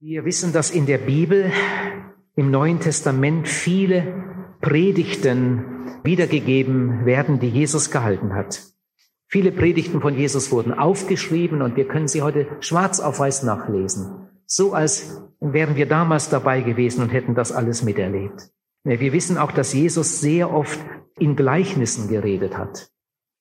Wir 0.00 0.24
wissen, 0.24 0.52
dass 0.52 0.70
in 0.70 0.86
der 0.86 0.98
Bibel 0.98 1.50
im 2.36 2.52
Neuen 2.52 2.78
Testament 2.78 3.48
viele 3.48 4.56
Predigten 4.60 5.64
wiedergegeben 6.04 7.04
werden, 7.04 7.40
die 7.40 7.48
Jesus 7.48 7.90
gehalten 7.90 8.32
hat. 8.32 8.62
Viele 9.26 9.50
Predigten 9.50 10.00
von 10.00 10.16
Jesus 10.16 10.52
wurden 10.52 10.72
aufgeschrieben 10.72 11.62
und 11.62 11.74
wir 11.74 11.88
können 11.88 12.06
sie 12.06 12.22
heute 12.22 12.46
schwarz 12.60 13.00
auf 13.00 13.18
weiß 13.18 13.42
nachlesen. 13.42 14.28
So 14.46 14.72
als 14.72 15.20
wären 15.40 15.74
wir 15.74 15.86
damals 15.86 16.30
dabei 16.30 16.60
gewesen 16.60 17.02
und 17.02 17.08
hätten 17.08 17.34
das 17.34 17.50
alles 17.50 17.82
miterlebt. 17.82 18.52
Wir 18.84 19.12
wissen 19.12 19.36
auch, 19.36 19.50
dass 19.50 19.72
Jesus 19.72 20.20
sehr 20.20 20.54
oft 20.54 20.78
in 21.18 21.34
Gleichnissen 21.34 22.08
geredet 22.08 22.56
hat. 22.56 22.92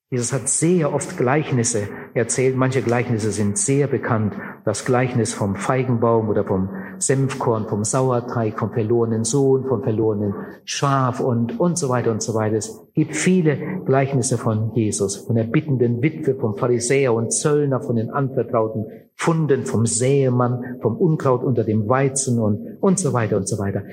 Jesus 0.10 0.32
hat 0.32 0.48
sehr 0.48 0.94
oft 0.94 1.18
Gleichnisse 1.18 1.90
erzählt. 2.14 2.56
Manche 2.56 2.82
Gleichnisse 2.82 3.34
sind 3.34 3.58
sehr 3.58 3.88
bekannt. 3.88 4.36
Das 4.64 4.86
Gleichnis 4.86 5.34
vom 5.34 5.58
Feigenbaum 5.58 6.30
oder 6.30 6.46
vom 6.46 6.70
Senfkorn, 6.98 7.68
vom 7.68 7.84
Sauerteig, 7.84 8.58
vom 8.58 8.72
verlorenen 8.72 9.26
Sohn, 9.26 9.66
vom 9.66 9.84
verlorenen 9.84 10.34
Schaf 10.64 11.20
und, 11.20 11.60
und 11.60 11.78
so 11.78 11.90
weiter 11.90 12.12
und 12.12 12.24
so 12.24 12.34
weiter. 12.36 12.56
Es 12.56 12.88
gibt 12.94 13.18
viele 13.18 13.82
Gleichnisse 13.84 14.38
von 14.38 14.72
Jesus, 14.76 15.18
von 15.18 15.36
der 15.36 15.44
bittenden 15.44 16.02
Witwe, 16.02 16.36
vom 16.36 16.56
Pharisäer 16.56 17.14
und 17.14 17.34
Zöllner, 17.34 17.82
von 17.82 17.98
den 17.98 18.10
anvertrauten 18.10 18.86
Funden, 19.14 19.66
vom 19.66 19.86
Säemann, 19.86 20.78
vom 20.82 20.96
Unkraut 20.96 21.44
unter 21.44 21.66
dem 21.66 21.90
Weizen 21.90 22.40
und, 22.40 22.78
und 22.80 22.98
so 22.98 23.12
weiter 23.12 23.36
und 23.36 23.50
so 23.50 23.60
weiter. 23.60 23.84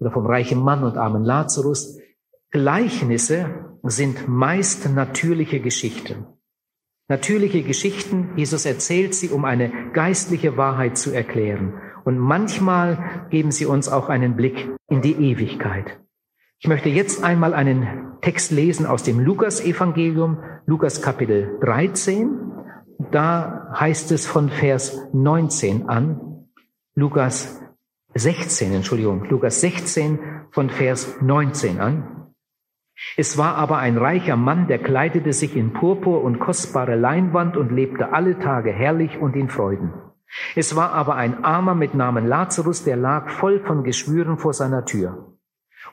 Oder 0.00 0.12
vom 0.12 0.24
reichen 0.24 0.60
Mann 0.60 0.82
und 0.82 0.96
armen 0.96 1.24
Lazarus. 1.24 1.98
Gleichnisse 2.50 3.67
sind 3.82 4.28
meist 4.28 4.88
natürliche 4.92 5.60
Geschichten. 5.60 6.26
Natürliche 7.08 7.62
Geschichten, 7.62 8.30
Jesus 8.36 8.66
erzählt 8.66 9.14
sie, 9.14 9.30
um 9.30 9.44
eine 9.44 9.72
geistliche 9.92 10.56
Wahrheit 10.56 10.98
zu 10.98 11.10
erklären. 11.10 11.80
Und 12.04 12.18
manchmal 12.18 13.26
geben 13.30 13.50
sie 13.50 13.64
uns 13.64 13.88
auch 13.88 14.08
einen 14.08 14.36
Blick 14.36 14.68
in 14.88 15.00
die 15.00 15.14
Ewigkeit. 15.14 16.00
Ich 16.60 16.68
möchte 16.68 16.88
jetzt 16.88 17.24
einmal 17.24 17.54
einen 17.54 18.18
Text 18.20 18.50
lesen 18.50 18.84
aus 18.84 19.04
dem 19.04 19.20
Lukas-Evangelium, 19.20 20.42
Lukas 20.66 21.00
Kapitel 21.00 21.58
13. 21.60 22.36
Da 23.10 23.72
heißt 23.78 24.10
es 24.12 24.26
von 24.26 24.50
Vers 24.50 25.00
19 25.12 25.88
an, 25.88 26.46
Lukas 26.94 27.62
16, 28.14 28.72
Entschuldigung, 28.74 29.24
Lukas 29.30 29.60
16 29.60 30.18
von 30.50 30.68
Vers 30.68 31.16
19 31.22 31.80
an. 31.80 32.17
Es 33.16 33.38
war 33.38 33.54
aber 33.54 33.78
ein 33.78 33.96
reicher 33.96 34.36
Mann, 34.36 34.66
der 34.66 34.78
kleidete 34.78 35.32
sich 35.32 35.56
in 35.56 35.72
Purpur 35.72 36.22
und 36.22 36.40
kostbare 36.40 36.96
Leinwand 36.96 37.56
und 37.56 37.70
lebte 37.70 38.12
alle 38.12 38.38
Tage 38.38 38.72
herrlich 38.72 39.18
und 39.18 39.36
in 39.36 39.48
Freuden. 39.48 39.92
Es 40.56 40.76
war 40.76 40.92
aber 40.92 41.14
ein 41.14 41.44
Armer 41.44 41.74
mit 41.74 41.94
Namen 41.94 42.26
Lazarus, 42.26 42.84
der 42.84 42.96
lag 42.96 43.30
voll 43.30 43.60
von 43.60 43.84
Geschwüren 43.84 44.38
vor 44.38 44.52
seiner 44.52 44.84
Tür. 44.84 45.36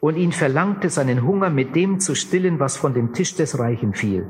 Und 0.01 0.17
ihn 0.17 0.31
verlangte 0.31 0.89
seinen 0.89 1.23
Hunger 1.23 1.49
mit 1.49 1.75
dem 1.75 1.99
zu 1.99 2.15
stillen, 2.15 2.59
was 2.59 2.75
von 2.75 2.93
dem 2.93 3.13
Tisch 3.13 3.35
des 3.35 3.59
Reichen 3.59 3.93
fiel. 3.93 4.29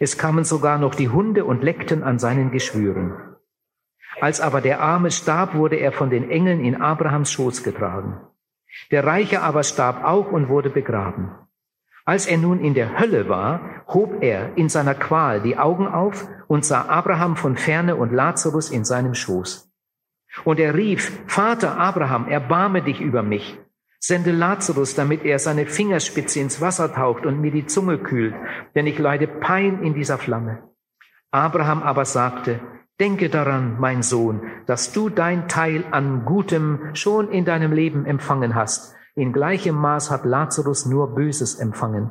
Es 0.00 0.16
kamen 0.16 0.44
sogar 0.44 0.78
noch 0.78 0.94
die 0.94 1.08
Hunde 1.08 1.44
und 1.44 1.62
leckten 1.62 2.02
an 2.02 2.18
seinen 2.18 2.50
Geschwüren. 2.50 3.14
Als 4.20 4.40
aber 4.40 4.60
der 4.60 4.80
Arme 4.80 5.10
starb, 5.10 5.54
wurde 5.54 5.76
er 5.76 5.92
von 5.92 6.08
den 6.08 6.30
Engeln 6.30 6.64
in 6.64 6.80
Abrahams 6.80 7.30
Schoß 7.32 7.62
getragen. 7.62 8.20
Der 8.90 9.04
Reiche 9.04 9.42
aber 9.42 9.62
starb 9.62 10.02
auch 10.04 10.32
und 10.32 10.48
wurde 10.48 10.70
begraben. 10.70 11.45
Als 12.08 12.26
er 12.26 12.38
nun 12.38 12.60
in 12.60 12.74
der 12.74 13.00
Hölle 13.00 13.28
war, 13.28 13.82
hob 13.88 14.22
er 14.22 14.56
in 14.56 14.68
seiner 14.68 14.94
Qual 14.94 15.40
die 15.42 15.58
Augen 15.58 15.88
auf 15.88 16.28
und 16.46 16.64
sah 16.64 16.82
Abraham 16.86 17.34
von 17.34 17.56
ferne 17.56 17.96
und 17.96 18.12
Lazarus 18.12 18.70
in 18.70 18.84
seinem 18.84 19.14
Schoß. 19.14 19.72
Und 20.44 20.60
er 20.60 20.76
rief, 20.76 21.20
Vater 21.26 21.76
Abraham, 21.76 22.28
erbarme 22.28 22.82
dich 22.82 23.00
über 23.00 23.24
mich. 23.24 23.58
Sende 23.98 24.30
Lazarus, 24.30 24.94
damit 24.94 25.24
er 25.24 25.40
seine 25.40 25.66
Fingerspitze 25.66 26.38
ins 26.38 26.60
Wasser 26.60 26.94
taucht 26.94 27.26
und 27.26 27.40
mir 27.40 27.50
die 27.50 27.66
Zunge 27.66 27.98
kühlt, 27.98 28.36
denn 28.76 28.86
ich 28.86 29.00
leide 29.00 29.26
Pein 29.26 29.82
in 29.82 29.94
dieser 29.94 30.18
Flamme. 30.18 30.62
Abraham 31.32 31.82
aber 31.82 32.04
sagte, 32.04 32.60
Denke 33.00 33.28
daran, 33.28 33.78
mein 33.80 34.02
Sohn, 34.02 34.40
dass 34.66 34.92
du 34.92 35.10
dein 35.10 35.48
Teil 35.48 35.84
an 35.90 36.24
Gutem 36.24 36.94
schon 36.94 37.30
in 37.30 37.44
deinem 37.44 37.72
Leben 37.72 38.06
empfangen 38.06 38.54
hast 38.54 38.96
in 39.16 39.32
gleichem 39.32 39.74
Maß 39.74 40.10
hat 40.10 40.26
Lazarus 40.26 40.84
nur 40.84 41.14
Böses 41.14 41.54
empfangen. 41.54 42.10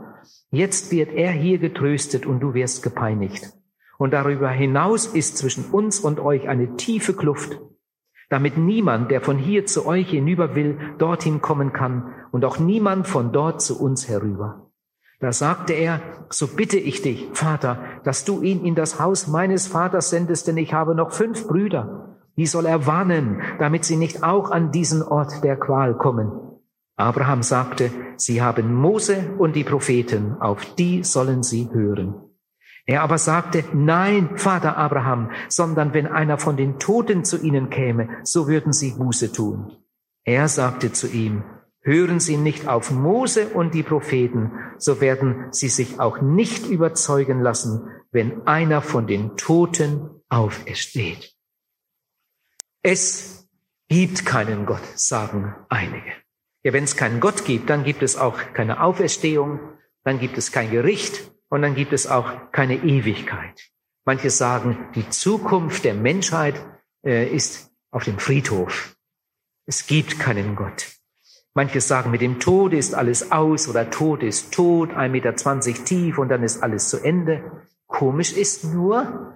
Jetzt 0.50 0.92
wird 0.92 1.14
er 1.14 1.32
hier 1.32 1.60
getröstet 1.60 2.26
und 2.26 2.40
du 2.40 2.56
wirst 2.56 2.82
gepeinigt. 2.82 3.54
Und 4.00 4.12
darüber 4.12 4.50
hinaus 4.50 5.06
ist 5.06 5.38
zwischen 5.38 5.66
uns 5.66 6.00
und 6.00 6.20
euch 6.20 6.50
eine 6.50 6.76
tiefe 6.76 7.14
Kluft, 7.14 7.62
damit 8.30 8.58
niemand, 8.58 9.12
der 9.12 9.22
von 9.22 9.38
hier 9.38 9.68
zu 9.68 9.86
euch 9.86 10.10
hinüber 10.10 10.56
will, 10.56 10.80
dorthin 10.98 11.42
kommen 11.42 11.74
kann 11.74 12.12
und 12.32 12.44
auch 12.44 12.58
niemand 12.58 13.08
von 13.08 13.32
dort 13.32 13.62
zu 13.62 13.80
uns 13.80 14.10
herüber. 14.10 14.72
Da 15.20 15.32
sagte 15.32 15.74
er, 15.74 16.02
so 16.30 16.48
bitte 16.48 16.78
ich 16.78 17.04
dich, 17.04 17.30
Vater, 17.34 17.78
dass 18.04 18.26
du 18.26 18.42
ihn 18.42 18.66
in 18.66 18.74
das 18.74 19.00
Haus 19.00 19.28
meines 19.28 19.68
Vaters 19.68 20.10
sendest, 20.10 20.48
denn 20.48 20.58
ich 20.58 20.74
habe 20.74 20.96
noch 20.96 21.12
fünf 21.12 21.48
Brüder. 21.48 22.18
Die 22.36 22.48
soll 22.48 22.66
er 22.66 22.88
warnen, 22.88 23.42
damit 23.60 23.86
sie 23.86 23.96
nicht 23.96 24.24
auch 24.24 24.50
an 24.50 24.72
diesen 24.72 25.04
Ort 25.04 25.44
der 25.44 25.56
Qual 25.56 25.96
kommen. 25.96 26.32
Abraham 26.98 27.44
sagte, 27.44 27.92
sie 28.18 28.42
haben 28.42 28.74
Mose 28.74 29.34
und 29.38 29.56
die 29.56 29.64
Propheten, 29.64 30.36
auf 30.40 30.76
die 30.76 31.04
sollen 31.04 31.44
sie 31.44 31.70
hören. 31.72 32.16
Er 32.86 33.02
aber 33.02 33.18
sagte, 33.18 33.64
nein, 33.74 34.38
Vater 34.38 34.78
Abraham, 34.78 35.32
sondern 35.50 35.94
wenn 35.94 36.08
einer 36.08 36.38
von 36.38 36.56
den 36.56 36.80
Toten 36.80 37.26
zu 37.26 37.42
ihnen 37.42 37.70
käme, 37.70 38.10
so 38.24 38.48
würden 38.48 38.72
sie 38.72 38.92
Buße 38.92 39.32
tun. 39.32 39.76
Er 40.24 40.48
sagte 40.48 40.92
zu 40.92 41.08
ihm, 41.08 41.44
hören 41.82 42.20
Sie 42.20 42.38
nicht 42.38 42.68
auf 42.68 42.92
Mose 42.92 43.50
und 43.50 43.74
die 43.74 43.84
Propheten, 43.84 44.52
so 44.78 45.02
werden 45.02 45.48
sie 45.52 45.70
sich 45.70 46.00
auch 46.00 46.20
nicht 46.20 46.68
überzeugen 46.68 47.42
lassen, 47.42 47.88
wenn 48.12 48.48
einer 48.48 48.82
von 48.82 49.06
den 49.06 49.38
Toten 49.38 50.10
aufersteht. 50.30 51.36
Es 52.82 53.48
gibt 53.88 54.26
keinen 54.26 54.66
Gott, 54.66 54.86
sagen 54.96 55.56
einige. 55.70 56.25
Ja, 56.66 56.74
wenn 56.74 56.84
es 56.84 56.98
keinen 56.98 57.20
Gott 57.20 57.46
gibt, 57.46 57.70
dann 57.70 57.84
gibt 57.84 58.02
es 58.02 58.18
auch 58.18 58.40
keine 58.54 58.82
Auferstehung, 58.82 59.60
dann 60.04 60.20
gibt 60.20 60.36
es 60.40 60.52
kein 60.52 60.72
Gericht 60.72 61.32
und 61.48 61.62
dann 61.62 61.76
gibt 61.76 61.94
es 61.94 62.08
auch 62.08 62.52
keine 62.52 62.84
Ewigkeit. 62.84 63.70
Manche 64.04 64.32
sagen, 64.32 64.90
die 64.96 65.08
Zukunft 65.12 65.84
der 65.84 65.94
Menschheit 65.94 66.56
äh, 67.06 67.28
ist 67.28 67.70
auf 67.92 68.06
dem 68.06 68.18
Friedhof. 68.18 68.96
Es 69.68 69.86
gibt 69.86 70.20
keinen 70.20 70.56
Gott. 70.56 70.88
Manche 71.54 71.82
sagen, 71.82 72.10
mit 72.10 72.22
dem 72.22 72.40
Tod 72.40 72.74
ist 72.74 72.96
alles 72.96 73.32
aus 73.32 73.68
oder 73.68 73.92
Tod 73.92 74.24
ist 74.24 74.52
tot, 74.52 74.90
1,20 74.90 75.10
Meter 75.10 75.86
tief 75.86 76.18
und 76.18 76.30
dann 76.30 76.42
ist 76.42 76.64
alles 76.64 76.90
zu 76.90 76.98
Ende. 76.98 77.44
Komisch 77.86 78.34
ist 78.34 78.64
nur, 78.64 79.36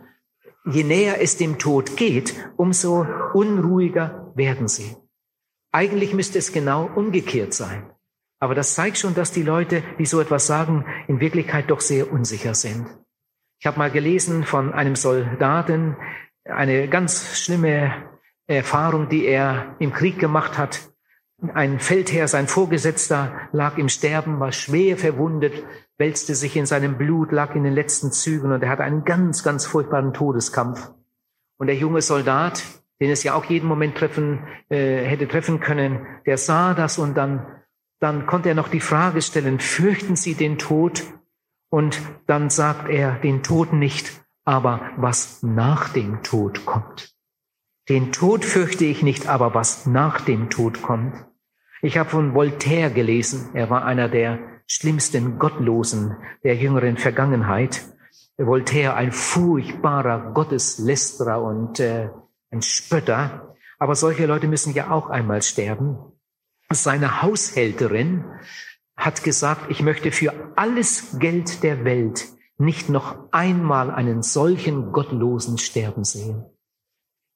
je 0.66 0.84
näher 0.84 1.22
es 1.22 1.38
dem 1.38 1.60
Tod 1.60 1.96
geht, 1.96 2.34
umso 2.58 3.06
unruhiger 3.36 4.34
werden 4.34 4.68
sie. 4.68 4.96
Eigentlich 5.72 6.14
müsste 6.14 6.40
es 6.40 6.52
genau 6.52 6.90
umgekehrt 6.96 7.54
sein. 7.54 7.92
Aber 8.40 8.56
das 8.56 8.74
zeigt 8.74 8.98
schon, 8.98 9.14
dass 9.14 9.32
die 9.32 9.44
Leute, 9.44 9.84
die 10.00 10.06
so 10.06 10.20
etwas 10.20 10.48
sagen, 10.48 10.86
in 11.08 11.20
Wirklichkeit 11.20 11.70
doch 11.70 11.82
sehr 11.82 12.12
unsicher 12.12 12.56
sind. 12.56 12.88
Ich 13.60 13.68
habe 13.68 13.78
mal 13.78 13.92
gelesen 13.92 14.46
von 14.46 14.74
einem 14.74 14.96
Soldaten, 14.96 15.98
eine 16.46 16.88
ganz 16.88 17.38
schlimme 17.38 18.10
Erfahrung, 18.48 19.10
die 19.10 19.26
er 19.26 19.76
im 19.80 19.92
Krieg 19.92 20.18
gemacht 20.18 20.58
hat. 20.58 20.90
Ein 21.54 21.80
Feldherr, 21.80 22.28
sein 22.28 22.48
Vorgesetzter, 22.48 23.50
lag 23.52 23.78
im 23.78 23.90
Sterben, 23.90 24.40
war 24.40 24.52
schwer 24.52 24.98
verwundet, 24.98 25.64
wälzte 25.98 26.34
sich 26.36 26.56
in 26.56 26.66
seinem 26.66 26.98
Blut, 26.98 27.32
lag 27.32 27.56
in 27.56 27.64
den 27.64 27.74
letzten 27.74 28.12
Zügen 28.12 28.52
und 28.52 28.64
er 28.64 28.70
hatte 28.70 28.84
einen 28.84 29.04
ganz, 29.04 29.44
ganz 29.44 29.66
furchtbaren 29.66 30.14
Todeskampf. 30.14 30.92
Und 31.58 31.68
der 31.68 31.76
junge 31.76 32.02
Soldat, 32.02 32.64
den 33.00 33.10
es 33.12 33.24
ja 33.24 33.34
auch 33.34 33.46
jeden 33.46 33.68
Moment 33.68 33.98
treffen, 33.98 34.48
äh, 34.70 35.04
hätte 35.04 35.28
treffen 35.28 35.60
können, 35.60 36.06
der 36.26 36.38
sah 36.38 36.74
das 36.74 36.98
und 36.98 37.16
dann, 37.16 37.46
dann 38.00 38.26
konnte 38.26 38.50
er 38.50 38.56
noch 38.56 38.68
die 38.68 38.80
Frage 38.80 39.22
stellen, 39.22 39.60
fürchten 39.60 40.16
Sie 40.16 40.36
den 40.36 40.58
Tod? 40.58 41.04
Und 41.70 42.02
dann 42.26 42.50
sagt 42.50 42.90
er, 42.90 43.20
den 43.20 43.44
Tod 43.44 43.74
nicht, 43.74 44.24
aber 44.44 44.82
was 44.98 45.44
nach 45.44 45.90
dem 45.90 46.24
Tod 46.24 46.66
kommt. 46.66 47.14
Den 47.90 48.12
Tod 48.12 48.44
fürchte 48.44 48.86
ich 48.86 49.04
nicht, 49.04 49.28
aber 49.28 49.54
was 49.54 49.86
nach 49.86 50.22
dem 50.22 50.50
Tod 50.50 50.82
kommt. 50.82 51.26
Ich 51.82 51.98
habe 51.98 52.10
von 52.10 52.34
Voltaire 52.34 52.92
gelesen, 52.92 53.52
er 53.54 53.70
war 53.70 53.86
einer 53.86 54.10
der 54.10 54.40
schlimmsten 54.68 55.40
Gottlosen 55.40 56.18
der 56.44 56.56
jüngeren 56.56 56.98
Vergangenheit. 56.98 57.82
Voltaire, 58.38 58.96
ein 58.96 59.12
furchtbarer 59.12 60.34
Gotteslästerer 60.34 61.42
und 61.42 61.80
äh, 61.80 62.10
ein 62.52 62.62
Spötter. 62.62 63.56
Aber 63.78 63.96
solche 63.96 64.26
Leute 64.26 64.48
müssen 64.48 64.74
ja 64.74 64.92
auch 64.92 65.10
einmal 65.10 65.42
sterben. 65.42 65.98
Seine 66.72 67.22
Haushälterin 67.22 68.26
hat 68.96 69.24
gesagt, 69.24 69.72
ich 69.72 69.82
möchte 69.82 70.12
für 70.12 70.34
alles 70.56 71.18
Geld 71.20 71.64
der 71.64 71.86
Welt 71.86 72.28
nicht 72.58 72.90
noch 72.90 73.32
einmal 73.32 73.90
einen 73.90 74.22
solchen 74.22 74.92
Gottlosen 74.92 75.58
sterben 75.58 76.04
sehen. 76.04 76.46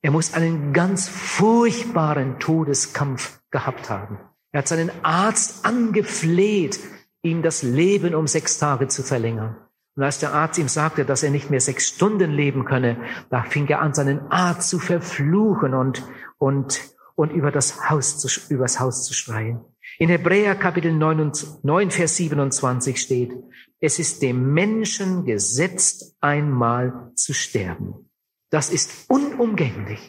Er 0.02 0.12
muss 0.12 0.34
einen 0.34 0.74
ganz 0.74 1.08
furchtbaren 1.08 2.40
Todeskampf 2.40 3.40
gehabt 3.50 3.90
haben. 3.90 4.20
Er 4.52 4.60
hat 4.60 4.68
seinen 4.68 4.92
Arzt 5.04 5.66
angefleht, 5.66 6.80
ihm 7.22 7.42
das 7.42 7.64
Leben 7.64 8.14
um 8.14 8.28
sechs 8.28 8.60
Tage 8.60 8.90
zu 8.90 9.02
verlängern. 9.02 9.56
Und 9.96 10.04
als 10.04 10.20
der 10.20 10.34
Arzt 10.34 10.58
ihm 10.58 10.68
sagte, 10.68 11.06
dass 11.06 11.22
er 11.22 11.30
nicht 11.30 11.52
mehr 11.52 11.62
sechs 11.62 11.88
Stunden 11.88 12.32
leben 12.32 12.66
könne, 12.66 12.98
da 13.30 13.44
fing 13.44 13.68
er 13.68 13.82
an, 13.82 13.94
seinen 13.94 14.32
Arzt 14.32 14.70
zu 14.70 14.80
verfluchen 14.80 15.74
und, 15.76 16.04
und, 16.40 16.82
und 17.16 17.32
über 17.32 17.52
das 17.52 17.90
Haus 17.90 18.18
zu, 18.18 18.28
übers 18.52 18.80
Haus 18.80 19.06
zu 19.06 19.14
schreien. 19.14 19.62
In 20.00 20.10
Hebräer 20.10 20.56
Kapitel 20.56 20.92
9, 20.92 21.32
9, 21.62 21.92
Vers 21.92 22.16
27 22.16 23.00
steht, 23.00 23.34
es 23.80 24.00
ist 24.00 24.24
dem 24.24 24.54
Menschen 24.54 25.26
gesetzt, 25.26 26.16
einmal 26.22 27.12
zu 27.16 27.34
sterben. 27.34 28.10
Das 28.50 28.70
ist 28.70 29.10
unumgänglich, 29.10 30.00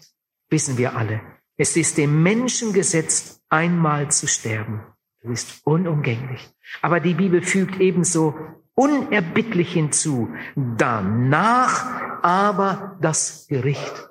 wissen 0.48 0.78
wir 0.78 0.96
alle. 0.96 1.20
Es 1.56 1.76
ist 1.76 1.98
dem 1.98 2.22
Menschen 2.22 2.72
gesetzt, 2.72 3.42
einmal 3.48 4.10
zu 4.10 4.26
sterben. 4.26 4.80
Das 5.22 5.32
ist 5.44 5.66
unumgänglich. 5.66 6.50
Aber 6.82 7.00
die 7.00 7.14
Bibel 7.14 7.42
fügt 7.42 7.80
ebenso 7.80 8.34
unerbittlich 8.74 9.72
hinzu, 9.72 10.34
danach 10.56 12.22
aber 12.22 12.98
das 13.00 13.46
Gericht. 13.48 14.08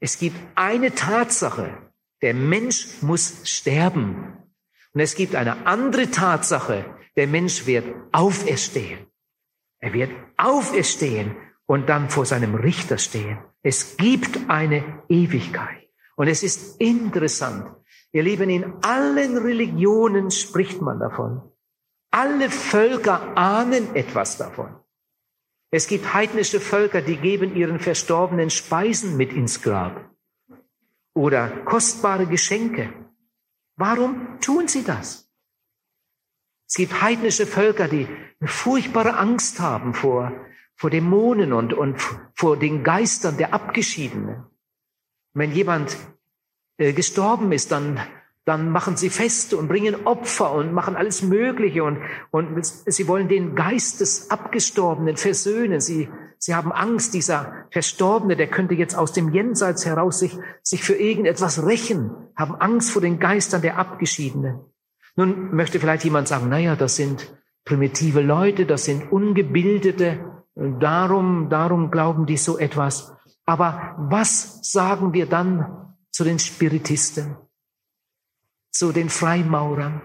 Es 0.00 0.18
gibt 0.18 0.36
eine 0.54 0.94
Tatsache, 0.94 1.76
der 2.22 2.34
Mensch 2.34 3.02
muss 3.02 3.42
sterben. 3.44 4.38
Und 4.92 5.00
es 5.00 5.14
gibt 5.14 5.34
eine 5.34 5.66
andere 5.66 6.10
Tatsache, 6.10 6.84
der 7.16 7.26
Mensch 7.26 7.66
wird 7.66 7.86
auferstehen. 8.12 9.06
Er 9.80 9.92
wird 9.92 10.10
auferstehen 10.36 11.36
und 11.66 11.88
dann 11.88 12.10
vor 12.10 12.26
seinem 12.26 12.54
Richter 12.54 12.98
stehen. 12.98 13.38
Es 13.62 13.96
gibt 13.96 14.48
eine 14.48 15.02
Ewigkeit. 15.08 15.88
Und 16.16 16.28
es 16.28 16.42
ist 16.42 16.80
interessant. 16.80 17.66
Ihr 18.12 18.22
Lieben, 18.22 18.48
in 18.50 18.72
allen 18.82 19.36
Religionen 19.38 20.30
spricht 20.30 20.80
man 20.80 21.00
davon. 21.00 21.42
Alle 22.14 22.48
Völker 22.48 23.36
ahnen 23.36 23.96
etwas 23.96 24.36
davon. 24.36 24.72
Es 25.72 25.88
gibt 25.88 26.14
heidnische 26.14 26.60
Völker, 26.60 27.02
die 27.02 27.16
geben 27.16 27.56
ihren 27.56 27.80
Verstorbenen 27.80 28.50
Speisen 28.50 29.16
mit 29.16 29.32
ins 29.32 29.62
Grab 29.62 30.14
oder 31.12 31.48
kostbare 31.64 32.28
Geschenke. 32.28 32.92
Warum 33.74 34.38
tun 34.40 34.68
sie 34.68 34.84
das? 34.84 35.28
Es 36.68 36.76
gibt 36.76 37.02
heidnische 37.02 37.48
Völker, 37.48 37.88
die 37.88 38.06
eine 38.38 38.48
furchtbare 38.48 39.16
Angst 39.16 39.58
haben 39.58 39.92
vor, 39.92 40.30
vor 40.76 40.90
Dämonen 40.90 41.52
und, 41.52 41.72
und 41.72 42.00
vor 42.36 42.56
den 42.56 42.84
Geistern 42.84 43.38
der 43.38 43.52
Abgeschiedenen. 43.52 44.46
Wenn 45.32 45.50
jemand 45.50 45.96
äh, 46.76 46.92
gestorben 46.92 47.50
ist, 47.50 47.72
dann, 47.72 47.98
dann 48.44 48.70
machen 48.70 48.96
sie 48.96 49.08
Feste 49.08 49.56
und 49.56 49.68
bringen 49.68 50.06
Opfer 50.06 50.52
und 50.52 50.72
machen 50.72 50.96
alles 50.96 51.22
Mögliche 51.22 51.82
und, 51.82 51.98
und 52.30 52.64
sie 52.64 53.08
wollen 53.08 53.28
den 53.28 53.54
Geist 53.54 54.00
des 54.00 54.30
Abgestorbenen 54.30 55.16
versöhnen. 55.16 55.80
Sie, 55.80 56.10
sie 56.38 56.54
haben 56.54 56.70
Angst, 56.70 57.14
dieser 57.14 57.66
Verstorbene, 57.70 58.36
der 58.36 58.48
könnte 58.48 58.74
jetzt 58.74 58.96
aus 58.96 59.12
dem 59.12 59.32
Jenseits 59.32 59.86
heraus 59.86 60.18
sich, 60.18 60.36
sich 60.62 60.84
für 60.84 60.94
irgendetwas 60.94 61.64
rächen, 61.64 62.10
haben 62.36 62.54
Angst 62.56 62.90
vor 62.90 63.00
den 63.00 63.18
Geistern 63.18 63.62
der 63.62 63.78
Abgeschiedenen. 63.78 64.60
Nun 65.16 65.54
möchte 65.54 65.80
vielleicht 65.80 66.04
jemand 66.04 66.28
sagen, 66.28 66.50
naja, 66.50 66.76
das 66.76 66.96
sind 66.96 67.34
primitive 67.64 68.20
Leute, 68.20 68.66
das 68.66 68.84
sind 68.84 69.10
ungebildete, 69.10 70.44
darum, 70.54 71.48
darum 71.48 71.90
glauben 71.90 72.26
die 72.26 72.36
so 72.36 72.58
etwas. 72.58 73.14
Aber 73.46 73.96
was 73.98 74.60
sagen 74.62 75.12
wir 75.12 75.26
dann 75.26 75.94
zu 76.10 76.24
den 76.24 76.38
Spiritisten, 76.38 77.36
zu 78.74 78.92
den 78.92 79.08
Freimaurern? 79.08 80.02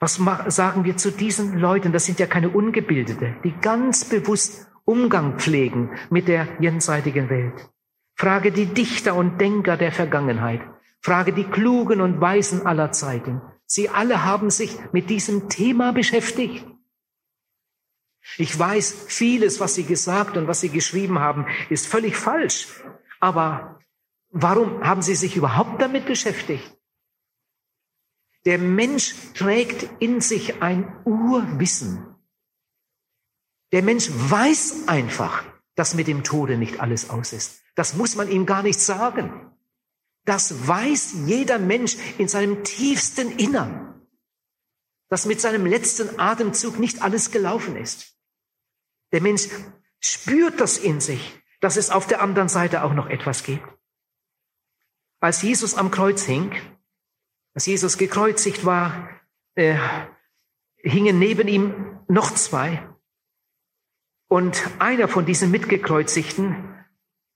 Was 0.00 0.16
sagen 0.48 0.84
wir 0.84 0.96
zu 0.96 1.12
diesen 1.12 1.58
Leuten? 1.58 1.92
Das 1.92 2.06
sind 2.06 2.18
ja 2.18 2.26
keine 2.26 2.50
Ungebildete, 2.50 3.36
die 3.44 3.52
ganz 3.52 4.04
bewusst 4.04 4.66
Umgang 4.84 5.38
pflegen 5.38 5.96
mit 6.10 6.26
der 6.26 6.48
jenseitigen 6.60 7.30
Welt. 7.30 7.70
Frage 8.16 8.50
die 8.50 8.66
Dichter 8.66 9.14
und 9.14 9.40
Denker 9.40 9.76
der 9.76 9.92
Vergangenheit. 9.92 10.60
Frage 11.00 11.32
die 11.32 11.44
Klugen 11.44 12.00
und 12.00 12.20
Weisen 12.20 12.66
aller 12.66 12.90
Zeiten. 12.90 13.40
Sie 13.64 13.88
alle 13.88 14.24
haben 14.24 14.50
sich 14.50 14.76
mit 14.92 15.08
diesem 15.08 15.48
Thema 15.48 15.92
beschäftigt. 15.92 16.66
Ich 18.38 18.56
weiß, 18.56 19.06
vieles, 19.08 19.60
was 19.60 19.74
Sie 19.74 19.84
gesagt 19.84 20.36
und 20.36 20.48
was 20.48 20.60
Sie 20.60 20.68
geschrieben 20.68 21.20
haben, 21.20 21.46
ist 21.70 21.86
völlig 21.86 22.16
falsch. 22.16 22.68
Aber 23.20 23.78
warum 24.30 24.82
haben 24.82 25.02
Sie 25.02 25.14
sich 25.14 25.36
überhaupt 25.36 25.80
damit 25.80 26.06
beschäftigt? 26.06 26.76
Der 28.44 28.58
Mensch 28.58 29.14
trägt 29.34 29.88
in 30.00 30.20
sich 30.20 30.62
ein 30.62 30.92
Urwissen. 31.04 32.16
Der 33.72 33.82
Mensch 33.82 34.10
weiß 34.10 34.88
einfach, 34.88 35.44
dass 35.74 35.94
mit 35.94 36.06
dem 36.06 36.24
Tode 36.24 36.58
nicht 36.58 36.80
alles 36.80 37.08
aus 37.10 37.32
ist. 37.32 37.62
Das 37.74 37.94
muss 37.94 38.16
man 38.16 38.28
ihm 38.28 38.44
gar 38.44 38.62
nicht 38.62 38.80
sagen. 38.80 39.50
Das 40.24 40.68
weiß 40.68 41.14
jeder 41.26 41.58
Mensch 41.58 41.96
in 42.18 42.28
seinem 42.28 42.62
tiefsten 42.64 43.30
Innern, 43.38 44.06
dass 45.08 45.26
mit 45.26 45.40
seinem 45.40 45.66
letzten 45.66 46.18
Atemzug 46.20 46.78
nicht 46.78 47.02
alles 47.02 47.30
gelaufen 47.30 47.76
ist. 47.76 48.16
Der 49.12 49.20
Mensch 49.20 49.48
spürt 50.00 50.60
das 50.60 50.78
in 50.78 51.00
sich, 51.00 51.40
dass 51.60 51.76
es 51.76 51.90
auf 51.90 52.06
der 52.06 52.20
anderen 52.20 52.48
Seite 52.48 52.82
auch 52.82 52.92
noch 52.92 53.08
etwas 53.08 53.42
gibt. 53.42 53.66
Als 55.20 55.42
Jesus 55.42 55.74
am 55.74 55.90
Kreuz 55.90 56.24
hing, 56.24 56.52
als 57.54 57.66
Jesus 57.66 57.98
gekreuzigt 57.98 58.64
war, 58.64 59.08
äh, 59.54 59.76
hingen 60.76 61.18
neben 61.18 61.48
ihm 61.48 61.98
noch 62.08 62.32
zwei. 62.32 62.88
Und 64.28 64.62
einer 64.78 65.08
von 65.08 65.26
diesen 65.26 65.50
Mitgekreuzigten 65.50 66.74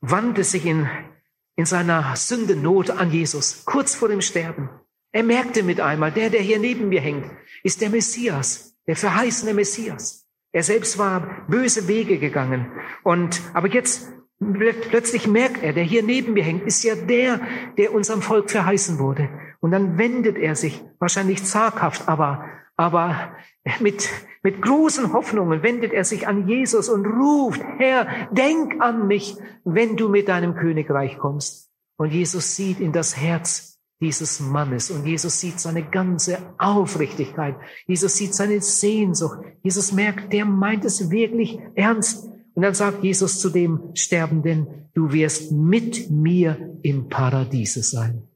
wandte 0.00 0.44
sich 0.44 0.64
in 0.64 0.88
in 1.56 1.64
seiner 1.64 2.14
Sündennot 2.14 2.90
an 2.90 3.10
Jesus, 3.10 3.64
kurz 3.64 3.94
vor 3.94 4.08
dem 4.08 4.20
Sterben. 4.20 4.68
Er 5.12 5.24
merkte 5.24 5.62
mit 5.62 5.80
einmal, 5.80 6.12
der, 6.12 6.28
der 6.28 6.42
hier 6.42 6.58
neben 6.58 6.90
mir 6.90 7.00
hängt, 7.00 7.30
ist 7.62 7.80
der 7.80 7.88
Messias, 7.88 8.76
der 8.86 8.96
verheißene 8.96 9.54
Messias. 9.54 10.26
Er 10.52 10.62
selbst 10.62 10.98
war 10.98 11.46
böse 11.48 11.88
Wege 11.88 12.18
gegangen. 12.18 12.70
Und, 13.02 13.40
aber 13.54 13.68
jetzt 13.68 14.12
plötzlich 14.38 15.26
merkt 15.26 15.62
er, 15.62 15.72
der 15.72 15.84
hier 15.84 16.02
neben 16.02 16.34
mir 16.34 16.44
hängt, 16.44 16.66
ist 16.66 16.84
ja 16.84 16.94
der, 16.94 17.40
der 17.78 17.94
unserem 17.94 18.20
Volk 18.20 18.50
verheißen 18.50 18.98
wurde. 18.98 19.30
Und 19.66 19.72
dann 19.72 19.98
wendet 19.98 20.38
er 20.38 20.54
sich, 20.54 20.80
wahrscheinlich 21.00 21.42
zaghaft, 21.42 22.06
aber, 22.06 22.44
aber 22.76 23.32
mit, 23.80 24.08
mit 24.44 24.62
großen 24.62 25.12
Hoffnungen 25.12 25.64
wendet 25.64 25.92
er 25.92 26.04
sich 26.04 26.28
an 26.28 26.46
Jesus 26.46 26.88
und 26.88 27.04
ruft, 27.04 27.60
Herr, 27.76 28.06
denk 28.30 28.80
an 28.80 29.08
mich, 29.08 29.36
wenn 29.64 29.96
du 29.96 30.08
mit 30.08 30.28
deinem 30.28 30.54
Königreich 30.54 31.18
kommst. 31.18 31.68
Und 31.96 32.12
Jesus 32.12 32.54
sieht 32.54 32.78
in 32.78 32.92
das 32.92 33.16
Herz 33.16 33.80
dieses 34.00 34.38
Mannes 34.38 34.92
und 34.92 35.04
Jesus 35.04 35.40
sieht 35.40 35.58
seine 35.58 35.82
ganze 35.82 36.38
Aufrichtigkeit. 36.58 37.56
Jesus 37.88 38.14
sieht 38.14 38.36
seine 38.36 38.60
Sehnsucht. 38.60 39.40
Jesus 39.64 39.90
merkt, 39.90 40.32
der 40.32 40.44
meint 40.44 40.84
es 40.84 41.10
wirklich 41.10 41.58
ernst. 41.74 42.28
Und 42.54 42.62
dann 42.62 42.74
sagt 42.74 43.02
Jesus 43.02 43.40
zu 43.40 43.50
dem 43.50 43.80
Sterbenden, 43.94 44.88
du 44.94 45.12
wirst 45.12 45.50
mit 45.50 46.08
mir 46.08 46.78
im 46.82 47.08
Paradiese 47.08 47.82
sein. 47.82 48.28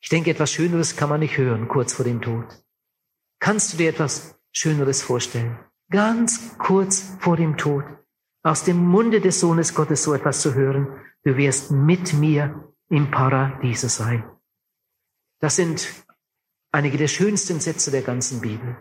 Ich 0.00 0.08
denke, 0.08 0.30
etwas 0.30 0.52
Schöneres 0.52 0.96
kann 0.96 1.08
man 1.08 1.20
nicht 1.20 1.36
hören 1.36 1.68
kurz 1.68 1.92
vor 1.92 2.04
dem 2.04 2.20
Tod. 2.20 2.46
Kannst 3.40 3.72
du 3.72 3.76
dir 3.76 3.90
etwas 3.90 4.38
Schöneres 4.52 5.02
vorstellen? 5.02 5.58
Ganz 5.90 6.56
kurz 6.58 7.16
vor 7.20 7.36
dem 7.36 7.56
Tod, 7.56 7.84
aus 8.42 8.64
dem 8.64 8.76
Munde 8.76 9.20
des 9.20 9.40
Sohnes 9.40 9.74
Gottes 9.74 10.02
so 10.02 10.14
etwas 10.14 10.42
zu 10.42 10.54
hören, 10.54 10.88
du 11.24 11.36
wirst 11.36 11.70
mit 11.70 12.12
mir 12.12 12.72
im 12.88 13.10
Paradiese 13.10 13.88
sein. 13.88 14.24
Das 15.40 15.56
sind 15.56 15.88
einige 16.72 16.98
der 16.98 17.08
schönsten 17.08 17.60
Sätze 17.60 17.90
der 17.90 18.02
ganzen 18.02 18.40
Bibel. 18.40 18.76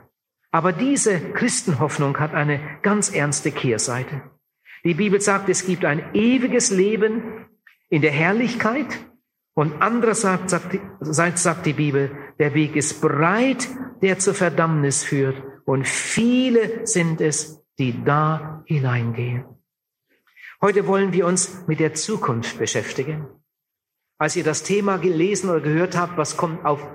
Aber 0.52 0.72
diese 0.72 1.20
Christenhoffnung 1.34 2.20
hat 2.20 2.34
eine 2.34 2.80
ganz 2.82 3.10
ernste 3.10 3.52
Kehrseite. 3.52 4.24
Die 4.84 4.94
Bibel 4.94 5.20
sagt, 5.20 5.50
es 5.50 5.66
gibt 5.66 5.86
ein 5.86 6.14
ewiges 6.14 6.70
Leben 6.70 7.46
in 7.90 8.02
der 8.02 8.12
Herrlichkeit 8.12 8.98
und 9.58 9.82
andererseits 9.82 10.52
sagt, 11.00 11.40
sagt 11.40 11.66
die 11.66 11.74
Bibel, 11.74 12.12
der 12.38 12.54
Weg 12.54 12.76
ist 12.76 13.02
breit, 13.02 13.68
der 14.04 14.20
zur 14.20 14.36
Verdammnis 14.36 15.04
führt. 15.04 15.42
Und 15.66 15.88
viele 15.88 16.86
sind 16.86 17.22
es, 17.22 17.66
die 17.80 18.04
da 18.04 18.62
hineingehen. 18.68 19.46
Heute 20.62 20.86
wollen 20.86 21.12
wir 21.12 21.26
uns 21.26 21.66
mit 21.66 21.80
der 21.80 21.96
Zukunft 21.96 22.60
beschäftigen. 22.60 23.26
Als 24.20 24.36
ihr 24.36 24.44
das 24.44 24.62
Thema 24.62 24.98
gelesen 24.98 25.50
oder 25.50 25.62
gehört 25.62 25.98
habt, 25.98 26.20
was 26.20 26.38
kommt 26.38 26.64
auf 26.64 26.88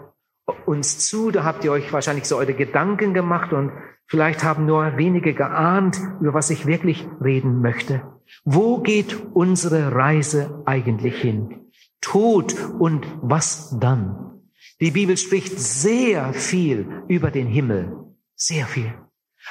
uns 0.64 1.00
zu, 1.00 1.32
da 1.32 1.42
habt 1.42 1.64
ihr 1.64 1.72
euch 1.72 1.92
wahrscheinlich 1.92 2.26
so 2.26 2.36
eure 2.36 2.54
Gedanken 2.54 3.12
gemacht 3.12 3.52
und 3.52 3.72
vielleicht 4.06 4.44
haben 4.44 4.66
nur 4.66 4.96
wenige 4.96 5.34
geahnt, 5.34 5.98
über 6.20 6.32
was 6.32 6.50
ich 6.50 6.64
wirklich 6.64 7.08
reden 7.20 7.60
möchte. 7.60 8.02
Wo 8.44 8.78
geht 8.78 9.20
unsere 9.34 9.92
Reise 9.92 10.62
eigentlich 10.64 11.20
hin? 11.20 11.61
Tod 12.02 12.54
und 12.78 13.06
was 13.22 13.78
dann? 13.78 14.42
Die 14.80 14.90
Bibel 14.90 15.16
spricht 15.16 15.58
sehr 15.58 16.34
viel 16.34 17.04
über 17.08 17.30
den 17.30 17.46
Himmel, 17.46 17.96
sehr 18.34 18.66
viel. 18.66 18.92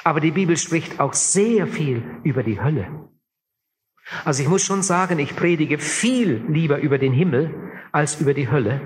Aber 0.04 0.20
die 0.20 0.30
Bibel 0.30 0.56
spricht 0.56 1.00
auch 1.00 1.14
sehr 1.14 1.66
viel 1.66 2.02
über 2.22 2.42
die 2.42 2.62
Hölle. 2.62 3.08
Also 4.24 4.42
ich 4.42 4.48
muss 4.48 4.62
schon 4.62 4.82
sagen, 4.82 5.18
ich 5.18 5.34
predige 5.34 5.78
viel 5.78 6.44
lieber 6.48 6.78
über 6.78 6.98
den 6.98 7.12
Himmel 7.12 7.72
als 7.92 8.20
über 8.20 8.34
die 8.34 8.50
Hölle. 8.50 8.80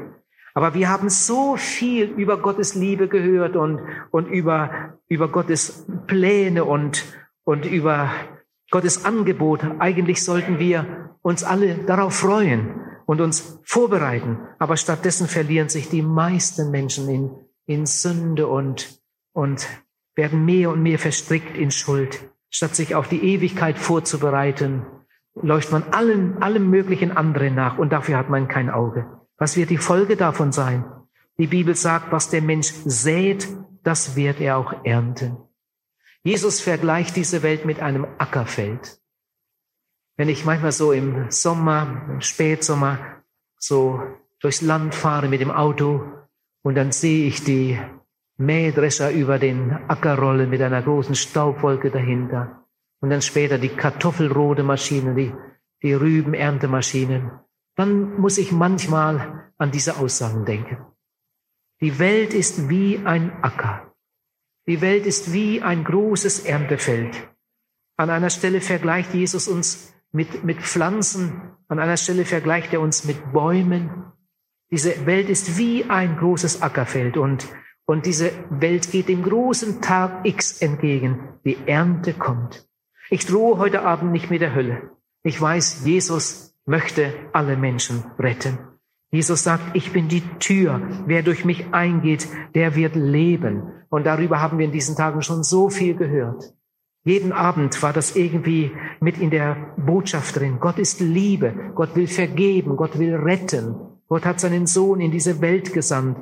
Aber 0.55 0.75
wir 0.75 0.89
haben 0.89 1.11
so 1.11 1.57
viel 1.57 2.07
über 2.07 2.39
Gottes 2.39 2.75
Liebe 2.75 3.09
gehört 3.09 3.57
und, 3.57 3.81
und 4.11 4.27
über, 4.29 4.99
über 5.09 5.29
Gottes 5.29 5.87
Pläne 6.07 6.65
und, 6.65 7.05
und 7.45 7.67
über 7.67 8.11
Gottes 8.71 9.05
Angebot. 9.05 9.61
Eigentlich 9.81 10.25
sollten 10.25 10.59
wir 10.59 11.17
uns 11.23 11.45
alle 11.45 11.75
darauf 11.87 12.15
freuen 12.15 12.87
und 13.07 13.21
uns 13.21 13.61
vorbereiten. 13.65 14.39
Aber 14.59 14.77
stattdessen 14.77 15.29
verlieren 15.29 15.69
sich 15.69 15.89
die 15.89 16.03
meisten 16.03 16.71
Menschen 16.71 17.09
in, 17.09 17.31
in 17.67 17.87
Sünde 17.87 18.49
und, 18.49 19.01
und 19.33 19.67
werden 20.15 20.45
mehr 20.45 20.71
und 20.71 20.83
mehr 20.83 20.99
verstrickt 20.99 21.57
in 21.57 21.71
Schuld. 21.71 22.31
Statt 22.51 22.75
sich 22.75 22.95
auf 22.95 23.09
die 23.09 23.23
Ewigkeit 23.23 23.79
vorzubereiten, 23.79 24.85
läuft 25.35 25.73
man 25.73 25.85
allen, 25.93 26.43
allem 26.43 26.71
möglichen 26.71 27.17
anderen 27.17 27.55
nach 27.55 27.79
und 27.79 27.93
dafür 27.93 28.17
hat 28.17 28.31
man 28.31 28.49
kein 28.49 28.71
Auge. 28.71 29.07
Was 29.37 29.57
wird 29.57 29.71
die 29.71 29.79
Folge 29.79 30.17
davon 30.17 30.53
sein? 30.53 30.85
Die 31.39 31.47
Bibel 31.47 31.75
sagt, 31.75 32.13
was 32.13 32.31
der 32.31 32.41
Mensch 32.41 32.73
sät, 32.87 33.47
das 33.83 34.17
wird 34.17 34.41
er 34.41 34.57
auch 34.57 34.85
ernten. 34.85 35.37
Jesus 36.23 36.61
vergleicht 36.61 37.15
diese 37.15 37.43
Welt 37.43 37.67
mit 37.67 37.81
einem 37.81 38.07
Ackerfeld. 38.19 38.99
Wenn 40.17 40.29
ich 40.29 40.45
manchmal 40.45 40.73
so 40.73 40.93
im 40.93 41.31
Sommer, 41.31 42.07
im 42.09 42.21
Spätsommer, 42.21 43.23
so 43.59 44.01
durchs 44.41 44.63
Land 44.63 44.95
fahre 44.95 45.29
mit 45.29 45.41
dem 45.41 45.51
Auto 45.51 46.05
und 46.63 46.75
dann 46.75 46.93
sehe 46.93 47.27
ich 47.27 47.45
die 47.45 47.79
Mähdrescher 48.39 49.11
über 49.11 49.39
den 49.39 49.73
Acker 49.89 50.19
rollen 50.19 50.51
mit 50.51 50.61
einer 50.63 50.83
großen 50.83 51.15
Staubwolke 51.15 51.91
dahinter 51.91 52.65
und 53.01 53.11
dann 53.11 53.23
später 53.23 53.59
die 53.59 53.69
Kartoffelrote 53.69 54.63
Maschinen, 54.63 55.17
die, 55.17 55.35
die 55.83 55.95
Rübenerntemaschinen, 55.95 57.31
dann 57.77 58.19
muss 58.19 58.39
ich 58.39 58.53
manchmal 58.53 59.53
an 59.59 59.71
diese 59.71 59.97
Aussagen 59.99 60.45
denken. 60.45 60.79
Die 61.81 61.99
Welt 61.99 62.33
ist 62.33 62.71
wie 62.71 63.01
ein 63.05 63.33
Acker. 63.43 63.93
Die 64.67 64.81
Welt 64.81 65.07
ist 65.07 65.33
wie 65.33 65.63
ein 65.63 65.85
großes 65.85 66.47
Erntefeld. 66.47 67.29
An 67.99 68.11
einer 68.11 68.31
Stelle 68.31 68.61
vergleicht 68.61 69.15
Jesus 69.15 69.47
uns 69.47 69.96
mit, 70.17 70.45
mit 70.45 70.63
Pflanzen. 70.63 71.43
An 71.69 71.79
einer 71.79 71.99
Stelle 71.99 72.25
vergleicht 72.25 72.73
er 72.73 72.81
uns 72.81 73.05
mit 73.05 73.33
Bäumen. 73.33 73.91
Diese 74.71 75.07
Welt 75.07 75.29
ist 75.29 75.59
wie 75.59 75.85
ein 75.85 76.17
großes 76.17 76.63
Ackerfeld 76.63 77.17
und, 77.19 77.47
und 77.85 78.07
diese 78.07 78.33
Welt 78.51 78.91
geht 78.91 79.09
dem 79.09 79.23
großen 79.23 79.83
Tag 79.83 80.25
X 80.25 80.63
entgegen. 80.63 81.29
Die 81.45 81.59
Ernte 81.67 82.15
kommt. 82.15 82.67
Ich 83.11 83.27
drohe 83.27 83.59
heute 83.59 83.83
Abend 83.83 84.11
nicht 84.11 84.31
mit 84.31 84.41
der 84.41 84.55
Hölle. 84.55 84.91
Ich 85.23 85.41
weiß, 85.41 85.85
Jesus 85.85 86.57
möchte 86.65 87.13
alle 87.33 87.57
Menschen 87.57 88.05
retten. 88.19 88.59
Jesus 89.13 89.45
sagt, 89.45 89.77
ich 89.77 89.93
bin 89.93 90.09
die 90.09 90.23
Tür. 90.39 90.81
Wer 91.07 91.23
durch 91.23 91.45
mich 91.45 91.73
eingeht, 91.73 92.27
der 92.55 92.75
wird 92.75 92.97
leben. 92.97 93.71
Und 93.89 94.05
darüber 94.07 94.41
haben 94.41 94.59
wir 94.59 94.65
in 94.65 94.73
diesen 94.73 94.97
Tagen 94.97 95.23
schon 95.23 95.45
so 95.45 95.69
viel 95.71 95.95
gehört. 95.95 96.56
Jeden 97.07 97.31
Abend 97.31 97.85
war 97.85 97.93
das 97.93 98.17
irgendwie 98.17 98.73
mit 98.99 99.19
in 99.19 99.31
der 99.31 99.75
Botschaft 99.77 100.35
drin. 100.35 100.59
Gott 100.59 100.77
ist 100.81 100.99
Liebe. 100.99 101.55
Gott 101.77 101.95
will 101.95 102.09
vergeben. 102.09 102.77
Gott 102.77 102.99
will 102.99 103.15
retten. 103.15 103.77
Gott 104.09 104.25
hat 104.25 104.41
seinen 104.41 104.67
Sohn 104.67 105.01
in 105.01 105.13
diese 105.13 105.41
Welt 105.41 105.73
gesandt, 105.73 106.19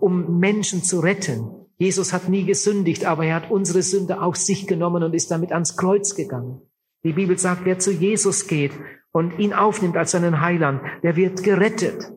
um 0.00 0.38
Menschen 0.38 0.82
zu 0.82 1.00
retten. 1.00 1.50
Jesus 1.76 2.14
hat 2.14 2.30
nie 2.30 2.46
gesündigt, 2.46 3.04
aber 3.04 3.26
er 3.26 3.34
hat 3.34 3.50
unsere 3.50 3.82
Sünde 3.82 4.22
auf 4.22 4.36
sich 4.36 4.66
genommen 4.66 5.02
und 5.02 5.14
ist 5.14 5.30
damit 5.30 5.52
ans 5.52 5.76
Kreuz 5.76 6.14
gegangen. 6.14 6.62
Die 7.04 7.12
Bibel 7.12 7.36
sagt, 7.36 7.66
wer 7.66 7.78
zu 7.78 7.92
Jesus 7.92 8.46
geht 8.46 8.72
und 9.12 9.38
ihn 9.38 9.52
aufnimmt 9.52 9.98
als 9.98 10.12
seinen 10.12 10.40
Heiland, 10.40 10.80
der 11.02 11.14
wird 11.14 11.42
gerettet. 11.42 12.10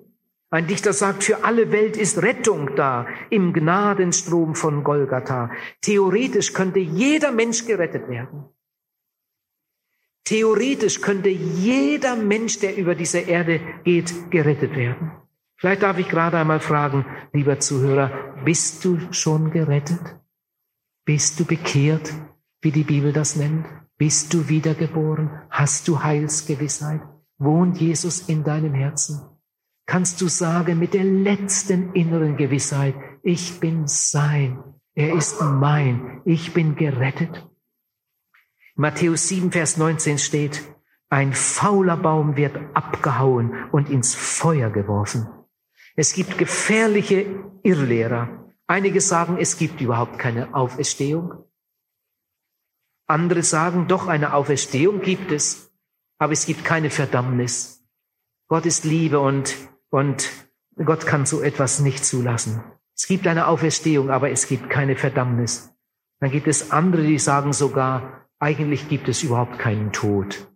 Ein 0.51 0.67
Dichter 0.67 0.93
sagt, 0.93 1.23
für 1.23 1.43
alle 1.43 1.71
Welt 1.71 1.97
ist 1.97 2.21
Rettung 2.21 2.75
da 2.75 3.07
im 3.29 3.51
Gnadenstrom 3.51 4.55
von 4.55 4.83
Golgatha. 4.83 5.51
Theoretisch 5.81 6.53
könnte 6.53 6.79
jeder 6.79 7.31
Mensch 7.31 7.65
gerettet 7.65 8.07
werden. 8.07 8.45
Theoretisch 10.23 11.01
könnte 11.01 11.29
jeder 11.29 12.15
Mensch, 12.15 12.59
der 12.59 12.77
über 12.77 12.95
diese 12.95 13.19
Erde 13.19 13.59
geht, 13.83 14.31
gerettet 14.31 14.75
werden. 14.75 15.11
Vielleicht 15.57 15.83
darf 15.83 15.97
ich 15.97 16.09
gerade 16.09 16.37
einmal 16.37 16.59
fragen, 16.59 17.05
lieber 17.31 17.59
Zuhörer, 17.59 18.11
bist 18.43 18.83
du 18.85 18.99
schon 19.11 19.51
gerettet? 19.51 20.19
Bist 21.05 21.39
du 21.39 21.45
bekehrt, 21.45 22.13
wie 22.61 22.71
die 22.71 22.83
Bibel 22.83 23.13
das 23.13 23.35
nennt? 23.35 23.65
Bist 23.97 24.33
du 24.33 24.49
wiedergeboren? 24.49 25.29
Hast 25.49 25.87
du 25.87 26.03
Heilsgewissheit? 26.03 27.01
Wohnt 27.37 27.77
Jesus 27.79 28.27
in 28.27 28.43
deinem 28.43 28.73
Herzen? 28.73 29.34
Kannst 29.85 30.21
du 30.21 30.27
sagen 30.27 30.79
mit 30.79 30.93
der 30.93 31.03
letzten 31.03 31.93
inneren 31.93 32.37
Gewissheit, 32.37 32.95
ich 33.23 33.59
bin 33.59 33.87
sein, 33.87 34.63
er 34.93 35.13
ist 35.13 35.41
mein, 35.41 36.21
ich 36.25 36.53
bin 36.53 36.75
gerettet. 36.75 37.47
Matthäus 38.75 39.27
7, 39.27 39.51
Vers 39.51 39.77
19 39.77 40.17
steht, 40.17 40.63
ein 41.09 41.33
fauler 41.33 41.97
Baum 41.97 42.35
wird 42.35 42.57
abgehauen 42.73 43.69
und 43.71 43.89
ins 43.89 44.15
Feuer 44.15 44.69
geworfen. 44.69 45.27
Es 45.95 46.13
gibt 46.13 46.37
gefährliche 46.37 47.25
Irrlehrer. 47.63 48.51
Einige 48.67 48.99
sagen, 48.99 49.37
es 49.37 49.57
gibt 49.57 49.79
überhaupt 49.79 50.19
keine 50.19 50.53
Auferstehung. 50.53 51.45
Andere 53.07 53.43
sagen, 53.43 53.87
doch 53.87 54.07
eine 54.07 54.33
Auferstehung 54.33 55.01
gibt 55.01 55.31
es, 55.31 55.71
aber 56.17 56.33
es 56.33 56.45
gibt 56.45 56.65
keine 56.65 56.89
Verdammnis. 56.89 57.85
Gott 58.47 58.65
ist 58.65 58.83
Liebe 58.83 59.19
und 59.19 59.55
und 59.95 60.29
Gott 60.75 61.05
kann 61.05 61.25
so 61.25 61.41
etwas 61.41 61.79
nicht 61.79 62.03
zulassen. 62.03 62.61
Es 62.93 63.07
gibt 63.07 63.27
eine 63.27 63.47
Auferstehung, 63.47 64.09
aber 64.09 64.29
es 64.29 64.49
gibt 64.49 64.69
keine 64.69 64.97
Verdammnis. 64.97 65.73
Dann 66.19 66.31
gibt 66.31 66.47
es 66.47 66.71
andere, 66.71 67.03
die 67.03 67.17
sagen 67.17 67.53
sogar, 67.53 68.27
eigentlich 68.37 68.89
gibt 68.89 69.07
es 69.07 69.23
überhaupt 69.23 69.57
keinen 69.57 69.93
Tod. 69.93 70.51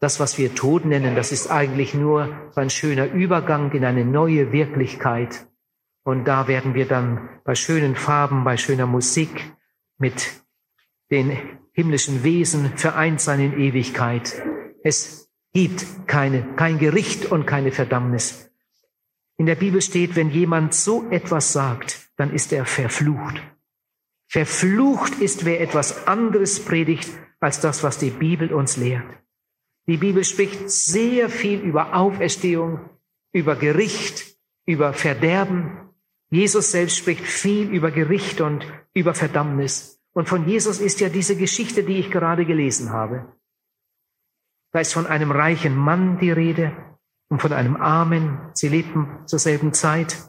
Das, 0.00 0.18
was 0.18 0.38
wir 0.38 0.56
Tod 0.56 0.86
nennen, 0.86 1.14
das 1.14 1.30
ist 1.30 1.52
eigentlich 1.52 1.94
nur 1.94 2.50
ein 2.56 2.68
schöner 2.68 3.12
Übergang 3.12 3.70
in 3.70 3.84
eine 3.84 4.04
neue 4.04 4.50
Wirklichkeit. 4.50 5.46
Und 6.02 6.24
da 6.24 6.48
werden 6.48 6.74
wir 6.74 6.88
dann 6.88 7.28
bei 7.44 7.54
schönen 7.54 7.94
Farben, 7.94 8.42
bei 8.42 8.56
schöner 8.56 8.88
Musik 8.88 9.54
mit 9.98 10.32
den 11.12 11.38
himmlischen 11.72 12.24
Wesen 12.24 12.76
vereint 12.76 13.20
sein 13.20 13.38
in 13.38 13.56
Ewigkeit. 13.56 14.42
Es 14.82 15.30
gibt 15.52 16.08
keine, 16.08 16.56
kein 16.56 16.80
Gericht 16.80 17.30
und 17.30 17.46
keine 17.46 17.70
Verdammnis. 17.70 18.50
In 19.36 19.46
der 19.46 19.56
Bibel 19.56 19.82
steht, 19.82 20.14
wenn 20.14 20.30
jemand 20.30 20.74
so 20.74 21.10
etwas 21.10 21.52
sagt, 21.52 22.10
dann 22.16 22.32
ist 22.32 22.52
er 22.52 22.66
verflucht. 22.66 23.42
Verflucht 24.28 25.20
ist, 25.20 25.44
wer 25.44 25.60
etwas 25.60 26.06
anderes 26.06 26.64
predigt 26.64 27.10
als 27.40 27.60
das, 27.60 27.82
was 27.82 27.98
die 27.98 28.10
Bibel 28.10 28.52
uns 28.52 28.76
lehrt. 28.76 29.06
Die 29.86 29.98
Bibel 29.98 30.24
spricht 30.24 30.70
sehr 30.70 31.28
viel 31.28 31.60
über 31.60 31.94
Auferstehung, 31.94 32.88
über 33.32 33.56
Gericht, 33.56 34.36
über 34.66 34.92
Verderben. 34.92 35.90
Jesus 36.30 36.70
selbst 36.70 36.96
spricht 36.96 37.24
viel 37.24 37.68
über 37.68 37.90
Gericht 37.90 38.40
und 38.40 38.64
über 38.94 39.14
Verdammnis. 39.14 40.00
Und 40.14 40.28
von 40.28 40.48
Jesus 40.48 40.80
ist 40.80 41.00
ja 41.00 41.08
diese 41.08 41.36
Geschichte, 41.36 41.82
die 41.82 41.98
ich 41.98 42.10
gerade 42.10 42.46
gelesen 42.46 42.90
habe. 42.90 43.32
Da 44.72 44.80
ist 44.80 44.94
von 44.94 45.06
einem 45.06 45.30
reichen 45.30 45.76
Mann 45.76 46.18
die 46.18 46.30
Rede, 46.30 46.74
und 47.34 47.40
von 47.40 47.52
einem 47.52 47.74
Armen. 47.74 48.38
Sie 48.52 48.68
lebten 48.68 49.08
zur 49.26 49.40
selben 49.40 49.72
Zeit. 49.72 50.22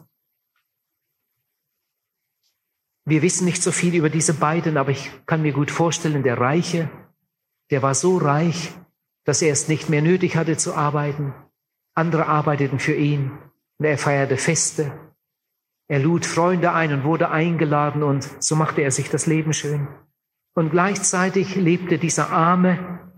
Wir 3.04 3.22
wissen 3.22 3.44
nicht 3.44 3.62
so 3.62 3.70
viel 3.70 3.94
über 3.94 4.10
diese 4.10 4.34
beiden, 4.34 4.76
aber 4.76 4.90
ich 4.90 5.12
kann 5.24 5.42
mir 5.42 5.52
gut 5.52 5.70
vorstellen, 5.70 6.24
der 6.24 6.40
Reiche, 6.40 6.90
der 7.70 7.80
war 7.82 7.94
so 7.94 8.16
reich, 8.16 8.72
dass 9.22 9.40
er 9.40 9.52
es 9.52 9.68
nicht 9.68 9.88
mehr 9.88 10.02
nötig 10.02 10.36
hatte 10.36 10.56
zu 10.56 10.74
arbeiten. 10.74 11.32
Andere 11.94 12.26
arbeiteten 12.26 12.80
für 12.80 12.96
ihn 12.96 13.30
und 13.78 13.84
er 13.86 13.98
feierte 13.98 14.36
Feste. 14.36 14.90
Er 15.86 16.00
lud 16.00 16.26
Freunde 16.26 16.72
ein 16.72 16.92
und 16.92 17.04
wurde 17.04 17.30
eingeladen 17.30 18.02
und 18.02 18.28
so 18.42 18.56
machte 18.56 18.80
er 18.80 18.90
sich 18.90 19.10
das 19.10 19.26
Leben 19.26 19.52
schön. 19.52 19.86
Und 20.54 20.70
gleichzeitig 20.70 21.54
lebte 21.54 21.98
dieser 21.98 22.30
arme, 22.30 23.12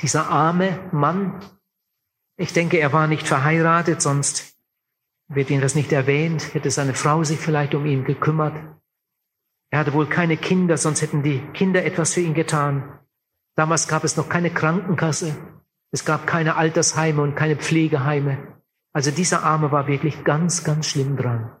dieser 0.00 0.30
arme 0.30 0.88
Mann 0.92 1.42
ich 2.38 2.52
denke, 2.52 2.78
er 2.78 2.92
war 2.92 3.08
nicht 3.08 3.26
verheiratet, 3.26 4.00
sonst 4.00 4.56
wird 5.28 5.50
ihn 5.50 5.60
das 5.60 5.74
nicht 5.74 5.92
erwähnt, 5.92 6.54
hätte 6.54 6.70
seine 6.70 6.94
Frau 6.94 7.24
sich 7.24 7.38
vielleicht 7.38 7.74
um 7.74 7.84
ihn 7.84 8.04
gekümmert. 8.04 8.56
Er 9.70 9.80
hatte 9.80 9.92
wohl 9.92 10.06
keine 10.06 10.36
Kinder, 10.36 10.78
sonst 10.78 11.02
hätten 11.02 11.22
die 11.22 11.40
Kinder 11.52 11.84
etwas 11.84 12.14
für 12.14 12.20
ihn 12.20 12.34
getan. 12.34 13.00
Damals 13.56 13.88
gab 13.88 14.04
es 14.04 14.16
noch 14.16 14.28
keine 14.28 14.50
Krankenkasse. 14.50 15.36
Es 15.90 16.04
gab 16.04 16.26
keine 16.26 16.56
Altersheime 16.56 17.20
und 17.22 17.34
keine 17.34 17.56
Pflegeheime. 17.56 18.60
Also 18.92 19.10
dieser 19.10 19.42
Arme 19.42 19.72
war 19.72 19.88
wirklich 19.88 20.24
ganz, 20.24 20.62
ganz 20.62 20.86
schlimm 20.86 21.16
dran. 21.16 21.54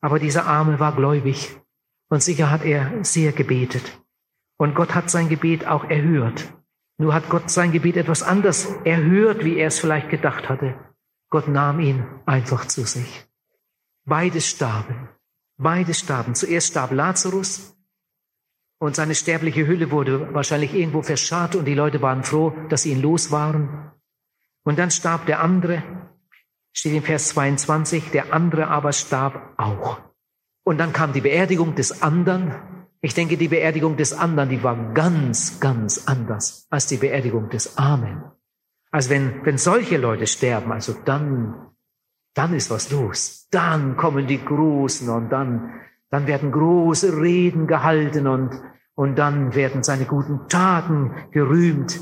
Aber 0.00 0.18
dieser 0.18 0.46
Arme 0.46 0.80
war 0.80 0.96
gläubig 0.96 1.60
und 2.08 2.22
sicher 2.22 2.50
hat 2.50 2.64
er 2.64 3.04
sehr 3.04 3.32
gebetet. 3.32 4.00
Und 4.56 4.74
Gott 4.74 4.94
hat 4.94 5.10
sein 5.10 5.28
Gebet 5.28 5.66
auch 5.66 5.84
erhört. 5.84 6.57
Nur 6.98 7.14
hat 7.14 7.28
Gott 7.28 7.50
sein 7.50 7.72
Gebet 7.72 7.96
etwas 7.96 8.22
anders 8.22 8.66
erhört, 8.84 9.44
wie 9.44 9.56
er 9.56 9.68
es 9.68 9.78
vielleicht 9.78 10.10
gedacht 10.10 10.48
hatte. 10.48 10.74
Gott 11.30 11.48
nahm 11.48 11.78
ihn 11.80 12.04
einfach 12.26 12.66
zu 12.66 12.82
sich. 12.82 13.26
Beide 14.04 14.40
starben. 14.40 15.08
Beide 15.56 15.94
starben. 15.94 16.34
Zuerst 16.34 16.68
starb 16.68 16.92
Lazarus 16.92 17.76
und 18.80 18.96
seine 18.96 19.14
sterbliche 19.14 19.66
Hülle 19.66 19.90
wurde 19.90 20.32
wahrscheinlich 20.34 20.74
irgendwo 20.74 21.02
verscharrt 21.02 21.56
und 21.56 21.64
die 21.64 21.74
Leute 21.74 22.00
waren 22.00 22.24
froh, 22.24 22.52
dass 22.68 22.82
sie 22.82 22.92
ihn 22.92 23.02
los 23.02 23.30
waren. 23.30 23.92
Und 24.64 24.78
dann 24.78 24.90
starb 24.90 25.26
der 25.26 25.40
andere, 25.40 25.82
steht 26.72 26.94
in 26.94 27.02
Vers 27.02 27.28
22, 27.28 28.10
der 28.10 28.32
andere 28.32 28.68
aber 28.68 28.92
starb 28.92 29.54
auch. 29.56 30.00
Und 30.64 30.78
dann 30.78 30.92
kam 30.92 31.12
die 31.12 31.20
Beerdigung 31.20 31.74
des 31.74 32.02
anderen. 32.02 32.54
Ich 33.00 33.14
denke, 33.14 33.36
die 33.36 33.48
Beerdigung 33.48 33.96
des 33.96 34.12
anderen, 34.12 34.48
die 34.48 34.62
war 34.62 34.92
ganz, 34.92 35.60
ganz 35.60 36.06
anders 36.06 36.66
als 36.70 36.86
die 36.86 36.96
Beerdigung 36.96 37.48
des 37.48 37.78
Armen. 37.78 38.22
Also 38.90 39.10
wenn, 39.10 39.44
wenn 39.44 39.58
solche 39.58 39.98
Leute 39.98 40.26
sterben, 40.26 40.72
also 40.72 40.94
dann, 41.04 41.72
dann 42.34 42.54
ist 42.54 42.70
was 42.70 42.90
los. 42.90 43.46
Dann 43.50 43.96
kommen 43.96 44.26
die 44.26 44.44
Großen 44.44 45.08
und 45.08 45.30
dann 45.30 45.78
dann 46.10 46.26
werden 46.26 46.52
große 46.52 47.20
Reden 47.20 47.66
gehalten 47.66 48.26
und, 48.26 48.50
und 48.94 49.16
dann 49.16 49.54
werden 49.54 49.82
seine 49.82 50.06
guten 50.06 50.48
Taten 50.48 51.12
gerühmt. 51.30 52.00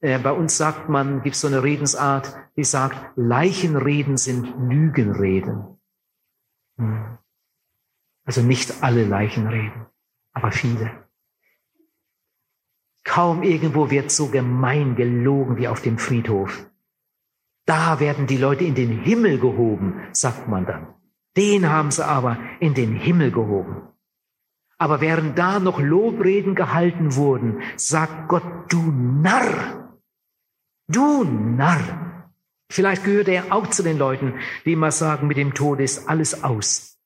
Äh, 0.00 0.18
bei 0.18 0.32
uns 0.32 0.56
sagt 0.56 0.88
man, 0.88 1.22
gibt 1.22 1.36
es 1.36 1.40
so 1.40 1.48
eine 1.48 1.62
Redensart, 1.62 2.36
die 2.56 2.64
sagt, 2.64 2.96
Leichenreden 3.16 4.16
sind 4.16 4.52
Lügenreden. 4.58 5.78
Hm. 6.78 7.18
Also 8.24 8.42
nicht 8.42 8.82
alle 8.82 9.04
Leichenreden, 9.04 9.86
aber 10.34 10.52
viele. 10.52 11.08
Kaum 13.04 13.42
irgendwo 13.42 13.90
wird 13.90 14.10
so 14.10 14.28
gemein 14.28 14.96
gelogen 14.96 15.56
wie 15.56 15.68
auf 15.68 15.80
dem 15.82 15.98
Friedhof. 15.98 16.70
Da 17.66 18.00
werden 18.00 18.26
die 18.26 18.36
Leute 18.36 18.64
in 18.64 18.74
den 18.74 18.90
Himmel 18.90 19.38
gehoben, 19.38 20.00
sagt 20.12 20.48
man 20.48 20.66
dann. 20.66 20.94
Den 21.36 21.68
haben 21.68 21.90
sie 21.90 22.06
aber 22.06 22.38
in 22.60 22.74
den 22.74 22.94
Himmel 22.94 23.30
gehoben. 23.30 23.88
Aber 24.78 25.00
während 25.00 25.38
da 25.38 25.60
noch 25.60 25.80
Lobreden 25.80 26.54
gehalten 26.54 27.14
wurden, 27.14 27.62
sagt 27.76 28.28
Gott, 28.28 28.44
du 28.68 28.82
Narr, 28.90 29.98
du 30.88 31.24
Narr. 31.24 32.32
Vielleicht 32.70 33.04
gehört 33.04 33.28
er 33.28 33.52
auch 33.52 33.68
zu 33.68 33.82
den 33.82 33.98
Leuten, 33.98 34.34
die 34.64 34.72
immer 34.72 34.90
sagen, 34.90 35.26
mit 35.26 35.36
dem 35.36 35.54
Tod 35.54 35.80
ist 35.80 36.08
alles 36.08 36.42
aus. 36.42 36.98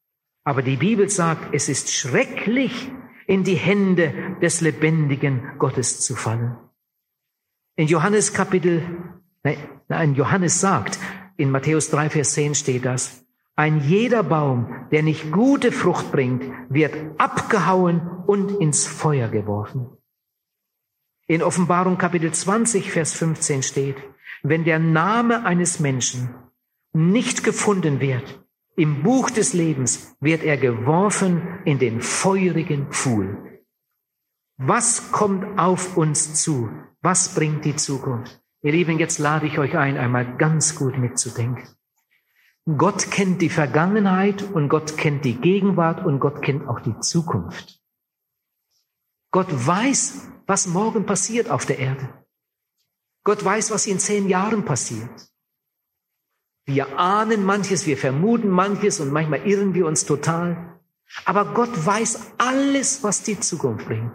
Aber 0.44 0.62
die 0.62 0.76
Bibel 0.76 1.08
sagt, 1.08 1.54
es 1.54 1.68
ist 1.68 1.92
schrecklich, 1.92 2.90
in 3.28 3.44
die 3.44 3.54
Hände 3.54 4.36
des 4.40 4.62
lebendigen 4.62 5.58
Gottes 5.58 6.00
zu 6.00 6.16
fallen. 6.16 6.56
In 7.76 7.86
Johannes 7.86 8.32
Kapitel, 8.32 8.82
nein, 9.42 10.14
Johannes 10.14 10.60
sagt, 10.60 10.98
in 11.36 11.50
Matthäus 11.50 11.90
3, 11.90 12.10
Vers 12.10 12.32
10 12.32 12.54
steht 12.54 12.84
das, 12.86 13.26
ein 13.54 13.80
jeder 13.80 14.22
Baum, 14.22 14.88
der 14.90 15.02
nicht 15.02 15.30
gute 15.30 15.72
Frucht 15.72 16.10
bringt, 16.10 16.44
wird 16.70 16.94
abgehauen 17.18 18.00
und 18.26 18.50
ins 18.62 18.86
Feuer 18.86 19.28
geworfen. 19.28 19.90
In 21.26 21.42
Offenbarung 21.42 21.98
Kapitel 21.98 22.32
20, 22.32 22.90
Vers 22.90 23.12
15 23.12 23.62
steht, 23.62 23.96
wenn 24.42 24.64
der 24.64 24.78
Name 24.78 25.44
eines 25.44 25.80
Menschen 25.80 26.34
nicht 26.94 27.44
gefunden 27.44 28.00
wird 28.00 28.42
im 28.78 29.02
Buch 29.02 29.28
des 29.28 29.54
Lebens, 29.54 30.16
wird 30.20 30.44
er 30.44 30.56
geworfen 30.56 31.58
in 31.64 31.80
den 31.80 32.00
feurigen 32.00 32.86
Pfuhl. 32.92 33.60
Was 34.56 35.10
kommt 35.10 35.58
auf 35.58 35.96
uns 35.96 36.40
zu? 36.42 36.70
Was 37.02 37.34
bringt 37.34 37.64
die 37.64 37.74
Zukunft? 37.74 38.40
Ihr 38.62 38.72
Lieben, 38.72 39.00
jetzt 39.00 39.18
lade 39.18 39.46
ich 39.46 39.58
euch 39.58 39.76
ein, 39.76 39.96
einmal 39.96 40.36
ganz 40.36 40.76
gut 40.76 40.96
mitzudenken. 40.96 41.68
Gott 42.76 43.10
kennt 43.10 43.42
die 43.42 43.50
Vergangenheit 43.50 44.42
und 44.42 44.68
Gott 44.68 44.96
kennt 44.96 45.24
die 45.24 45.40
Gegenwart 45.40 46.04
und 46.04 46.20
Gott 46.20 46.40
kennt 46.42 46.68
auch 46.68 46.80
die 46.80 46.98
Zukunft. 47.00 47.80
Gott 49.32 49.48
weiß, 49.50 50.28
was 50.46 50.68
morgen 50.68 51.04
passiert 51.04 51.50
auf 51.50 51.66
der 51.66 51.80
Erde. 51.80 52.08
Gott 53.24 53.44
weiß, 53.44 53.72
was 53.72 53.86
in 53.86 53.98
zehn 53.98 54.28
Jahren 54.28 54.64
passiert. 54.64 55.28
Wir 56.68 56.98
ahnen 56.98 57.46
manches, 57.46 57.86
wir 57.86 57.96
vermuten 57.96 58.50
manches 58.50 59.00
und 59.00 59.10
manchmal 59.10 59.46
irren 59.46 59.72
wir 59.72 59.86
uns 59.86 60.04
total. 60.04 60.78
Aber 61.24 61.54
Gott 61.54 61.70
weiß 61.74 62.34
alles, 62.36 63.02
was 63.02 63.22
die 63.22 63.40
Zukunft 63.40 63.86
bringt. 63.86 64.12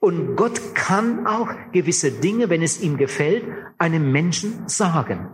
Und 0.00 0.36
Gott 0.36 0.74
kann 0.74 1.26
auch 1.26 1.50
gewisse 1.72 2.12
Dinge, 2.12 2.48
wenn 2.48 2.62
es 2.62 2.80
ihm 2.80 2.96
gefällt, 2.96 3.44
einem 3.76 4.10
Menschen 4.10 4.66
sagen 4.70 5.28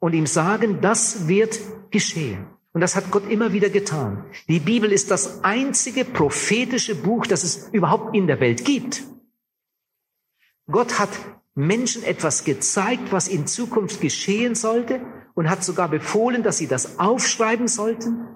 und 0.00 0.12
ihm 0.12 0.26
sagen, 0.26 0.80
das 0.80 1.28
wird 1.28 1.60
geschehen. 1.92 2.46
Und 2.72 2.80
das 2.80 2.96
hat 2.96 3.12
Gott 3.12 3.30
immer 3.30 3.52
wieder 3.52 3.70
getan. 3.70 4.24
Die 4.48 4.58
Bibel 4.58 4.90
ist 4.90 5.12
das 5.12 5.44
einzige 5.44 6.04
prophetische 6.04 6.96
Buch, 6.96 7.28
das 7.28 7.44
es 7.44 7.68
überhaupt 7.68 8.16
in 8.16 8.26
der 8.26 8.40
Welt 8.40 8.64
gibt. 8.64 9.04
Gott 10.66 10.98
hat 10.98 11.10
Menschen 11.54 12.02
etwas 12.02 12.42
gezeigt, 12.42 13.12
was 13.12 13.28
in 13.28 13.46
Zukunft 13.46 14.00
geschehen 14.00 14.56
sollte 14.56 15.00
und 15.34 15.48
hat 15.48 15.64
sogar 15.64 15.88
befohlen, 15.88 16.42
dass 16.42 16.58
sie 16.58 16.66
das 16.66 16.98
aufschreiben 16.98 17.68
sollten. 17.68 18.26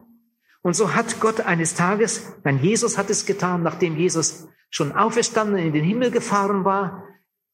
Und 0.62 0.74
so 0.74 0.94
hat 0.94 1.20
Gott 1.20 1.40
eines 1.40 1.74
Tages, 1.74 2.32
nein, 2.44 2.58
Jesus 2.62 2.96
hat 2.96 3.10
es 3.10 3.26
getan, 3.26 3.62
nachdem 3.62 3.96
Jesus 3.96 4.48
schon 4.70 4.92
auferstanden 4.92 5.58
in 5.58 5.72
den 5.72 5.84
Himmel 5.84 6.10
gefahren 6.10 6.64
war, 6.64 7.04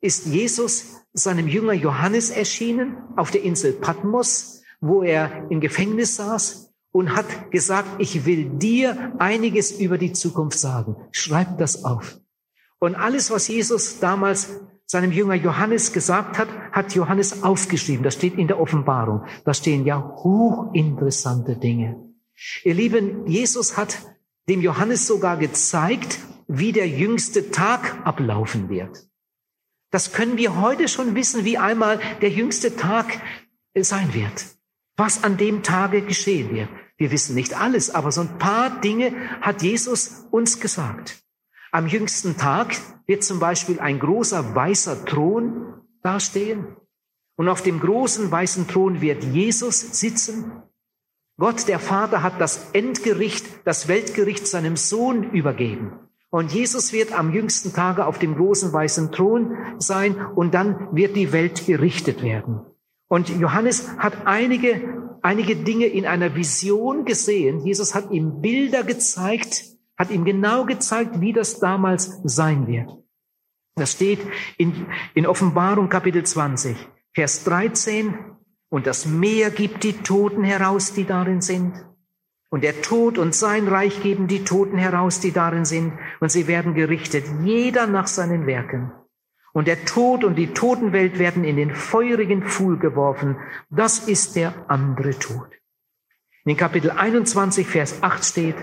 ist 0.00 0.26
Jesus 0.26 1.02
seinem 1.12 1.48
Jünger 1.48 1.72
Johannes 1.72 2.30
erschienen 2.30 2.96
auf 3.16 3.30
der 3.30 3.42
Insel 3.42 3.72
Patmos, 3.72 4.62
wo 4.80 5.02
er 5.02 5.50
im 5.50 5.60
Gefängnis 5.60 6.16
saß 6.16 6.72
und 6.92 7.14
hat 7.14 7.50
gesagt, 7.50 7.88
ich 7.98 8.24
will 8.24 8.50
dir 8.58 9.12
einiges 9.18 9.72
über 9.72 9.98
die 9.98 10.12
Zukunft 10.12 10.58
sagen. 10.58 10.96
Schreib 11.12 11.58
das 11.58 11.84
auf. 11.84 12.18
Und 12.78 12.94
alles, 12.94 13.30
was 13.30 13.48
Jesus 13.48 14.00
damals 14.00 14.60
seinem 14.90 15.12
Jünger 15.12 15.34
Johannes 15.34 15.92
gesagt 15.92 16.36
hat, 16.36 16.48
hat 16.72 16.96
Johannes 16.96 17.44
aufgeschrieben. 17.44 18.02
Das 18.02 18.14
steht 18.14 18.36
in 18.36 18.48
der 18.48 18.58
Offenbarung. 18.58 19.24
Da 19.44 19.54
stehen 19.54 19.86
ja 19.86 20.02
hochinteressante 20.16 21.54
Dinge. 21.54 22.12
Ihr 22.64 22.74
Lieben, 22.74 23.24
Jesus 23.24 23.76
hat 23.76 23.98
dem 24.48 24.60
Johannes 24.60 25.06
sogar 25.06 25.36
gezeigt, 25.36 26.18
wie 26.48 26.72
der 26.72 26.88
jüngste 26.88 27.52
Tag 27.52 28.04
ablaufen 28.04 28.68
wird. 28.68 29.06
Das 29.92 30.12
können 30.12 30.38
wir 30.38 30.60
heute 30.60 30.88
schon 30.88 31.14
wissen, 31.14 31.44
wie 31.44 31.56
einmal 31.56 32.00
der 32.20 32.30
jüngste 32.30 32.74
Tag 32.74 33.20
sein 33.78 34.12
wird. 34.12 34.44
Was 34.96 35.22
an 35.22 35.36
dem 35.36 35.62
Tage 35.62 36.02
geschehen 36.02 36.50
wird. 36.52 36.68
Wir 36.96 37.12
wissen 37.12 37.36
nicht 37.36 37.56
alles, 37.56 37.94
aber 37.94 38.10
so 38.10 38.22
ein 38.22 38.38
paar 38.38 38.80
Dinge 38.80 39.14
hat 39.40 39.62
Jesus 39.62 40.26
uns 40.32 40.58
gesagt. 40.58 41.22
Am 41.70 41.86
jüngsten 41.86 42.36
Tag 42.36 42.74
wird 43.10 43.24
zum 43.24 43.40
Beispiel 43.40 43.80
ein 43.80 43.98
großer 43.98 44.54
weißer 44.54 45.04
Thron 45.04 45.82
dastehen. 46.00 46.76
Und 47.36 47.48
auf 47.48 47.60
dem 47.60 47.80
großen 47.80 48.30
weißen 48.30 48.68
Thron 48.68 49.00
wird 49.00 49.24
Jesus 49.24 49.80
sitzen. 49.98 50.62
Gott, 51.36 51.66
der 51.66 51.80
Vater, 51.80 52.22
hat 52.22 52.40
das 52.40 52.70
Endgericht, 52.72 53.44
das 53.64 53.88
Weltgericht 53.88 54.46
seinem 54.46 54.76
Sohn 54.76 55.24
übergeben. 55.32 55.90
Und 56.30 56.52
Jesus 56.52 56.92
wird 56.92 57.12
am 57.12 57.32
jüngsten 57.32 57.72
Tage 57.72 58.06
auf 58.06 58.20
dem 58.20 58.36
großen 58.36 58.72
weißen 58.72 59.10
Thron 59.10 59.56
sein 59.78 60.14
und 60.36 60.54
dann 60.54 60.90
wird 60.92 61.16
die 61.16 61.32
Welt 61.32 61.66
gerichtet 61.66 62.22
werden. 62.22 62.60
Und 63.08 63.28
Johannes 63.28 63.88
hat 63.98 64.28
einige, 64.28 65.18
einige 65.20 65.56
Dinge 65.56 65.86
in 65.86 66.06
einer 66.06 66.36
Vision 66.36 67.04
gesehen. 67.04 67.66
Jesus 67.66 67.92
hat 67.92 68.12
ihm 68.12 68.40
Bilder 68.40 68.84
gezeigt, 68.84 69.64
hat 70.00 70.10
ihm 70.10 70.24
genau 70.24 70.64
gezeigt, 70.64 71.20
wie 71.20 71.34
das 71.34 71.60
damals 71.60 72.20
sein 72.24 72.66
wird. 72.66 72.90
Das 73.74 73.92
steht 73.92 74.20
in, 74.56 74.86
in 75.12 75.26
Offenbarung 75.26 75.90
Kapitel 75.90 76.24
20, 76.24 76.74
Vers 77.12 77.44
13. 77.44 78.14
Und 78.70 78.86
das 78.86 79.04
Meer 79.04 79.50
gibt 79.50 79.84
die 79.84 79.92
Toten 79.92 80.42
heraus, 80.42 80.94
die 80.94 81.04
darin 81.04 81.42
sind. 81.42 81.74
Und 82.48 82.64
der 82.64 82.80
Tod 82.80 83.18
und 83.18 83.34
sein 83.34 83.68
Reich 83.68 84.02
geben 84.02 84.26
die 84.26 84.42
Toten 84.42 84.78
heraus, 84.78 85.20
die 85.20 85.32
darin 85.32 85.66
sind, 85.66 85.92
und 86.18 86.32
sie 86.32 86.46
werden 86.46 86.72
gerichtet, 86.72 87.26
jeder 87.44 87.86
nach 87.86 88.06
seinen 88.06 88.46
Werken. 88.46 88.92
Und 89.52 89.68
der 89.68 89.84
Tod 89.84 90.24
und 90.24 90.36
die 90.36 90.54
Totenwelt 90.54 91.18
werden 91.18 91.44
in 91.44 91.56
den 91.56 91.74
feurigen 91.74 92.44
Pfuhl 92.44 92.78
geworfen. 92.78 93.36
Das 93.68 93.98
ist 93.98 94.34
der 94.34 94.54
andere 94.68 95.10
Tod. 95.18 95.50
In 96.46 96.56
Kapitel 96.56 96.90
21, 96.90 97.66
Vers 97.66 98.02
8 98.02 98.24
steht, 98.24 98.56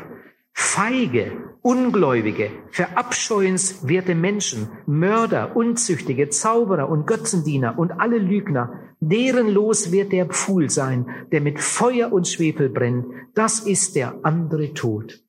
feige, 0.59 1.55
ungläubige, 1.61 2.49
verabscheuenswerte 2.71 4.15
Menschen, 4.15 4.69
Mörder, 4.87 5.55
Unzüchtige, 5.55 6.29
Zauberer 6.29 6.89
und 6.89 7.05
Götzendiener 7.05 7.77
und 7.77 7.91
alle 7.91 8.17
Lügner, 8.17 8.95
deren 8.99 9.49
Los 9.49 9.91
wird 9.91 10.11
der 10.11 10.25
Pfuhl 10.25 10.71
sein, 10.71 11.27
der 11.31 11.41
mit 11.41 11.59
Feuer 11.59 12.11
und 12.11 12.27
Schwefel 12.27 12.69
brennt. 12.69 13.05
Das 13.35 13.59
ist 13.59 13.95
der 13.95 14.15
andere 14.23 14.73
Tod. 14.73 15.23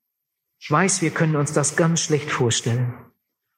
Ich 0.61 0.71
weiß, 0.71 1.03
wir 1.03 1.11
können 1.11 1.37
uns 1.37 1.53
das 1.53 1.77
ganz 1.77 2.01
schlecht 2.01 2.31
vorstellen. 2.31 2.95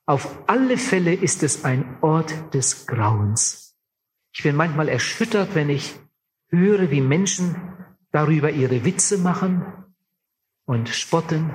Auf 0.07 0.43
alle 0.49 0.77
Fälle 0.77 1.15
ist 1.15 1.45
es 1.45 1.65
ein 1.65 1.99
Ort 2.01 2.53
des 2.53 2.89
Grauens. 2.89 3.77
Ich 4.33 4.43
bin 4.43 4.57
manchmal 4.57 4.89
erschüttert, 4.89 5.55
wenn 5.55 5.71
ich 5.71 5.95
höre, 6.49 6.91
wie 6.91 7.01
Menschen 7.01 7.55
darüber 8.11 8.51
ihre 8.51 8.85
Witze 8.85 9.19
machen 9.19 9.80
und 10.71 10.89
spotten. 10.89 11.51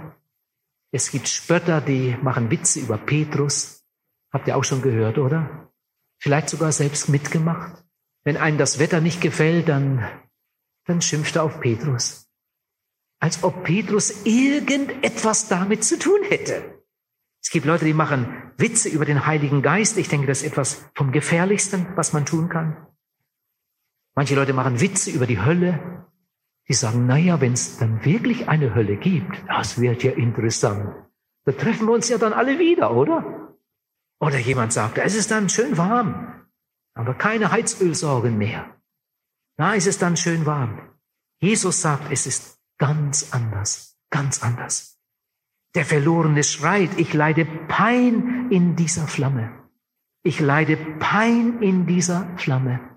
Es 0.92 1.10
gibt 1.10 1.30
Spötter, 1.30 1.80
die 1.80 2.18
machen 2.22 2.52
Witze 2.52 2.82
über 2.82 2.98
Petrus. 2.98 3.86
Habt 4.34 4.46
ihr 4.50 4.58
auch 4.58 4.66
schon 4.66 4.82
gehört, 4.82 5.18
oder? 5.18 5.72
Vielleicht 6.22 6.50
sogar 6.50 6.74
selbst 6.74 7.08
mitgemacht. 7.08 7.86
Wenn 8.26 8.36
einem 8.36 8.58
das 8.58 8.78
Wetter 8.78 9.00
nicht 9.00 9.22
gefällt, 9.22 9.70
dann, 9.70 10.06
dann 10.84 11.02
schimpft 11.02 11.38
er 11.38 11.44
auf 11.44 11.62
Petrus. 11.62 12.30
Als 13.22 13.42
ob 13.46 13.64
Petrus 13.64 14.26
irgendetwas 14.26 15.48
damit 15.48 15.86
zu 15.86 15.98
tun 15.98 16.20
hätte. 16.28 16.84
Es 17.42 17.52
gibt 17.52 17.66
Leute, 17.66 17.86
die 17.86 17.94
machen 17.94 18.52
Witze 18.58 18.90
über 18.90 19.06
den 19.06 19.26
Heiligen 19.26 19.62
Geist. 19.62 19.98
Ich 19.98 20.10
denke, 20.10 20.28
das 20.28 20.42
ist 20.42 20.52
etwas 20.52 20.90
vom 20.94 21.14
Gefährlichsten, 21.14 21.88
was 21.96 22.12
man 22.12 22.26
tun 22.26 22.50
kann. 22.50 22.86
Manche 24.14 24.36
Leute 24.36 24.52
machen 24.52 24.82
Witze 24.82 25.10
über 25.10 25.26
die 25.26 25.40
Hölle. 25.40 26.06
Die 26.68 26.74
sagen, 26.74 27.06
naja, 27.06 27.42
wenn 27.42 27.54
es 27.54 27.78
dann 27.78 28.04
wirklich 28.04 28.50
eine 28.50 28.74
Hölle 28.74 28.98
gibt, 28.98 29.36
das 29.48 29.80
wird 29.80 30.04
ja 30.04 30.12
interessant. 30.12 30.96
Da 31.46 31.52
treffen 31.52 31.88
wir 31.88 31.94
uns 31.94 32.10
ja 32.10 32.18
dann 32.18 32.34
alle 32.34 32.58
wieder, 32.58 32.92
oder? 32.92 33.56
Oder 34.20 34.40
jemand 34.40 34.74
sagt, 34.74 34.98
es 34.98 35.16
ist 35.16 35.30
dann 35.30 35.50
schön 35.50 35.78
warm, 35.78 36.46
aber 36.96 37.14
keine 37.14 37.52
Heizölsorgen 37.52 38.38
mehr. 38.38 38.76
Da 39.58 39.74
ist 39.74 39.88
es 39.88 40.00
dann 40.00 40.18
schön 40.18 40.46
warm. 40.46 40.82
Jesus 41.40 41.82
sagt, 41.82 42.12
es 42.12 42.26
ist 42.26 42.60
ganz 42.78 43.32
anders, 43.32 43.98
ganz 44.10 44.42
anders. 44.42 45.00
Der 45.76 45.86
Verlorene 45.86 46.44
schreit, 46.44 46.98
ich 46.98 47.14
leide 47.14 47.46
Pein 47.46 48.50
in 48.50 48.76
dieser 48.76 49.08
Flamme. 49.08 49.52
Ich 50.24 50.40
leide 50.40 50.78
Pein 50.78 51.62
in 51.62 51.86
dieser 51.86 52.36
Flamme. 52.38 52.95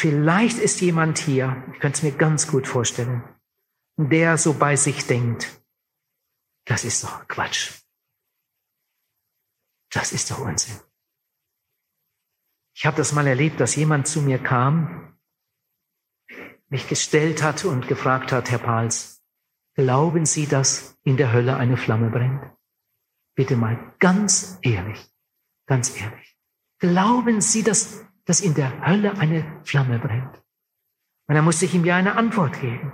Vielleicht 0.00 0.58
ist 0.58 0.80
jemand 0.80 1.18
hier, 1.18 1.64
ich 1.72 1.80
könnte 1.80 1.96
es 1.96 2.02
mir 2.04 2.12
ganz 2.12 2.46
gut 2.46 2.68
vorstellen, 2.68 3.24
der 3.96 4.38
so 4.38 4.54
bei 4.54 4.76
sich 4.76 5.08
denkt, 5.08 5.60
das 6.66 6.84
ist 6.84 7.02
doch 7.02 7.26
Quatsch. 7.26 7.72
Das 9.90 10.12
ist 10.12 10.30
doch 10.30 10.38
Unsinn. 10.38 10.78
Ich 12.76 12.86
habe 12.86 12.96
das 12.96 13.12
mal 13.12 13.26
erlebt, 13.26 13.58
dass 13.58 13.74
jemand 13.74 14.06
zu 14.06 14.22
mir 14.22 14.38
kam, 14.38 15.18
mich 16.68 16.86
gestellt 16.86 17.42
hat 17.42 17.64
und 17.64 17.88
gefragt 17.88 18.30
hat, 18.30 18.52
Herr 18.52 18.60
Pals, 18.60 19.20
glauben 19.74 20.26
Sie, 20.26 20.46
dass 20.46 20.96
in 21.02 21.16
der 21.16 21.32
Hölle 21.32 21.56
eine 21.56 21.76
Flamme 21.76 22.10
brennt? 22.10 22.44
Bitte 23.34 23.56
mal 23.56 23.96
ganz 23.98 24.60
ehrlich, 24.62 25.04
ganz 25.66 26.00
ehrlich. 26.00 26.38
Glauben 26.78 27.40
Sie, 27.40 27.64
dass 27.64 28.07
dass 28.28 28.42
in 28.42 28.52
der 28.52 28.86
Hölle 28.86 29.16
eine 29.18 29.62
Flamme 29.64 29.98
brennt. 29.98 30.36
Und 31.28 31.34
dann 31.34 31.44
musste 31.46 31.64
ich 31.64 31.74
ihm 31.74 31.86
ja 31.86 31.96
eine 31.96 32.14
Antwort 32.14 32.60
geben. 32.60 32.92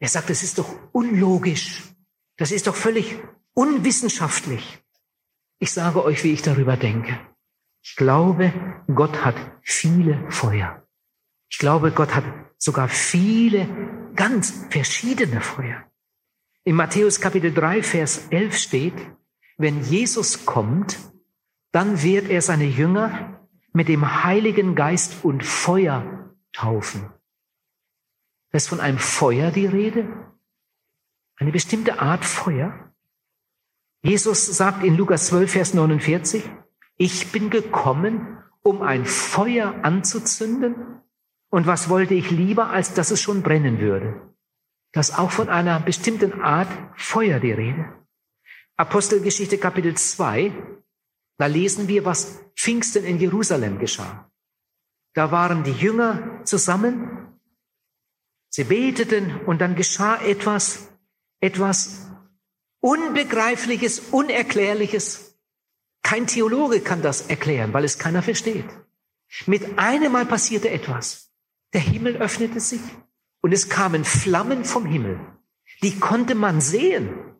Er 0.00 0.08
sagt, 0.08 0.28
das 0.28 0.42
ist 0.42 0.58
doch 0.58 0.68
unlogisch. 0.92 1.84
Das 2.36 2.50
ist 2.50 2.66
doch 2.66 2.74
völlig 2.74 3.16
unwissenschaftlich. 3.54 4.82
Ich 5.60 5.70
sage 5.70 6.04
euch, 6.04 6.24
wie 6.24 6.32
ich 6.32 6.42
darüber 6.42 6.76
denke. 6.76 7.16
Ich 7.80 7.94
glaube, 7.94 8.52
Gott 8.92 9.24
hat 9.24 9.36
viele 9.62 10.28
Feuer. 10.32 10.84
Ich 11.48 11.58
glaube, 11.58 11.92
Gott 11.92 12.16
hat 12.16 12.24
sogar 12.58 12.88
viele 12.88 13.68
ganz 14.16 14.66
verschiedene 14.70 15.40
Feuer. 15.40 15.84
In 16.64 16.74
Matthäus 16.74 17.20
Kapitel 17.20 17.54
3, 17.54 17.84
Vers 17.84 18.26
11 18.30 18.58
steht, 18.58 19.10
wenn 19.58 19.84
Jesus 19.84 20.44
kommt, 20.44 20.98
dann 21.70 22.02
wird 22.02 22.28
er 22.28 22.42
seine 22.42 22.66
Jünger 22.66 23.35
mit 23.76 23.88
dem 23.88 24.24
Heiligen 24.24 24.74
Geist 24.74 25.22
und 25.22 25.44
Feuer 25.44 26.34
taufen. 26.54 27.10
Da 28.50 28.56
ist 28.56 28.68
von 28.68 28.80
einem 28.80 28.96
Feuer 28.96 29.50
die 29.50 29.66
Rede, 29.66 30.08
eine 31.36 31.52
bestimmte 31.52 32.00
Art 32.00 32.24
Feuer. 32.24 32.94
Jesus 34.02 34.46
sagt 34.46 34.82
in 34.82 34.96
Lukas 34.96 35.26
12, 35.26 35.52
Vers 35.52 35.74
49, 35.74 36.42
ich 36.96 37.32
bin 37.32 37.50
gekommen, 37.50 38.38
um 38.62 38.80
ein 38.80 39.04
Feuer 39.04 39.74
anzuzünden. 39.82 41.02
Und 41.50 41.66
was 41.66 41.90
wollte 41.90 42.14
ich 42.14 42.30
lieber, 42.30 42.70
als 42.70 42.94
dass 42.94 43.10
es 43.10 43.20
schon 43.20 43.42
brennen 43.42 43.78
würde? 43.78 44.34
Das 44.92 45.10
ist 45.10 45.18
auch 45.18 45.30
von 45.30 45.50
einer 45.50 45.80
bestimmten 45.80 46.40
Art 46.40 46.70
Feuer 46.96 47.40
die 47.40 47.52
Rede. 47.52 47.92
Apostelgeschichte 48.78 49.58
Kapitel 49.58 49.94
2, 49.94 50.80
da 51.38 51.46
lesen 51.46 51.88
wir, 51.88 52.04
was 52.04 52.40
Pfingsten 52.56 53.04
in 53.04 53.18
Jerusalem 53.18 53.78
geschah. 53.78 54.30
Da 55.14 55.30
waren 55.30 55.64
die 55.64 55.72
Jünger 55.72 56.42
zusammen, 56.44 57.40
sie 58.50 58.64
beteten 58.64 59.40
und 59.46 59.60
dann 59.60 59.74
geschah 59.74 60.20
etwas, 60.22 60.88
etwas 61.40 62.10
Unbegreifliches, 62.80 63.98
Unerklärliches. 64.12 65.38
Kein 66.02 66.26
Theologe 66.26 66.80
kann 66.80 67.02
das 67.02 67.22
erklären, 67.22 67.72
weil 67.72 67.84
es 67.84 67.98
keiner 67.98 68.22
versteht. 68.22 68.68
Mit 69.46 69.78
einem 69.78 70.12
Mal 70.12 70.26
passierte 70.26 70.70
etwas. 70.70 71.32
Der 71.72 71.80
Himmel 71.80 72.16
öffnete 72.16 72.60
sich 72.60 72.80
und 73.40 73.52
es 73.52 73.68
kamen 73.68 74.04
Flammen 74.04 74.64
vom 74.64 74.86
Himmel. 74.86 75.18
Die 75.82 75.98
konnte 75.98 76.34
man 76.34 76.60
sehen. 76.60 77.35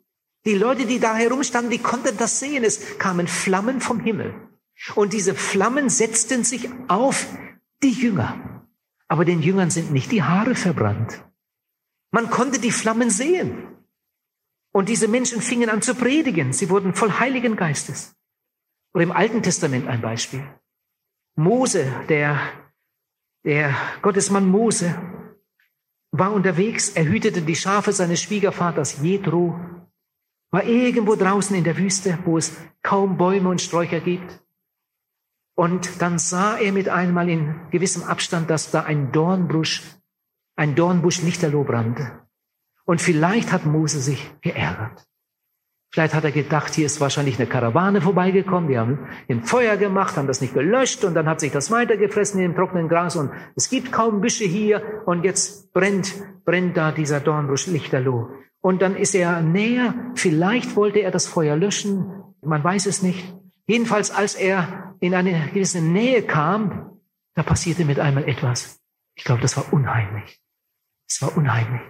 Die 0.47 0.55
Leute, 0.55 0.87
die 0.87 1.01
da 1.01 1.17
herumstanden, 1.17 1.73
die 1.73 1.79
konnten 1.79 2.17
das 2.17 2.39
sehen. 2.39 2.63
Es 2.63 2.99
kamen 2.99 3.27
Flammen 3.27 3.81
vom 3.81 3.99
Himmel. 3.99 4.33
Und 4.95 5.13
diese 5.13 5.35
Flammen 5.35 5.91
setzten 5.91 6.45
sich 6.45 6.71
auf 6.87 7.27
die 7.83 7.91
Jünger. 7.91 8.65
Aber 9.09 9.25
den 9.25 9.43
Jüngern 9.43 9.71
sind 9.71 9.91
nicht 9.91 10.13
die 10.13 10.23
Haare 10.23 10.55
verbrannt. 10.55 11.25
Man 12.13 12.31
konnte 12.31 12.61
die 12.61 12.71
Flammen 12.71 13.11
sehen. 13.11 13.67
Und 14.73 14.89
diese 14.89 15.09
Menschen 15.09 15.43
fingen 15.43 15.69
an 15.69 15.83
zu 15.83 15.97
predigen. 15.97 16.53
Sie 16.53 16.71
wurden 16.71 16.95
voll 16.95 17.11
Heiligen 17.19 17.57
Geistes. 17.57 18.15
Oder 18.95 19.03
im 19.03 19.13
Alten 19.13 19.43
Testament 19.43 19.89
ein 19.89 20.01
Beispiel. 20.01 20.47
Mose, 21.35 21.93
der, 22.09 22.39
der 23.45 23.75
Gottesmann 24.01 24.49
Mose, 24.49 24.95
war 26.13 26.33
unterwegs. 26.33 26.91
Er 26.91 27.05
hütete 27.05 27.43
die 27.43 27.57
Schafe 27.57 27.93
seines 27.93 28.23
Schwiegervaters 28.23 29.03
Jethro 29.03 29.59
war 30.51 30.65
irgendwo 30.65 31.17
draußen 31.17 31.57
in 31.57 31.65
der 31.65 31.77
Wüste, 31.77 32.19
wo 32.25 32.39
es 32.39 32.57
kaum 32.83 33.17
Bäume 33.17 33.49
und 33.49 33.61
Sträucher 33.61 34.01
gibt. 34.01 34.43
Und 35.57 36.03
dann 36.03 36.19
sah 36.19 36.57
er 36.59 36.73
mit 36.73 36.89
einmal 36.89 37.29
in 37.29 37.55
gewissem 37.71 38.03
Abstand, 38.03 38.51
dass 38.51 38.71
da 38.71 38.83
ein 38.83 39.13
Dornbusch, 39.13 39.83
ein 40.57 40.75
Dornbusch 40.75 41.23
lichterloh 41.23 41.65
brannte. 41.65 42.21
Und 42.85 43.01
vielleicht 43.01 43.53
hat 43.53 43.67
Mose 43.67 44.01
sich 44.01 44.31
geärgert. 44.43 45.07
Vielleicht 45.93 46.15
hat 46.15 46.25
er 46.25 46.33
gedacht, 46.33 46.75
hier 46.75 46.85
ist 46.85 47.01
wahrscheinlich 47.01 47.39
eine 47.39 47.49
Karawane 47.49 48.03
vorbeigekommen, 48.03 48.69
die 48.69 48.79
haben 48.79 49.09
ein 49.29 49.43
Feuer 49.43 49.77
gemacht, 49.77 50.17
haben 50.17 50.27
das 50.27 50.41
nicht 50.41 50.53
gelöscht 50.53 51.05
und 51.05 51.15
dann 51.15 51.27
hat 51.27 51.41
sich 51.41 51.53
das 51.53 51.71
weitergefressen 51.71 52.41
in 52.41 52.51
dem 52.51 52.57
trockenen 52.57 52.89
Gras 52.89 53.17
und 53.17 53.31
es 53.55 53.71
gibt 53.71 53.93
kaum 53.93 54.21
Büsche 54.21 54.45
hier 54.45 54.83
und 55.07 55.25
jetzt 55.25 55.73
brennt, 55.73 56.15
brennt 56.45 56.77
da 56.77 56.93
dieser 56.93 57.21
Dornbusch 57.21 57.67
lichterloh. 57.69 58.29
Und 58.67 58.83
dann 58.83 58.97
ist 58.97 59.15
er 59.15 59.43
näher. 59.43 59.95
Vielleicht 60.17 60.75
wollte 60.75 60.99
er 60.99 61.13
das 61.13 61.29
Feuer 61.29 61.55
löschen. 61.55 62.35
Man 62.43 62.65
weiß 62.65 62.87
es 62.87 63.01
nicht. 63.01 63.33
Jedenfalls, 63.69 64.11
als 64.11 64.35
er 64.35 64.97
in 64.99 65.15
eine 65.15 65.51
gewisse 65.55 65.81
Nähe 65.81 66.25
kam, 66.25 66.99
da 67.35 67.45
passierte 67.45 67.85
mit 67.85 68.01
einmal 68.01 68.29
etwas. 68.29 68.81
Ich 69.15 69.23
glaube, 69.23 69.41
das 69.41 69.57
war 69.57 69.73
unheimlich. 69.73 70.43
Es 71.09 71.23
war 71.23 71.37
unheimlich. 71.37 71.81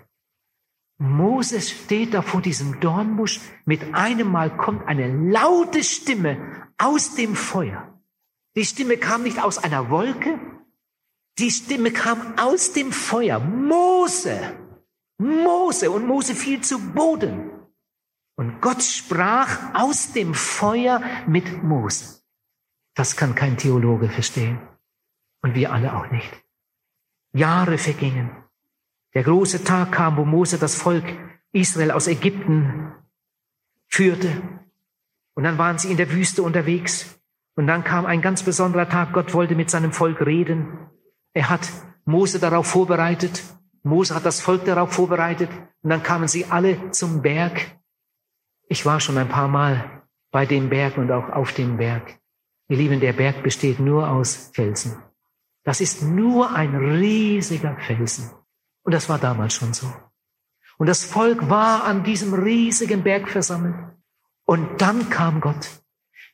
Moses 0.98 1.70
steht 1.70 2.12
da 2.12 2.20
vor 2.20 2.42
diesem 2.42 2.78
Dornbusch. 2.78 3.40
Mit 3.64 3.94
einem 3.94 4.30
Mal 4.30 4.54
kommt 4.54 4.86
eine 4.86 5.30
laute 5.30 5.82
Stimme 5.82 6.68
aus 6.76 7.14
dem 7.14 7.36
Feuer. 7.36 7.98
Die 8.54 8.66
Stimme 8.66 8.98
kam 8.98 9.22
nicht 9.22 9.42
aus 9.42 9.56
einer 9.56 9.88
Wolke. 9.88 10.38
Die 11.38 11.50
Stimme 11.50 11.90
kam 11.90 12.38
aus 12.38 12.74
dem 12.74 12.92
Feuer. 12.92 13.40
Mose, 13.40 14.65
Mose 15.18 15.90
und 15.90 16.06
Mose 16.06 16.34
fiel 16.34 16.60
zu 16.60 16.78
Boden. 16.92 17.50
Und 18.36 18.60
Gott 18.60 18.82
sprach 18.82 19.74
aus 19.74 20.12
dem 20.12 20.34
Feuer 20.34 21.02
mit 21.26 21.62
Mose. 21.62 22.22
Das 22.94 23.16
kann 23.16 23.34
kein 23.34 23.56
Theologe 23.56 24.08
verstehen. 24.08 24.60
Und 25.42 25.54
wir 25.54 25.72
alle 25.72 25.96
auch 25.96 26.10
nicht. 26.10 26.30
Jahre 27.32 27.78
vergingen. 27.78 28.30
Der 29.14 29.22
große 29.22 29.64
Tag 29.64 29.92
kam, 29.92 30.16
wo 30.16 30.24
Mose 30.24 30.58
das 30.58 30.74
Volk 30.74 31.04
Israel 31.52 31.90
aus 31.90 32.06
Ägypten 32.06 32.92
führte. 33.88 34.42
Und 35.34 35.44
dann 35.44 35.56
waren 35.56 35.78
sie 35.78 35.90
in 35.90 35.96
der 35.96 36.10
Wüste 36.10 36.42
unterwegs. 36.42 37.18
Und 37.54 37.66
dann 37.66 37.84
kam 37.84 38.04
ein 38.04 38.20
ganz 38.20 38.42
besonderer 38.42 38.88
Tag. 38.88 39.14
Gott 39.14 39.32
wollte 39.32 39.54
mit 39.54 39.70
seinem 39.70 39.92
Volk 39.92 40.20
reden. 40.20 40.90
Er 41.32 41.48
hat 41.48 41.68
Mose 42.04 42.38
darauf 42.38 42.66
vorbereitet. 42.66 43.42
Mose 43.86 44.14
hat 44.14 44.26
das 44.26 44.40
Volk 44.40 44.64
darauf 44.64 44.92
vorbereitet. 44.92 45.48
Und 45.82 45.90
dann 45.90 46.02
kamen 46.02 46.28
sie 46.28 46.46
alle 46.46 46.90
zum 46.90 47.22
Berg. 47.22 47.78
Ich 48.68 48.84
war 48.84 49.00
schon 49.00 49.16
ein 49.16 49.28
paar 49.28 49.48
Mal 49.48 50.02
bei 50.32 50.44
dem 50.44 50.68
Berg 50.68 50.98
und 50.98 51.10
auch 51.12 51.28
auf 51.30 51.52
dem 51.52 51.76
Berg. 51.76 52.18
Ihr 52.68 52.76
Lieben, 52.76 53.00
der 53.00 53.12
Berg 53.12 53.42
besteht 53.42 53.78
nur 53.78 54.10
aus 54.10 54.50
Felsen. 54.52 55.00
Das 55.62 55.80
ist 55.80 56.02
nur 56.02 56.54
ein 56.54 56.74
riesiger 56.74 57.76
Felsen. 57.78 58.30
Und 58.82 58.92
das 58.92 59.08
war 59.08 59.18
damals 59.18 59.54
schon 59.54 59.72
so. 59.72 59.86
Und 60.78 60.88
das 60.88 61.04
Volk 61.04 61.48
war 61.48 61.84
an 61.84 62.02
diesem 62.02 62.34
riesigen 62.34 63.02
Berg 63.02 63.28
versammelt. 63.28 63.76
Und 64.44 64.80
dann 64.80 65.10
kam 65.10 65.40
Gott. 65.40 65.68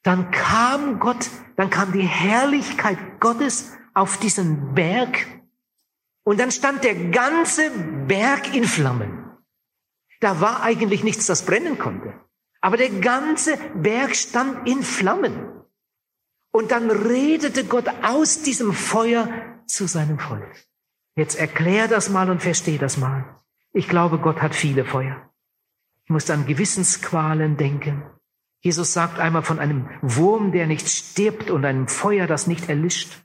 Dann 0.03 0.31
kam 0.31 0.99
Gott, 0.99 1.31
dann 1.57 1.71
kam 1.71 1.93
die 1.93 2.07
Herrlichkeit 2.07 2.99
Gottes 3.21 3.73
auf 3.95 4.19
diesen 4.19 4.75
Berg. 4.75 5.42
Und 6.25 6.39
dann 6.39 6.51
stand 6.51 6.85
der 6.85 6.95
ganze 7.11 7.71
Berg 8.07 8.55
in 8.55 8.65
Flammen. 8.65 9.25
Da 10.21 10.41
war 10.41 10.63
eigentlich 10.63 11.03
nichts, 11.03 11.27
das 11.27 11.45
brennen 11.45 11.79
konnte. 11.79 12.15
Aber 12.61 12.77
der 12.77 12.91
ganze 12.91 13.57
Berg 13.75 14.15
stand 14.15 14.69
in 14.69 14.83
Flammen. 14.83 15.65
Und 16.53 16.71
dann 16.71 16.91
redete 16.91 17.65
Gott 17.65 17.89
aus 18.03 18.43
diesem 18.43 18.73
Feuer 18.73 19.63
zu 19.67 19.87
seinem 19.89 20.19
Volk. 20.19 20.55
Jetzt 21.17 21.35
erklär 21.35 21.89
das 21.89 22.09
mal 22.09 22.31
und 22.31 22.41
versteh 22.41 22.79
das 22.79 22.97
mal. 22.97 23.43
Ich 23.73 23.89
glaube, 23.89 24.19
Gott 24.19 24.41
hat 24.41 24.55
viele 24.55 24.85
Feuer. 24.85 25.31
Ich 26.05 26.11
muss 26.11 26.31
an 26.31 26.47
Gewissensqualen 26.47 27.57
denken. 27.57 28.03
Jesus 28.61 28.93
sagt 28.93 29.19
einmal 29.19 29.43
von 29.43 29.59
einem 29.59 29.89
Wurm, 30.03 30.53
der 30.53 30.67
nicht 30.67 30.89
stirbt 30.89 31.51
und 31.51 31.65
einem 31.65 31.89
Feuer, 31.89 32.27
das 32.27 32.47
nicht 32.47 32.69
erlischt. 32.69 33.25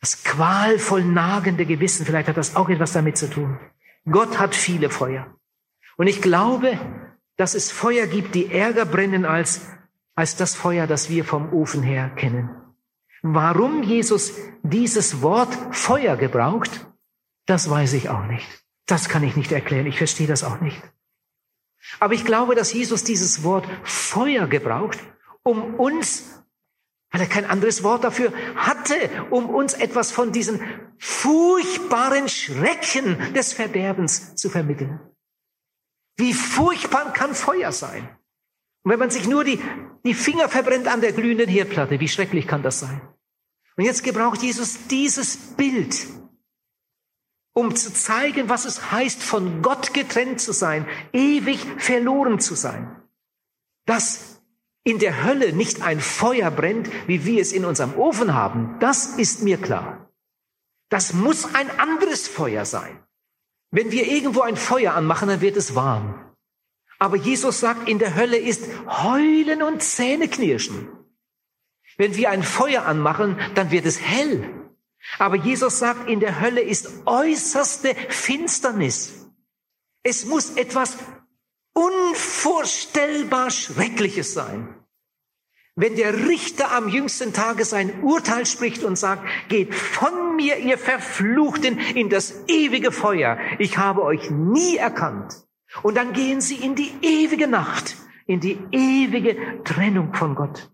Das 0.00 0.24
qualvoll 0.24 1.04
nagende 1.04 1.66
Gewissen, 1.66 2.06
vielleicht 2.06 2.28
hat 2.28 2.36
das 2.36 2.56
auch 2.56 2.68
etwas 2.68 2.92
damit 2.92 3.16
zu 3.18 3.28
tun. 3.28 3.58
Gott 4.10 4.38
hat 4.38 4.54
viele 4.54 4.90
Feuer. 4.90 5.34
Und 5.96 6.06
ich 6.06 6.22
glaube, 6.22 6.78
dass 7.36 7.54
es 7.54 7.70
Feuer 7.70 8.06
gibt, 8.06 8.34
die 8.34 8.52
ärger 8.52 8.86
brennen 8.86 9.24
als, 9.24 9.66
als 10.14 10.36
das 10.36 10.54
Feuer, 10.54 10.86
das 10.86 11.10
wir 11.10 11.24
vom 11.24 11.52
Ofen 11.52 11.82
her 11.82 12.10
kennen. 12.10 12.50
Warum 13.22 13.82
Jesus 13.82 14.32
dieses 14.62 15.20
Wort 15.20 15.52
Feuer 15.72 16.16
gebraucht, 16.16 16.86
das 17.46 17.68
weiß 17.68 17.92
ich 17.94 18.08
auch 18.08 18.24
nicht. 18.26 18.46
Das 18.86 19.08
kann 19.08 19.22
ich 19.22 19.36
nicht 19.36 19.52
erklären. 19.52 19.86
Ich 19.86 19.98
verstehe 19.98 20.26
das 20.26 20.42
auch 20.42 20.60
nicht. 20.60 20.82
Aber 21.98 22.14
ich 22.14 22.24
glaube, 22.24 22.54
dass 22.54 22.72
Jesus 22.72 23.04
dieses 23.04 23.42
Wort 23.42 23.66
Feuer 23.82 24.46
gebraucht, 24.46 24.98
um 25.42 25.74
uns, 25.74 26.39
weil 27.10 27.22
er 27.22 27.26
kein 27.26 27.44
anderes 27.44 27.82
Wort 27.82 28.04
dafür 28.04 28.32
hatte, 28.54 28.94
um 29.30 29.50
uns 29.50 29.74
etwas 29.74 30.12
von 30.12 30.32
diesen 30.32 30.60
furchtbaren 30.98 32.28
Schrecken 32.28 33.34
des 33.34 33.52
Verderbens 33.52 34.36
zu 34.36 34.48
vermitteln. 34.48 35.00
Wie 36.16 36.34
furchtbar 36.34 37.12
kann 37.12 37.34
Feuer 37.34 37.72
sein? 37.72 38.08
Und 38.82 38.92
wenn 38.92 38.98
man 38.98 39.10
sich 39.10 39.28
nur 39.28 39.44
die, 39.44 39.60
die 40.04 40.14
Finger 40.14 40.48
verbrennt 40.48 40.86
an 40.86 41.00
der 41.00 41.12
glühenden 41.12 41.48
Herdplatte, 41.48 42.00
wie 42.00 42.08
schrecklich 42.08 42.46
kann 42.46 42.62
das 42.62 42.80
sein? 42.80 43.00
Und 43.76 43.84
jetzt 43.84 44.04
gebraucht 44.04 44.42
Jesus 44.42 44.86
dieses 44.88 45.36
Bild, 45.36 46.06
um 47.54 47.74
zu 47.74 47.92
zeigen, 47.92 48.48
was 48.48 48.64
es 48.64 48.92
heißt, 48.92 49.22
von 49.22 49.62
Gott 49.62 49.92
getrennt 49.94 50.40
zu 50.40 50.52
sein, 50.52 50.86
ewig 51.12 51.60
verloren 51.78 52.38
zu 52.38 52.54
sein. 52.54 53.02
Dass 53.86 54.39
in 54.84 54.98
der 54.98 55.24
Hölle 55.24 55.52
nicht 55.52 55.82
ein 55.82 56.00
Feuer 56.00 56.50
brennt, 56.50 56.90
wie 57.06 57.24
wir 57.24 57.42
es 57.42 57.52
in 57.52 57.64
unserem 57.64 57.94
Ofen 57.94 58.34
haben, 58.34 58.76
das 58.80 59.18
ist 59.18 59.42
mir 59.42 59.58
klar. 59.58 60.10
Das 60.88 61.12
muss 61.12 61.54
ein 61.54 61.70
anderes 61.78 62.26
Feuer 62.28 62.64
sein. 62.64 63.02
Wenn 63.70 63.92
wir 63.92 64.06
irgendwo 64.06 64.40
ein 64.40 64.56
Feuer 64.56 64.94
anmachen, 64.94 65.28
dann 65.28 65.40
wird 65.40 65.56
es 65.56 65.74
warm. 65.74 66.34
Aber 66.98 67.16
Jesus 67.16 67.60
sagt, 67.60 67.88
in 67.88 67.98
der 67.98 68.14
Hölle 68.14 68.36
ist 68.36 68.64
Heulen 68.86 69.62
und 69.62 69.82
Zähneknirschen. 69.82 70.88
Wenn 71.96 72.16
wir 72.16 72.30
ein 72.30 72.42
Feuer 72.42 72.84
anmachen, 72.84 73.38
dann 73.54 73.70
wird 73.70 73.86
es 73.86 74.00
hell. 74.00 74.70
Aber 75.18 75.36
Jesus 75.36 75.78
sagt, 75.78 76.08
in 76.08 76.20
der 76.20 76.40
Hölle 76.40 76.60
ist 76.60 77.06
äußerste 77.06 77.94
Finsternis. 78.08 79.26
Es 80.02 80.24
muss 80.26 80.50
etwas 80.50 80.98
unvorstellbar 81.80 83.50
Schreckliches 83.50 84.34
sein. 84.34 84.68
Wenn 85.76 85.96
der 85.96 86.28
Richter 86.28 86.72
am 86.72 86.88
jüngsten 86.88 87.32
Tage 87.32 87.64
sein 87.64 88.02
Urteil 88.02 88.44
spricht 88.44 88.84
und 88.84 88.96
sagt, 88.96 89.24
geht 89.48 89.74
von 89.74 90.36
mir, 90.36 90.58
ihr 90.58 90.76
Verfluchten, 90.76 91.78
in 91.78 92.10
das 92.10 92.44
ewige 92.48 92.92
Feuer. 92.92 93.38
Ich 93.58 93.78
habe 93.78 94.02
euch 94.02 94.30
nie 94.30 94.76
erkannt. 94.76 95.46
Und 95.82 95.96
dann 95.96 96.12
gehen 96.12 96.40
sie 96.40 96.56
in 96.56 96.74
die 96.74 96.92
ewige 97.00 97.46
Nacht, 97.46 97.96
in 98.26 98.40
die 98.40 98.58
ewige 98.72 99.62
Trennung 99.64 100.12
von 100.12 100.34
Gott. 100.34 100.70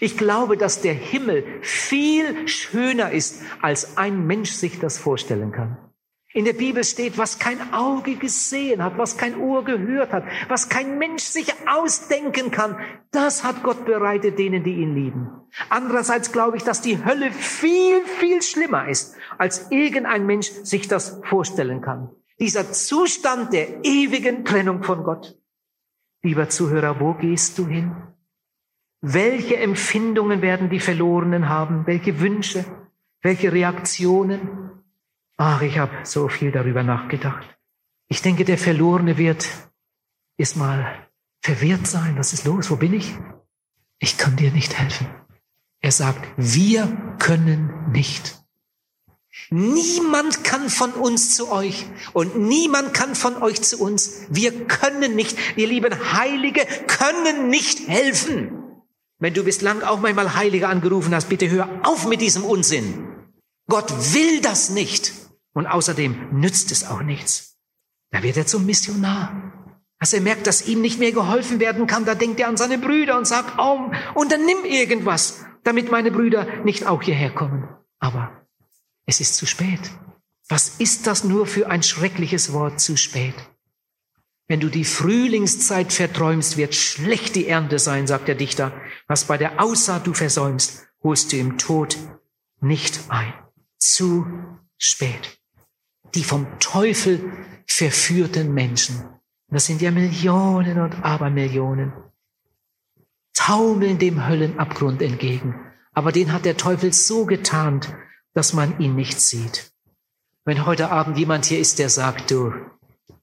Ich 0.00 0.18
glaube, 0.18 0.58
dass 0.58 0.82
der 0.82 0.92
Himmel 0.94 1.62
viel 1.62 2.46
schöner 2.46 3.12
ist, 3.12 3.42
als 3.62 3.96
ein 3.96 4.26
Mensch 4.26 4.50
sich 4.50 4.78
das 4.80 4.98
vorstellen 4.98 5.52
kann. 5.52 5.78
In 6.32 6.44
der 6.44 6.52
Bibel 6.52 6.84
steht, 6.84 7.18
was 7.18 7.40
kein 7.40 7.72
Auge 7.72 8.14
gesehen 8.14 8.84
hat, 8.84 8.96
was 8.96 9.16
kein 9.16 9.36
Ohr 9.36 9.64
gehört 9.64 10.12
hat, 10.12 10.24
was 10.48 10.68
kein 10.68 10.96
Mensch 10.96 11.24
sich 11.24 11.52
ausdenken 11.66 12.52
kann, 12.52 12.78
das 13.10 13.42
hat 13.42 13.64
Gott 13.64 13.84
bereitet 13.84 14.38
denen, 14.38 14.62
die 14.62 14.74
ihn 14.74 14.94
lieben. 14.94 15.28
Andererseits 15.70 16.30
glaube 16.30 16.56
ich, 16.56 16.62
dass 16.62 16.82
die 16.82 17.04
Hölle 17.04 17.32
viel, 17.32 18.04
viel 18.04 18.42
schlimmer 18.42 18.88
ist, 18.88 19.16
als 19.38 19.72
irgendein 19.72 20.24
Mensch 20.24 20.48
sich 20.62 20.86
das 20.86 21.20
vorstellen 21.24 21.80
kann. 21.80 22.10
Dieser 22.38 22.72
Zustand 22.72 23.52
der 23.52 23.84
ewigen 23.84 24.44
Trennung 24.44 24.84
von 24.84 25.02
Gott. 25.02 25.36
Lieber 26.22 26.48
Zuhörer, 26.48 27.00
wo 27.00 27.14
gehst 27.14 27.58
du 27.58 27.66
hin? 27.66 27.96
Welche 29.00 29.56
Empfindungen 29.56 30.42
werden 30.42 30.70
die 30.70 30.78
Verlorenen 30.78 31.48
haben? 31.48 31.86
Welche 31.86 32.20
Wünsche? 32.20 32.64
Welche 33.20 33.52
Reaktionen? 33.52 34.69
Ach, 35.42 35.62
ich 35.62 35.78
habe 35.78 36.04
so 36.04 36.28
viel 36.28 36.52
darüber 36.52 36.82
nachgedacht. 36.82 37.46
Ich 38.08 38.20
denke, 38.20 38.44
der 38.44 38.58
Verlorene 38.58 39.16
wird 39.16 39.48
erstmal 40.36 41.08
verwirrt 41.40 41.86
sein. 41.86 42.18
Was 42.18 42.34
ist 42.34 42.44
los? 42.44 42.70
Wo 42.70 42.76
bin 42.76 42.92
ich? 42.92 43.14
Ich 44.00 44.18
kann 44.18 44.36
dir 44.36 44.50
nicht 44.50 44.78
helfen. 44.78 45.06
Er 45.80 45.92
sagt, 45.92 46.28
wir 46.36 47.16
können 47.18 47.90
nicht. 47.90 48.44
Niemand 49.48 50.44
kann 50.44 50.68
von 50.68 50.92
uns 50.92 51.34
zu 51.34 51.50
euch 51.50 51.86
und 52.12 52.36
niemand 52.36 52.92
kann 52.92 53.14
von 53.14 53.42
euch 53.42 53.62
zu 53.62 53.80
uns. 53.80 54.26
Wir 54.28 54.66
können 54.66 55.16
nicht, 55.16 55.38
ihr 55.56 55.68
lieben 55.68 56.12
Heilige, 56.12 56.66
können 56.86 57.48
nicht 57.48 57.88
helfen. 57.88 58.52
Wenn 59.18 59.32
du 59.32 59.42
bislang 59.42 59.82
auch 59.84 60.00
manchmal 60.00 60.34
Heilige 60.34 60.68
angerufen 60.68 61.14
hast, 61.14 61.30
bitte 61.30 61.48
hör 61.48 61.66
auf 61.82 62.06
mit 62.06 62.20
diesem 62.20 62.44
Unsinn. 62.44 63.06
Gott 63.68 63.90
will 64.12 64.42
das 64.42 64.68
nicht. 64.68 65.19
Und 65.52 65.66
außerdem 65.66 66.28
nützt 66.32 66.70
es 66.70 66.86
auch 66.86 67.02
nichts. 67.02 67.58
Da 68.10 68.22
wird 68.22 68.36
er 68.36 68.46
zum 68.46 68.66
Missionar. 68.66 69.52
Als 69.98 70.12
er 70.12 70.20
merkt, 70.20 70.46
dass 70.46 70.66
ihm 70.66 70.80
nicht 70.80 70.98
mehr 70.98 71.12
geholfen 71.12 71.60
werden 71.60 71.86
kann, 71.86 72.04
da 72.04 72.14
denkt 72.14 72.40
er 72.40 72.48
an 72.48 72.56
seine 72.56 72.78
Brüder 72.78 73.18
und 73.18 73.26
sagt, 73.26 73.58
oh, 73.58 73.90
unternimm 74.14 74.64
irgendwas, 74.64 75.44
damit 75.62 75.90
meine 75.90 76.10
Brüder 76.10 76.46
nicht 76.64 76.86
auch 76.86 77.02
hierher 77.02 77.30
kommen. 77.30 77.68
Aber 77.98 78.46
es 79.06 79.20
ist 79.20 79.36
zu 79.36 79.46
spät. 79.46 79.80
Was 80.48 80.80
ist 80.80 81.06
das 81.06 81.22
nur 81.22 81.46
für 81.46 81.68
ein 81.68 81.82
schreckliches 81.82 82.52
Wort 82.52 82.80
zu 82.80 82.96
spät? 82.96 83.34
Wenn 84.48 84.58
du 84.58 84.68
die 84.68 84.84
Frühlingszeit 84.84 85.92
verträumst, 85.92 86.56
wird 86.56 86.74
schlecht 86.74 87.36
die 87.36 87.46
Ernte 87.46 87.78
sein, 87.78 88.06
sagt 88.08 88.26
der 88.26 88.34
Dichter. 88.34 88.72
Was 89.06 89.26
bei 89.26 89.38
der 89.38 89.62
Aussaat 89.62 90.06
du 90.06 90.14
versäumst, 90.14 90.88
holst 91.04 91.32
du 91.32 91.36
im 91.36 91.58
Tod 91.58 91.96
nicht 92.60 92.98
ein. 93.10 93.32
Zu 93.78 94.26
spät 94.76 95.39
die 96.14 96.24
vom 96.24 96.46
Teufel 96.58 97.32
verführten 97.66 98.52
Menschen. 98.52 99.04
Das 99.48 99.66
sind 99.66 99.80
ja 99.80 99.90
Millionen 99.90 100.80
und 100.80 101.02
Abermillionen. 101.02 101.92
Taumeln 103.34 103.98
dem 103.98 104.26
Höllenabgrund 104.26 105.02
entgegen. 105.02 105.54
Aber 105.92 106.12
den 106.12 106.32
hat 106.32 106.44
der 106.44 106.56
Teufel 106.56 106.92
so 106.92 107.26
getarnt, 107.26 107.94
dass 108.32 108.52
man 108.52 108.78
ihn 108.78 108.94
nicht 108.94 109.20
sieht. 109.20 109.72
Wenn 110.44 110.66
heute 110.66 110.90
Abend 110.90 111.18
jemand 111.18 111.46
hier 111.46 111.58
ist, 111.58 111.78
der 111.78 111.88
sagt, 111.88 112.30
du, 112.30 112.52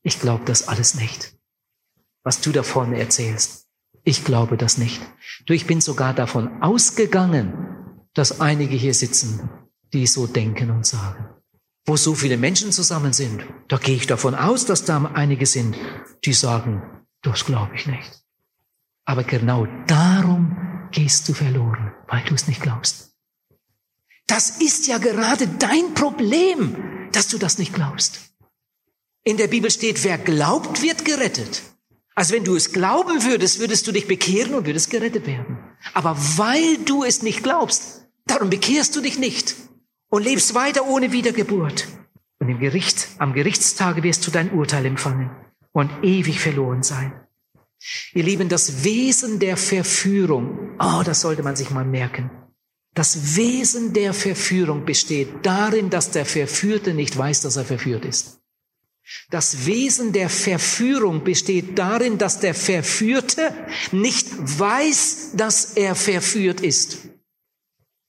ich 0.04 0.20
glaube 0.20 0.44
das 0.46 0.68
alles 0.68 0.96
nicht, 0.96 1.34
was 2.24 2.42
du 2.42 2.52
da 2.52 2.64
vorne 2.64 3.00
erzählst. 3.00 3.68
Ich 4.04 4.24
glaube 4.26 4.58
das 4.58 4.78
nicht. 4.78 5.02
Du, 5.46 5.54
ich 5.54 5.66
bin 5.66 5.82
sogar 5.82 6.14
davon 6.14 6.62
ausgegangen, 6.62 8.08
dass 8.14 8.42
einige 8.42 8.76
hier 8.76 8.94
sitzen, 8.94 9.50
die 9.94 10.08
so 10.08 10.28
denken 10.28 10.72
und 10.72 10.86
sagen 10.86 11.37
wo 11.88 11.96
so 11.96 12.14
viele 12.14 12.36
Menschen 12.36 12.74
zusammen 12.74 13.14
sind, 13.14 13.46
da 13.70 13.78
gehe 13.78 13.96
ich 13.96 14.08
davon 14.08 14.36
aus, 14.36 14.66
dass 14.66 14.84
da 14.84 15.10
einige 15.14 15.46
sind, 15.46 15.78
die 16.26 16.34
sagen, 16.34 16.84
das 17.22 17.46
glaube 17.46 17.74
ich 17.76 17.88
nicht. 17.88 18.24
Aber 19.06 19.24
genau 19.24 19.68
darum 19.88 20.90
gehst 20.92 21.30
du 21.30 21.34
verloren, 21.34 21.94
weil 22.10 22.24
du 22.26 22.36
es 22.36 22.48
nicht 22.48 22.62
glaubst. 22.62 23.14
Das 24.28 24.62
ist 24.62 24.88
ja 24.88 24.98
gerade 24.98 25.48
dein 25.48 25.94
Problem, 25.94 27.10
dass 27.14 27.30
du 27.30 27.38
das 27.38 27.58
nicht 27.58 27.74
glaubst. 27.74 28.20
In 29.24 29.38
der 29.38 29.48
Bibel 29.48 29.72
steht, 29.72 30.04
wer 30.04 30.18
glaubt, 30.18 30.82
wird 30.82 31.06
gerettet. 31.06 31.62
Also 32.16 32.34
wenn 32.34 32.44
du 32.44 32.58
es 32.58 32.74
glauben 32.74 33.24
würdest, 33.24 33.60
würdest 33.60 33.88
du 33.88 33.94
dich 33.94 34.08
bekehren 34.08 34.56
und 34.56 34.66
würdest 34.66 34.90
gerettet 34.90 35.26
werden. 35.26 35.60
Aber 35.94 36.18
weil 36.36 36.78
du 36.80 37.06
es 37.06 37.22
nicht 37.22 37.44
glaubst, 37.44 38.08
darum 38.26 38.50
bekehrst 38.50 38.94
du 38.96 39.02
dich 39.02 39.18
nicht 39.18 39.56
und 40.10 40.24
lebst 40.24 40.56
weiter 40.56 40.88
ohne 40.88 41.12
Wiedergeburt. 41.12 41.88
Und 42.40 42.50
im 42.50 42.60
Gericht, 42.60 43.08
am 43.18 43.34
Gerichtstage 43.34 44.04
wirst 44.04 44.26
du 44.28 44.32
dein 44.32 44.52
Urteil 44.52 44.86
empfangen 44.86 45.32
und 45.72 45.90
ewig 46.04 46.40
verloren 46.40 46.84
sein. 46.84 47.14
Ihr 48.14 48.24
Lieben, 48.24 48.50
das 48.50 48.84
Wesen 48.84 49.40
der 49.40 49.58
Verführung, 49.58 50.76
oh, 50.80 51.04
das 51.04 51.22
sollte 51.22 51.44
man 51.44 51.56
sich 51.56 51.70
mal 51.70 51.86
merken. 51.86 52.32
Das 52.94 53.36
Wesen 53.36 53.94
der 53.94 54.14
Verführung 54.14 54.86
besteht 54.86 55.46
darin, 55.46 55.92
dass 55.92 56.10
der 56.10 56.26
Verführte 56.26 56.94
nicht 56.96 57.16
weiß, 57.16 57.42
dass 57.42 57.56
er 57.58 57.66
verführt 57.66 58.06
ist. 58.06 58.40
Das 59.30 59.66
Wesen 59.66 60.12
der 60.12 60.30
Verführung 60.30 61.24
besteht 61.24 61.78
darin, 61.78 62.18
dass 62.18 62.40
der 62.40 62.54
Verführte 62.54 63.54
nicht 63.92 64.28
weiß, 64.60 65.34
dass 65.36 65.74
er 65.74 65.96
verführt 65.96 66.62
ist. 66.62 67.07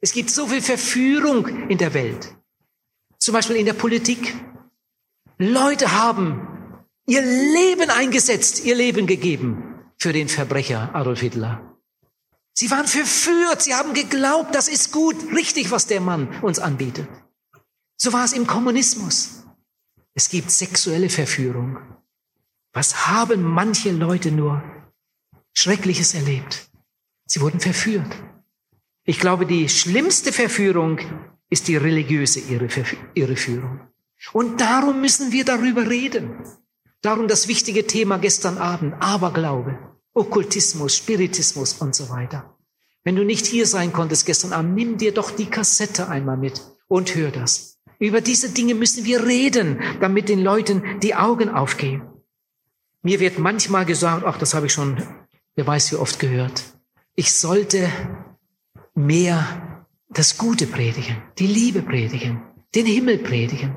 Es 0.01 0.13
gibt 0.13 0.31
so 0.31 0.47
viel 0.47 0.63
Verführung 0.63 1.69
in 1.69 1.79
der 1.79 1.93
Welt. 1.95 2.37
Zum 3.19 3.35
Beispiel 3.35 3.57
in 3.57 3.67
der 3.67 3.73
Politik. 3.73 4.35
Leute 5.39 5.93
haben 5.93 6.47
ihr 7.07 7.23
Leben 7.23 7.91
eingesetzt, 7.91 8.65
ihr 8.65 8.75
Leben 8.75 9.07
gegeben 9.07 9.81
für 9.99 10.13
den 10.13 10.29
Verbrecher 10.29 10.95
Adolf 10.95 11.21
Hitler. 11.21 11.77
Sie 12.55 12.71
waren 12.71 12.87
verführt, 12.87 13.63
sie 13.63 13.75
haben 13.75 13.95
geglaubt, 13.95 14.55
das 14.55 14.69
ist 14.69 14.93
gut, 14.93 15.17
richtig, 15.33 15.71
was 15.71 15.87
der 15.87 16.01
Mann 16.01 16.41
uns 16.43 16.59
anbietet. 16.59 17.09
So 17.97 18.13
war 18.13 18.25
es 18.25 18.33
im 18.33 18.47
Kommunismus. 18.47 19.45
Es 20.15 20.29
gibt 20.29 20.51
sexuelle 20.51 21.09
Verführung. 21.09 21.79
Was 22.73 23.07
haben 23.09 23.43
manche 23.43 23.93
Leute 23.93 24.31
nur 24.33 24.63
Schreckliches 25.55 26.15
erlebt? 26.15 26.69
Sie 27.27 27.41
wurden 27.41 27.61
verführt. 27.61 28.13
Ich 29.09 29.21
glaube, 29.21 29.47
die 29.47 29.71
schlimmste 29.71 30.35
Verführung 30.35 30.99
ist 31.49 31.67
die 31.67 31.77
religiöse 31.77 32.41
Irreführung. 33.15 33.81
Und 34.35 34.61
darum 34.61 35.01
müssen 35.01 35.33
wir 35.33 35.47
darüber 35.47 35.89
reden. 35.89 36.45
Darum 37.01 37.27
das 37.27 37.49
wichtige 37.49 37.87
Thema 37.87 38.19
gestern 38.19 38.59
Abend, 38.59 38.97
Aberglaube. 39.01 39.79
Okkultismus, 40.13 40.95
Spiritismus 40.95 41.73
und 41.81 41.95
so 41.95 42.11
weiter. 42.11 42.55
Wenn 43.03 43.17
du 43.17 43.25
nicht 43.25 43.47
hier 43.47 43.65
sein 43.65 43.95
konntest 43.95 44.27
gestern 44.27 44.53
Abend, 44.53 44.75
nimm 44.75 44.99
dir 44.99 45.15
doch 45.15 45.31
die 45.31 45.49
Kassette 45.49 46.11
einmal 46.11 46.37
mit 46.37 46.61
und 46.87 47.15
hör 47.15 47.31
das. 47.31 47.79
Über 47.99 48.21
diese 48.21 48.51
Dinge 48.51 48.75
müssen 48.75 49.07
wir 49.07 49.25
reden, 49.25 49.81
damit 50.03 50.29
den 50.29 50.43
Leuten 50.43 50.83
die 51.01 51.15
Augen 51.15 51.49
aufgehen. 51.49 52.03
Mir 53.01 53.21
wird 53.21 53.39
manchmal 53.39 53.87
gesagt, 53.87 54.25
ach, 54.27 54.37
das 54.37 54.53
habe 54.53 54.67
ich 54.67 54.75
schon, 54.75 55.03
wer 55.55 55.67
weiß 55.67 55.93
wie 55.93 55.97
oft 55.97 56.21
gehört, 56.21 56.63
ich 57.15 57.33
sollte 57.33 57.91
mehr 58.99 59.87
das 60.09 60.39
Gute 60.39 60.67
predigen, 60.67 61.23
die 61.39 61.47
Liebe 61.47 61.83
predigen, 61.83 62.43
den 62.75 62.87
Himmel 62.87 63.19
predigen, 63.19 63.77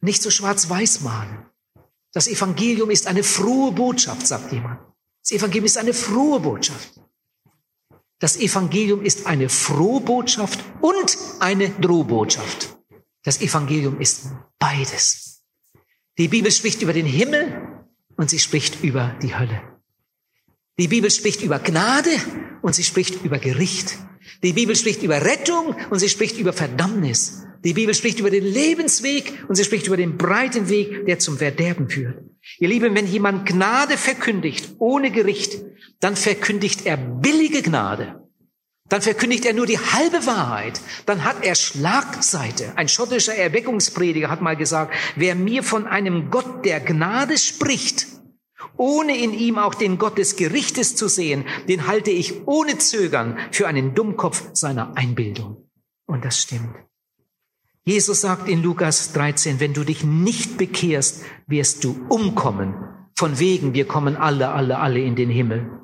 nicht 0.00 0.22
so 0.22 0.30
schwarz-weiß 0.30 1.02
malen. 1.02 1.46
Das 2.12 2.28
Evangelium 2.28 2.90
ist 2.90 3.06
eine 3.06 3.22
frohe 3.22 3.72
Botschaft, 3.72 4.26
sagt 4.26 4.52
jemand. 4.52 4.80
Das 5.22 5.32
Evangelium 5.32 5.66
ist 5.66 5.78
eine 5.78 5.94
frohe 5.94 6.40
Botschaft. 6.40 7.00
Das 8.22 8.36
Evangelium 8.36 9.02
ist 9.02 9.26
eine 9.26 9.48
Frohbotschaft 9.48 10.60
und 10.80 11.18
eine 11.40 11.70
Drohbotschaft. 11.70 12.76
Das 13.24 13.40
Evangelium 13.40 14.00
ist 14.00 14.26
beides. 14.60 15.42
Die 16.18 16.28
Bibel 16.28 16.52
spricht 16.52 16.82
über 16.82 16.92
den 16.92 17.06
Himmel 17.06 17.84
und 18.16 18.30
sie 18.30 18.38
spricht 18.38 18.84
über 18.84 19.16
die 19.22 19.36
Hölle. 19.36 19.60
Die 20.78 20.86
Bibel 20.86 21.10
spricht 21.10 21.42
über 21.42 21.58
Gnade 21.58 22.10
und 22.62 22.76
sie 22.76 22.84
spricht 22.84 23.24
über 23.24 23.40
Gericht. 23.40 23.98
Die 24.42 24.52
Bibel 24.52 24.76
spricht 24.76 25.02
über 25.02 25.24
Rettung 25.24 25.76
und 25.90 25.98
sie 25.98 26.08
spricht 26.08 26.38
über 26.38 26.52
Verdammnis. 26.52 27.44
Die 27.64 27.74
Bibel 27.74 27.94
spricht 27.94 28.18
über 28.18 28.30
den 28.30 28.44
Lebensweg 28.44 29.44
und 29.48 29.54
sie 29.54 29.64
spricht 29.64 29.86
über 29.86 29.96
den 29.96 30.16
breiten 30.16 30.68
Weg, 30.68 31.06
der 31.06 31.18
zum 31.18 31.38
Verderben 31.38 31.88
führt. 31.88 32.22
Ihr 32.58 32.68
Lieben, 32.68 32.94
wenn 32.96 33.06
jemand 33.06 33.46
Gnade 33.46 33.96
verkündigt, 33.96 34.74
ohne 34.78 35.12
Gericht, 35.12 35.62
dann 36.00 36.16
verkündigt 36.16 36.86
er 36.86 36.96
billige 36.96 37.62
Gnade. 37.62 38.20
Dann 38.88 39.00
verkündigt 39.00 39.46
er 39.46 39.54
nur 39.54 39.66
die 39.66 39.78
halbe 39.78 40.26
Wahrheit. 40.26 40.80
Dann 41.06 41.24
hat 41.24 41.44
er 41.44 41.54
Schlagseite. 41.54 42.72
Ein 42.76 42.88
schottischer 42.88 43.34
Erweckungsprediger 43.34 44.28
hat 44.28 44.42
mal 44.42 44.56
gesagt, 44.56 44.92
wer 45.16 45.34
mir 45.34 45.62
von 45.62 45.86
einem 45.86 46.30
Gott 46.30 46.64
der 46.66 46.80
Gnade 46.80 47.38
spricht, 47.38 48.06
ohne 48.76 49.16
in 49.16 49.32
ihm 49.32 49.58
auch 49.58 49.74
den 49.74 49.98
Gott 49.98 50.18
des 50.18 50.36
Gerichtes 50.36 50.96
zu 50.96 51.08
sehen, 51.08 51.44
den 51.68 51.86
halte 51.86 52.10
ich 52.10 52.46
ohne 52.46 52.78
Zögern 52.78 53.38
für 53.50 53.66
einen 53.66 53.94
Dummkopf 53.94 54.50
seiner 54.52 54.96
Einbildung. 54.96 55.68
Und 56.06 56.24
das 56.24 56.40
stimmt. 56.40 56.74
Jesus 57.84 58.20
sagt 58.20 58.48
in 58.48 58.62
Lukas 58.62 59.12
13, 59.12 59.58
wenn 59.58 59.74
du 59.74 59.82
dich 59.82 60.04
nicht 60.04 60.56
bekehrst, 60.56 61.22
wirst 61.48 61.82
du 61.82 62.00
umkommen. 62.08 62.74
Von 63.16 63.38
wegen, 63.40 63.74
wir 63.74 63.86
kommen 63.86 64.16
alle, 64.16 64.50
alle, 64.50 64.78
alle 64.78 65.00
in 65.00 65.16
den 65.16 65.30
Himmel. 65.30 65.82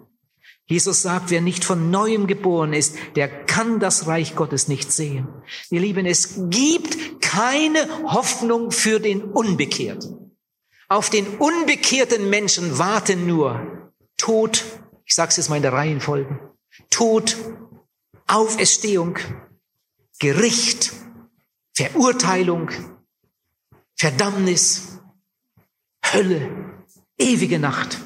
Jesus 0.67 1.03
sagt, 1.03 1.31
wer 1.31 1.41
nicht 1.41 1.65
von 1.65 1.91
neuem 1.91 2.27
geboren 2.27 2.73
ist, 2.73 2.97
der 3.17 3.27
kann 3.27 3.81
das 3.81 4.07
Reich 4.07 4.37
Gottes 4.37 4.69
nicht 4.69 4.93
sehen. 4.93 5.27
Ihr 5.71 5.81
Lieben, 5.81 6.07
es 6.07 6.39
gibt 6.51 7.23
keine 7.23 7.79
Hoffnung 8.05 8.71
für 8.71 9.01
den 9.01 9.23
Unbekehrten. 9.23 10.28
Auf 10.91 11.11
den 11.11 11.27
unbekehrten 11.37 12.31
Menschen 12.31 12.79
warten 12.79 13.27
nur 13.27 13.93
Tod, 14.17 14.65
ich 15.05 15.15
sage 15.15 15.29
es 15.29 15.37
jetzt 15.37 15.51
mal 15.51 15.57
in 15.57 15.63
der 15.63 15.75
Reihenfolge, 15.75 16.55
Tod, 16.89 17.37
Auferstehung, 18.27 19.19
Gericht, 20.19 20.93
Verurteilung, 21.75 22.71
Verdammnis, 23.97 24.99
Hölle, 26.05 26.85
ewige 27.19 27.59
Nacht. 27.59 27.99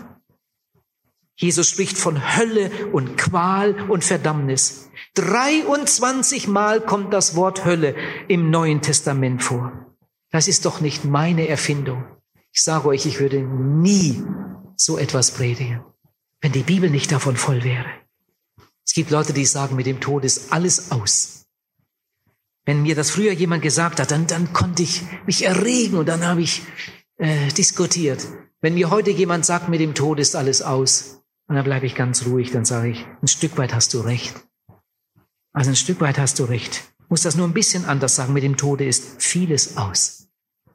Jesus 1.36 1.68
spricht 1.68 1.96
von 1.96 2.36
Hölle 2.36 2.88
und 2.92 3.16
Qual 3.16 3.90
und 3.90 4.04
Verdammnis. 4.04 4.90
23 5.14 6.48
Mal 6.48 6.80
kommt 6.80 7.12
das 7.14 7.36
Wort 7.36 7.64
Hölle 7.64 7.94
im 8.28 8.50
Neuen 8.50 8.82
Testament 8.82 9.42
vor. 9.42 9.94
Das 10.30 10.48
ist 10.48 10.64
doch 10.64 10.80
nicht 10.80 11.04
meine 11.04 11.48
Erfindung. 11.48 12.04
Ich 12.52 12.62
sage 12.62 12.88
euch, 12.88 13.06
ich 13.06 13.18
würde 13.18 13.40
nie 13.40 14.22
so 14.76 14.98
etwas 14.98 15.32
predigen, 15.32 15.82
wenn 16.40 16.52
die 16.52 16.62
Bibel 16.62 16.90
nicht 16.90 17.10
davon 17.10 17.36
voll 17.36 17.64
wäre. 17.64 17.86
Es 18.84 18.92
gibt 18.94 19.10
Leute, 19.10 19.32
die 19.32 19.46
sagen, 19.46 19.76
mit 19.76 19.86
dem 19.86 20.00
Tod 20.00 20.24
ist 20.24 20.52
alles 20.52 20.90
aus. 20.90 21.46
Wenn 22.64 22.82
mir 22.82 22.94
das 22.94 23.10
früher 23.10 23.32
jemand 23.32 23.62
gesagt 23.62 24.00
hat, 24.00 24.10
dann, 24.10 24.26
dann 24.26 24.52
konnte 24.52 24.82
ich 24.82 25.02
mich 25.26 25.44
erregen 25.44 25.96
und 25.96 26.08
dann 26.08 26.26
habe 26.26 26.42
ich 26.42 26.62
äh, 27.16 27.48
diskutiert. 27.48 28.26
Wenn 28.60 28.74
mir 28.74 28.90
heute 28.90 29.10
jemand 29.10 29.46
sagt, 29.46 29.68
mit 29.68 29.80
dem 29.80 29.94
Tod 29.94 30.18
ist 30.20 30.36
alles 30.36 30.62
aus, 30.62 31.22
und 31.48 31.56
dann 31.56 31.64
bleibe 31.64 31.86
ich 31.86 31.94
ganz 31.94 32.24
ruhig, 32.26 32.50
dann 32.50 32.64
sage 32.64 32.90
ich, 32.90 33.06
ein 33.20 33.28
Stück 33.28 33.58
weit 33.58 33.74
hast 33.74 33.92
du 33.94 34.00
recht. 34.00 34.34
Also 35.52 35.70
ein 35.70 35.76
Stück 35.76 36.00
weit 36.00 36.18
hast 36.18 36.38
du 36.38 36.44
recht. 36.44 36.82
Muss 37.08 37.22
das 37.22 37.36
nur 37.36 37.46
ein 37.46 37.52
bisschen 37.52 37.84
anders 37.84 38.14
sagen. 38.14 38.32
Mit 38.32 38.42
dem 38.42 38.56
Tode 38.56 38.86
ist 38.86 39.22
vieles 39.22 39.76
aus. 39.76 40.28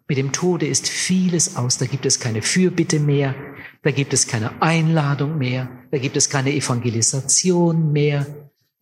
Mit 0.07 0.17
dem 0.17 0.31
Tode 0.31 0.65
ist 0.65 0.87
vieles 0.87 1.57
aus. 1.57 1.77
Da 1.77 1.85
gibt 1.85 2.05
es 2.05 2.19
keine 2.19 2.41
Fürbitte 2.41 2.99
mehr. 2.99 3.35
Da 3.83 3.91
gibt 3.91 4.13
es 4.13 4.27
keine 4.27 4.61
Einladung 4.61 5.37
mehr. 5.37 5.69
Da 5.91 5.97
gibt 5.97 6.15
es 6.15 6.29
keine 6.29 6.53
Evangelisation 6.53 7.91
mehr. 7.91 8.25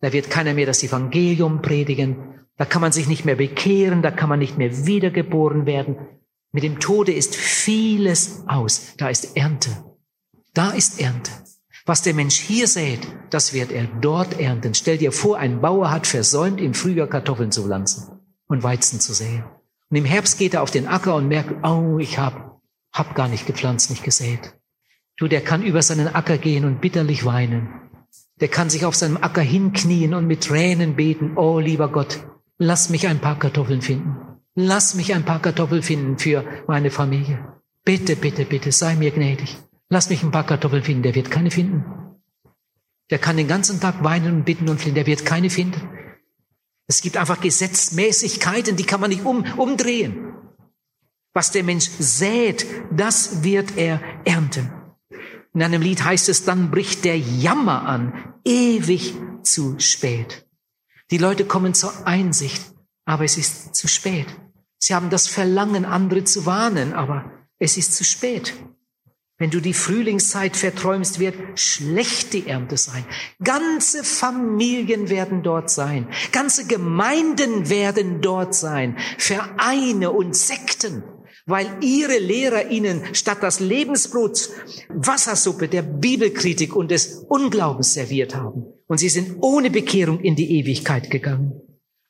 Da 0.00 0.12
wird 0.12 0.30
keiner 0.30 0.54
mehr 0.54 0.66
das 0.66 0.82
Evangelium 0.82 1.62
predigen. 1.62 2.16
Da 2.56 2.64
kann 2.64 2.80
man 2.80 2.92
sich 2.92 3.08
nicht 3.08 3.24
mehr 3.24 3.36
bekehren. 3.36 4.02
Da 4.02 4.10
kann 4.10 4.28
man 4.28 4.38
nicht 4.38 4.56
mehr 4.56 4.86
wiedergeboren 4.86 5.66
werden. 5.66 5.96
Mit 6.52 6.62
dem 6.62 6.78
Tode 6.78 7.12
ist 7.12 7.34
vieles 7.34 8.44
aus. 8.46 8.94
Da 8.96 9.08
ist 9.08 9.36
Ernte. 9.36 9.70
Da 10.54 10.70
ist 10.70 11.00
Ernte. 11.00 11.32
Was 11.86 12.02
der 12.02 12.14
Mensch 12.14 12.36
hier 12.36 12.66
sät, 12.66 13.00
das 13.30 13.52
wird 13.52 13.70
er 13.70 13.86
dort 14.00 14.40
ernten. 14.40 14.74
Stell 14.74 14.98
dir 14.98 15.12
vor, 15.12 15.38
ein 15.38 15.60
Bauer 15.60 15.90
hat 15.90 16.06
versäumt, 16.06 16.60
im 16.60 16.74
Frühjahr 16.74 17.06
Kartoffeln 17.06 17.52
zu 17.52 17.62
pflanzen 17.62 18.20
und 18.48 18.62
Weizen 18.64 18.98
zu 18.98 19.12
säen. 19.12 19.44
Und 19.90 19.96
im 19.96 20.04
Herbst 20.04 20.38
geht 20.38 20.54
er 20.54 20.62
auf 20.62 20.70
den 20.70 20.88
Acker 20.88 21.14
und 21.14 21.28
merkt, 21.28 21.64
oh, 21.64 21.98
ich 21.98 22.18
hab, 22.18 22.60
hab 22.92 23.14
gar 23.14 23.28
nicht 23.28 23.46
gepflanzt, 23.46 23.90
nicht 23.90 24.02
gesät. 24.02 24.54
Du, 25.16 25.28
der 25.28 25.40
kann 25.40 25.62
über 25.62 25.82
seinen 25.82 26.14
Acker 26.14 26.38
gehen 26.38 26.64
und 26.64 26.80
bitterlich 26.80 27.24
weinen. 27.24 27.68
Der 28.40 28.48
kann 28.48 28.68
sich 28.68 28.84
auf 28.84 28.94
seinem 28.94 29.16
Acker 29.16 29.40
hinknien 29.40 30.12
und 30.12 30.26
mit 30.26 30.44
Tränen 30.44 30.96
beten, 30.96 31.36
oh, 31.36 31.58
lieber 31.58 31.90
Gott, 31.90 32.26
lass 32.58 32.90
mich 32.90 33.06
ein 33.06 33.20
paar 33.20 33.38
Kartoffeln 33.38 33.80
finden. 33.80 34.16
Lass 34.54 34.94
mich 34.94 35.14
ein 35.14 35.24
paar 35.24 35.40
Kartoffeln 35.40 35.82
finden 35.82 36.18
für 36.18 36.44
meine 36.66 36.90
Familie. 36.90 37.60
Bitte, 37.84 38.16
bitte, 38.16 38.44
bitte, 38.44 38.72
sei 38.72 38.96
mir 38.96 39.10
gnädig. 39.10 39.56
Lass 39.88 40.10
mich 40.10 40.22
ein 40.22 40.32
paar 40.32 40.44
Kartoffeln 40.44 40.82
finden, 40.82 41.02
der 41.02 41.14
wird 41.14 41.30
keine 41.30 41.50
finden. 41.50 41.84
Der 43.10 43.18
kann 43.18 43.36
den 43.36 43.46
ganzen 43.46 43.80
Tag 43.80 44.02
weinen 44.02 44.34
und 44.34 44.44
bitten 44.44 44.68
und 44.68 44.80
flehen, 44.80 44.94
der 44.94 45.06
wird 45.06 45.24
keine 45.24 45.50
finden. 45.50 45.80
Es 46.88 47.00
gibt 47.00 47.16
einfach 47.16 47.40
Gesetzmäßigkeiten, 47.40 48.76
die 48.76 48.84
kann 48.84 49.00
man 49.00 49.10
nicht 49.10 49.24
um, 49.24 49.44
umdrehen. 49.56 50.32
Was 51.34 51.50
der 51.50 51.64
Mensch 51.64 51.90
sät, 51.98 52.66
das 52.90 53.42
wird 53.42 53.76
er 53.76 54.00
ernten. 54.24 54.70
In 55.52 55.62
einem 55.62 55.82
Lied 55.82 56.04
heißt 56.04 56.28
es, 56.28 56.44
dann 56.44 56.70
bricht 56.70 57.04
der 57.04 57.18
Jammer 57.18 57.82
an, 57.82 58.34
ewig 58.44 59.14
zu 59.42 59.78
spät. 59.78 60.46
Die 61.10 61.18
Leute 61.18 61.44
kommen 61.44 61.74
zur 61.74 62.06
Einsicht, 62.06 62.62
aber 63.04 63.24
es 63.24 63.36
ist 63.36 63.74
zu 63.74 63.88
spät. 63.88 64.26
Sie 64.78 64.94
haben 64.94 65.10
das 65.10 65.28
Verlangen, 65.28 65.84
andere 65.84 66.24
zu 66.24 66.46
warnen, 66.46 66.92
aber 66.92 67.32
es 67.58 67.76
ist 67.76 67.94
zu 67.94 68.04
spät. 68.04 68.54
Wenn 69.38 69.50
du 69.50 69.60
die 69.60 69.74
Frühlingszeit 69.74 70.56
verträumst, 70.56 71.20
wird 71.20 71.36
schlecht 71.60 72.32
die 72.32 72.46
Ernte 72.46 72.78
sein. 72.78 73.04
Ganze 73.44 74.02
Familien 74.02 75.10
werden 75.10 75.42
dort 75.42 75.68
sein. 75.68 76.08
Ganze 76.32 76.66
Gemeinden 76.66 77.68
werden 77.68 78.22
dort 78.22 78.54
sein. 78.54 78.96
Vereine 79.18 80.12
und 80.12 80.34
Sekten, 80.34 81.04
weil 81.44 81.66
ihre 81.82 82.18
Lehrer 82.18 82.70
ihnen 82.70 83.14
statt 83.14 83.38
das 83.42 83.60
Lebensbrot 83.60 84.48
Wassersuppe 84.88 85.68
der 85.68 85.82
Bibelkritik 85.82 86.74
und 86.74 86.90
des 86.90 87.24
Unglaubens 87.28 87.92
serviert 87.92 88.34
haben. 88.34 88.64
Und 88.86 88.98
sie 88.98 89.10
sind 89.10 89.36
ohne 89.42 89.68
Bekehrung 89.68 90.20
in 90.20 90.34
die 90.34 90.60
Ewigkeit 90.60 91.10
gegangen. 91.10 91.60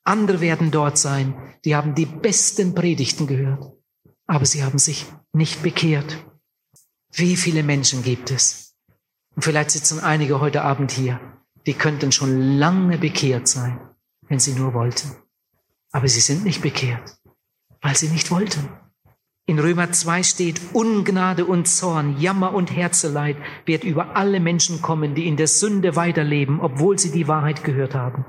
Andere 0.05 0.41
werden 0.41 0.71
dort 0.71 0.97
sein, 0.97 1.35
die 1.65 1.75
haben 1.75 1.97
die 1.97 2.07
besten 2.07 2.77
Predigten 2.77 3.27
gehört, 3.27 3.65
aber 4.29 4.47
sie 4.47 4.63
haben 4.63 4.79
sich 4.79 5.07
nicht 5.33 5.65
bekehrt. 5.65 6.25
Wie 7.19 7.37
viele 7.37 7.63
Menschen 7.63 8.03
gibt 8.03 8.31
es? 8.31 8.75
Und 9.35 9.43
vielleicht 9.43 9.71
sitzen 9.71 10.01
einige 10.01 10.39
heute 10.39 10.61
Abend 10.61 10.91
hier, 10.91 11.19
die 11.65 11.73
könnten 11.73 12.13
schon 12.13 12.59
lange 12.59 12.99
bekehrt 12.99 13.49
sein, 13.49 13.81
wenn 14.29 14.39
sie 14.39 14.53
nur 14.53 14.75
wollten. 14.75 15.17
Aber 15.93 16.09
sie 16.09 16.21
sind 16.21 16.45
nicht 16.45 16.61
bekehrt, 16.61 17.17
weil 17.81 17.97
sie 17.97 18.09
nicht 18.09 18.31
wollten. 18.31 18.69
In 19.47 19.59
Römer 19.59 19.93
2 19.93 20.25
steht, 20.25 20.61
Ungnade 20.75 21.47
und 21.47 21.67
Zorn, 21.67 22.21
Jammer 22.21 22.53
und 22.53 22.71
Herzeleid 22.71 23.39
wird 23.65 23.85
über 23.85 24.15
alle 24.15 24.39
Menschen 24.39 24.83
kommen, 24.83 25.15
die 25.15 25.27
in 25.27 25.39
der 25.39 25.49
Sünde 25.49 25.97
weiterleben, 25.97 26.61
obwohl 26.61 26.99
sie 26.99 27.13
die 27.13 27.29
Wahrheit 27.29 27.65
gehört 27.65 27.95
haben. 27.95 28.27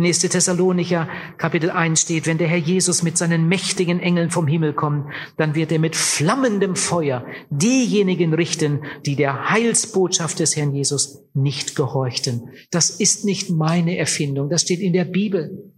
Nächste 0.00 0.28
Thessalonicher 0.28 1.08
Kapitel 1.38 1.72
1 1.72 2.02
steht, 2.02 2.26
wenn 2.26 2.38
der 2.38 2.46
Herr 2.46 2.56
Jesus 2.56 3.02
mit 3.02 3.18
seinen 3.18 3.48
mächtigen 3.48 3.98
Engeln 3.98 4.30
vom 4.30 4.46
Himmel 4.46 4.72
kommt, 4.72 5.12
dann 5.36 5.56
wird 5.56 5.72
er 5.72 5.80
mit 5.80 5.96
flammendem 5.96 6.76
Feuer 6.76 7.26
diejenigen 7.50 8.32
richten, 8.32 8.84
die 9.06 9.16
der 9.16 9.50
Heilsbotschaft 9.50 10.38
des 10.38 10.54
Herrn 10.54 10.72
Jesus 10.72 11.24
nicht 11.34 11.74
gehorchten. 11.74 12.50
Das 12.70 12.90
ist 12.90 13.24
nicht 13.24 13.50
meine 13.50 13.96
Erfindung, 13.96 14.48
das 14.48 14.62
steht 14.62 14.78
in 14.78 14.92
der 14.92 15.04
Bibel. 15.04 15.72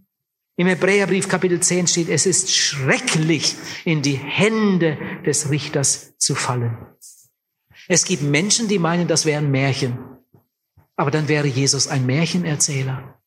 Im 0.55 0.67
Hebräerbrief 0.67 1.27
Kapitel 1.27 1.59
10 1.59 1.87
steht, 1.87 2.09
es 2.09 2.27
ist 2.27 2.55
schrecklich, 2.55 3.55
in 3.85 4.03
die 4.03 4.17
Hände 4.17 4.99
des 5.25 5.49
Richters 5.49 6.15
zu 6.19 6.35
fallen. 6.35 6.77
Es 7.87 8.05
gibt 8.05 8.21
Menschen, 8.21 8.67
die 8.67 8.77
meinen, 8.77 9.07
das 9.07 9.25
wären 9.25 9.49
Märchen. 9.49 9.97
Aber 10.95 11.09
dann 11.09 11.27
wäre 11.27 11.47
Jesus 11.47 11.87
ein 11.87 12.05
Märchenerzähler 12.05 13.17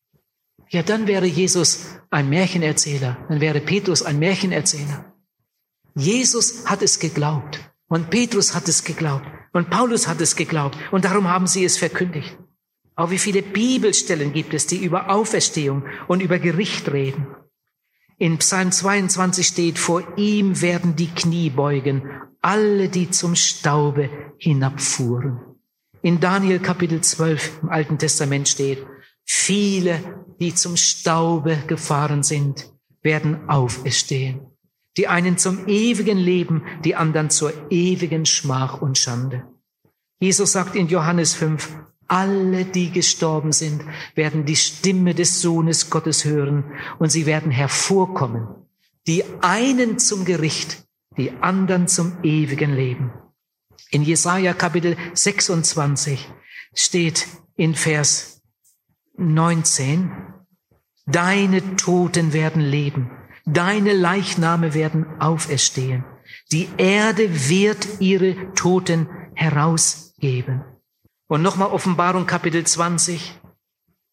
ja, 0.74 0.82
dann 0.82 1.06
wäre 1.06 1.26
Jesus 1.26 2.00
ein 2.10 2.28
Märchenerzähler, 2.28 3.16
dann 3.28 3.40
wäre 3.40 3.60
Petrus 3.60 4.02
ein 4.02 4.18
Märchenerzähler. 4.18 5.14
Jesus 5.94 6.66
hat 6.66 6.82
es 6.82 6.98
geglaubt 6.98 7.60
und 7.88 8.10
Petrus 8.10 8.54
hat 8.54 8.68
es 8.68 8.84
geglaubt 8.84 9.26
und 9.52 9.70
Paulus 9.70 10.08
hat 10.08 10.20
es 10.20 10.34
geglaubt 10.34 10.76
und 10.90 11.04
darum 11.04 11.28
haben 11.28 11.46
sie 11.46 11.64
es 11.64 11.78
verkündigt. 11.78 12.36
Auch 12.96 13.10
wie 13.10 13.18
viele 13.18 13.42
Bibelstellen 13.42 14.32
gibt 14.32 14.54
es, 14.54 14.66
die 14.66 14.84
über 14.84 15.10
Auferstehung 15.10 15.84
und 16.08 16.20
über 16.20 16.38
Gericht 16.38 16.92
reden. 16.92 17.26
In 18.18 18.38
Psalm 18.38 18.70
22 18.70 19.46
steht, 19.46 19.78
vor 19.78 20.16
ihm 20.16 20.60
werden 20.60 20.94
die 20.94 21.08
Knie 21.08 21.50
beugen, 21.50 22.08
alle, 22.40 22.88
die 22.88 23.10
zum 23.10 23.34
Staube 23.34 24.10
hinabfuhren. 24.38 25.40
In 26.02 26.20
Daniel 26.20 26.60
Kapitel 26.60 27.00
12 27.00 27.62
im 27.62 27.68
Alten 27.70 27.98
Testament 27.98 28.48
steht, 28.48 28.86
Viele, 29.24 30.00
die 30.40 30.54
zum 30.54 30.76
Staube 30.76 31.56
gefahren 31.66 32.22
sind, 32.22 32.72
werden 33.02 33.48
auferstehen. 33.48 34.40
Die 34.96 35.08
einen 35.08 35.38
zum 35.38 35.66
ewigen 35.66 36.18
Leben, 36.18 36.62
die 36.84 36.94
anderen 36.94 37.30
zur 37.30 37.52
ewigen 37.70 38.26
Schmach 38.26 38.80
und 38.80 38.96
Schande. 38.98 39.44
Jesus 40.20 40.52
sagt 40.52 40.76
in 40.76 40.88
Johannes 40.88 41.34
5, 41.34 41.68
alle, 42.06 42.64
die 42.64 42.90
gestorben 42.90 43.52
sind, 43.52 43.82
werden 44.14 44.44
die 44.44 44.56
Stimme 44.56 45.14
des 45.14 45.40
Sohnes 45.40 45.90
Gottes 45.90 46.24
hören 46.24 46.64
und 46.98 47.10
sie 47.10 47.26
werden 47.26 47.50
hervorkommen. 47.50 48.46
Die 49.06 49.24
einen 49.40 49.98
zum 49.98 50.24
Gericht, 50.24 50.86
die 51.16 51.32
anderen 51.40 51.88
zum 51.88 52.22
ewigen 52.22 52.74
Leben. 52.74 53.12
In 53.90 54.02
Jesaja 54.02 54.54
Kapitel 54.54 54.96
26 55.14 56.30
steht 56.74 57.26
in 57.56 57.74
Vers 57.74 58.33
19. 59.16 60.10
Deine 61.06 61.76
Toten 61.76 62.32
werden 62.32 62.62
leben, 62.62 63.10
deine 63.44 63.92
Leichname 63.92 64.74
werden 64.74 65.06
auferstehen. 65.20 66.04
Die 66.50 66.68
Erde 66.78 67.48
wird 67.48 68.00
ihre 68.00 68.52
Toten 68.54 69.08
herausgeben. 69.34 70.64
Und 71.26 71.42
nochmal 71.42 71.68
Offenbarung 71.68 72.26
Kapitel 72.26 72.64
20. 72.64 73.38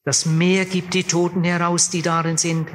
Das 0.03 0.25
Meer 0.25 0.65
gibt 0.65 0.93
die 0.93 1.03
Toten 1.03 1.43
heraus, 1.43 1.89
die 1.89 2.01
darin 2.01 2.37
sind. 2.37 2.67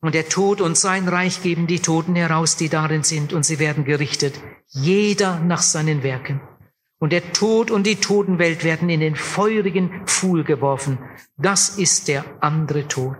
Und 0.00 0.14
der 0.14 0.28
Tod 0.28 0.60
und 0.60 0.76
sein 0.76 1.08
Reich 1.08 1.42
geben 1.42 1.66
die 1.66 1.80
Toten 1.80 2.14
heraus, 2.14 2.56
die 2.56 2.68
darin 2.68 3.02
sind. 3.02 3.32
Und 3.32 3.44
sie 3.44 3.58
werden 3.58 3.84
gerichtet, 3.84 4.40
jeder 4.68 5.40
nach 5.40 5.62
seinen 5.62 6.02
Werken. 6.02 6.40
Und 7.04 7.10
der 7.10 7.34
Tod 7.34 7.70
und 7.70 7.86
die 7.86 7.96
Totenwelt 7.96 8.64
werden 8.64 8.88
in 8.88 9.00
den 9.00 9.14
feurigen 9.14 10.06
Pfuhl 10.06 10.42
geworfen. 10.42 10.98
Das 11.36 11.76
ist 11.76 12.08
der 12.08 12.24
andere 12.40 12.88
Tod. 12.88 13.18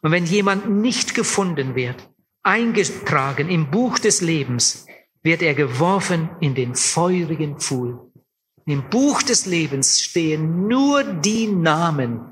Und 0.00 0.10
wenn 0.10 0.26
jemand 0.26 0.68
nicht 0.68 1.14
gefunden 1.14 1.76
wird, 1.76 2.10
eingetragen 2.42 3.48
im 3.48 3.70
Buch 3.70 4.00
des 4.00 4.22
Lebens, 4.22 4.86
wird 5.22 5.40
er 5.40 5.54
geworfen 5.54 6.30
in 6.40 6.56
den 6.56 6.74
feurigen 6.74 7.60
Pfuhl. 7.60 8.10
Im 8.66 8.90
Buch 8.90 9.22
des 9.22 9.46
Lebens 9.46 10.02
stehen 10.02 10.66
nur 10.66 11.04
die 11.04 11.46
Namen 11.46 12.22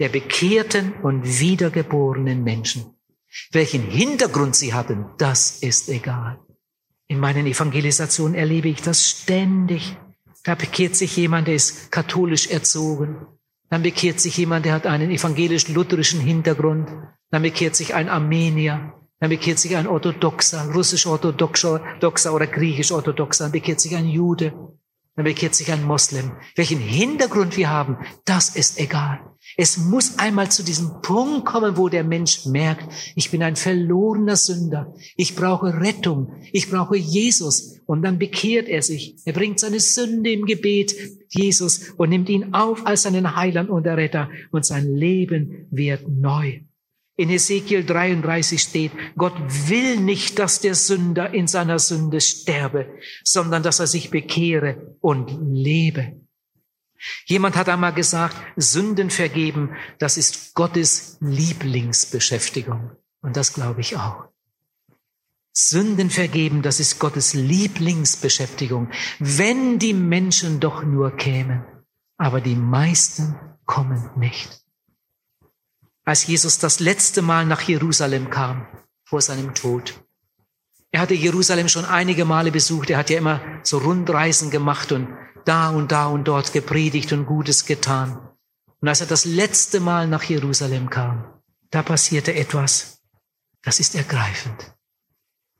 der 0.00 0.08
bekehrten 0.08 0.94
und 0.94 1.38
wiedergeborenen 1.38 2.42
Menschen. 2.42 2.96
Welchen 3.52 3.82
Hintergrund 3.82 4.56
sie 4.56 4.74
hatten, 4.74 5.06
das 5.16 5.60
ist 5.60 5.88
egal. 5.88 6.40
In 7.06 7.20
meinen 7.20 7.46
Evangelisationen 7.46 8.34
erlebe 8.34 8.66
ich 8.66 8.82
das 8.82 9.08
ständig. 9.08 9.96
Da 10.44 10.54
bekehrt 10.54 10.96
sich 10.96 11.16
jemand, 11.16 11.48
der 11.48 11.54
ist 11.54 11.92
katholisch 11.92 12.46
erzogen. 12.48 13.26
Dann 13.68 13.82
bekehrt 13.82 14.20
sich 14.20 14.36
jemand, 14.36 14.64
der 14.64 14.72
hat 14.72 14.86
einen 14.86 15.10
evangelisch-lutherischen 15.10 16.20
Hintergrund. 16.20 16.88
Dann 17.30 17.42
bekehrt 17.42 17.76
sich 17.76 17.94
ein 17.94 18.08
Armenier. 18.08 18.94
Dann 19.20 19.30
bekehrt 19.30 19.58
sich 19.58 19.76
ein 19.76 19.86
Orthodoxer, 19.86 20.72
russisch-orthodoxer 20.72 22.34
oder 22.34 22.46
griechisch-orthodoxer. 22.46 23.44
Dann 23.44 23.52
bekehrt 23.52 23.80
sich 23.80 23.94
ein 23.94 24.06
Jude. 24.08 24.52
Dann 25.20 25.26
bekehrt 25.26 25.54
sich 25.54 25.70
ein 25.70 25.84
Moslem. 25.84 26.32
Welchen 26.56 26.78
Hintergrund 26.78 27.58
wir 27.58 27.68
haben, 27.68 27.98
das 28.24 28.56
ist 28.56 28.80
egal. 28.80 29.20
Es 29.58 29.76
muss 29.76 30.18
einmal 30.18 30.50
zu 30.50 30.62
diesem 30.62 31.02
Punkt 31.02 31.44
kommen, 31.44 31.76
wo 31.76 31.90
der 31.90 32.04
Mensch 32.04 32.46
merkt, 32.46 32.90
ich 33.16 33.30
bin 33.30 33.42
ein 33.42 33.54
verlorener 33.54 34.36
Sünder. 34.36 34.94
Ich 35.18 35.36
brauche 35.36 35.78
Rettung. 35.78 36.32
Ich 36.52 36.70
brauche 36.70 36.96
Jesus. 36.96 37.80
Und 37.84 38.00
dann 38.00 38.18
bekehrt 38.18 38.66
er 38.66 38.80
sich. 38.80 39.16
Er 39.26 39.34
bringt 39.34 39.60
seine 39.60 39.80
Sünde 39.80 40.32
im 40.32 40.46
Gebet, 40.46 40.94
Jesus, 41.28 41.90
und 41.98 42.08
nimmt 42.08 42.30
ihn 42.30 42.54
auf 42.54 42.86
als 42.86 43.02
seinen 43.02 43.36
Heiland 43.36 43.68
und 43.68 43.86
Retter. 43.86 44.30
Und 44.52 44.64
sein 44.64 44.90
Leben 44.90 45.66
wird 45.70 46.08
neu. 46.08 46.60
In 47.20 47.28
Ezekiel 47.28 47.84
33 47.84 48.62
steht, 48.62 48.92
Gott 49.14 49.34
will 49.68 49.98
nicht, 49.98 50.38
dass 50.38 50.62
der 50.62 50.74
Sünder 50.74 51.34
in 51.34 51.46
seiner 51.48 51.78
Sünde 51.78 52.18
sterbe, 52.22 52.98
sondern 53.24 53.62
dass 53.62 53.78
er 53.78 53.86
sich 53.86 54.08
bekehre 54.08 54.96
und 55.02 55.30
lebe. 55.52 56.18
Jemand 57.26 57.56
hat 57.56 57.68
einmal 57.68 57.92
gesagt, 57.92 58.34
Sünden 58.56 59.10
vergeben, 59.10 59.76
das 59.98 60.16
ist 60.16 60.54
Gottes 60.54 61.18
Lieblingsbeschäftigung. 61.20 62.92
Und 63.20 63.36
das 63.36 63.52
glaube 63.52 63.82
ich 63.82 63.98
auch. 63.98 64.24
Sünden 65.52 66.08
vergeben, 66.08 66.62
das 66.62 66.80
ist 66.80 67.00
Gottes 67.00 67.34
Lieblingsbeschäftigung. 67.34 68.88
Wenn 69.18 69.78
die 69.78 69.92
Menschen 69.92 70.58
doch 70.58 70.84
nur 70.84 71.10
kämen. 71.18 71.66
Aber 72.16 72.40
die 72.40 72.56
meisten 72.56 73.38
kommen 73.66 74.08
nicht. 74.16 74.64
Als 76.04 76.26
Jesus 76.26 76.58
das 76.58 76.80
letzte 76.80 77.22
Mal 77.22 77.46
nach 77.46 77.60
Jerusalem 77.60 78.30
kam, 78.30 78.66
vor 79.04 79.20
seinem 79.20 79.54
Tod, 79.54 80.02
er 80.92 81.00
hatte 81.00 81.14
Jerusalem 81.14 81.68
schon 81.68 81.84
einige 81.84 82.24
Male 82.24 82.50
besucht. 82.50 82.90
Er 82.90 82.98
hat 82.98 83.10
ja 83.10 83.18
immer 83.18 83.40
so 83.62 83.78
Rundreisen 83.78 84.50
gemacht 84.50 84.90
und 84.90 85.08
da 85.44 85.70
und 85.70 85.92
da 85.92 86.06
und 86.06 86.26
dort 86.26 86.52
gepredigt 86.52 87.12
und 87.12 87.26
Gutes 87.26 87.64
getan. 87.64 88.28
Und 88.80 88.88
als 88.88 89.00
er 89.00 89.06
das 89.06 89.24
letzte 89.24 89.78
Mal 89.78 90.08
nach 90.08 90.24
Jerusalem 90.24 90.90
kam, 90.90 91.40
da 91.70 91.82
passierte 91.82 92.34
etwas. 92.34 93.02
Das 93.62 93.78
ist 93.78 93.94
ergreifend. 93.94 94.74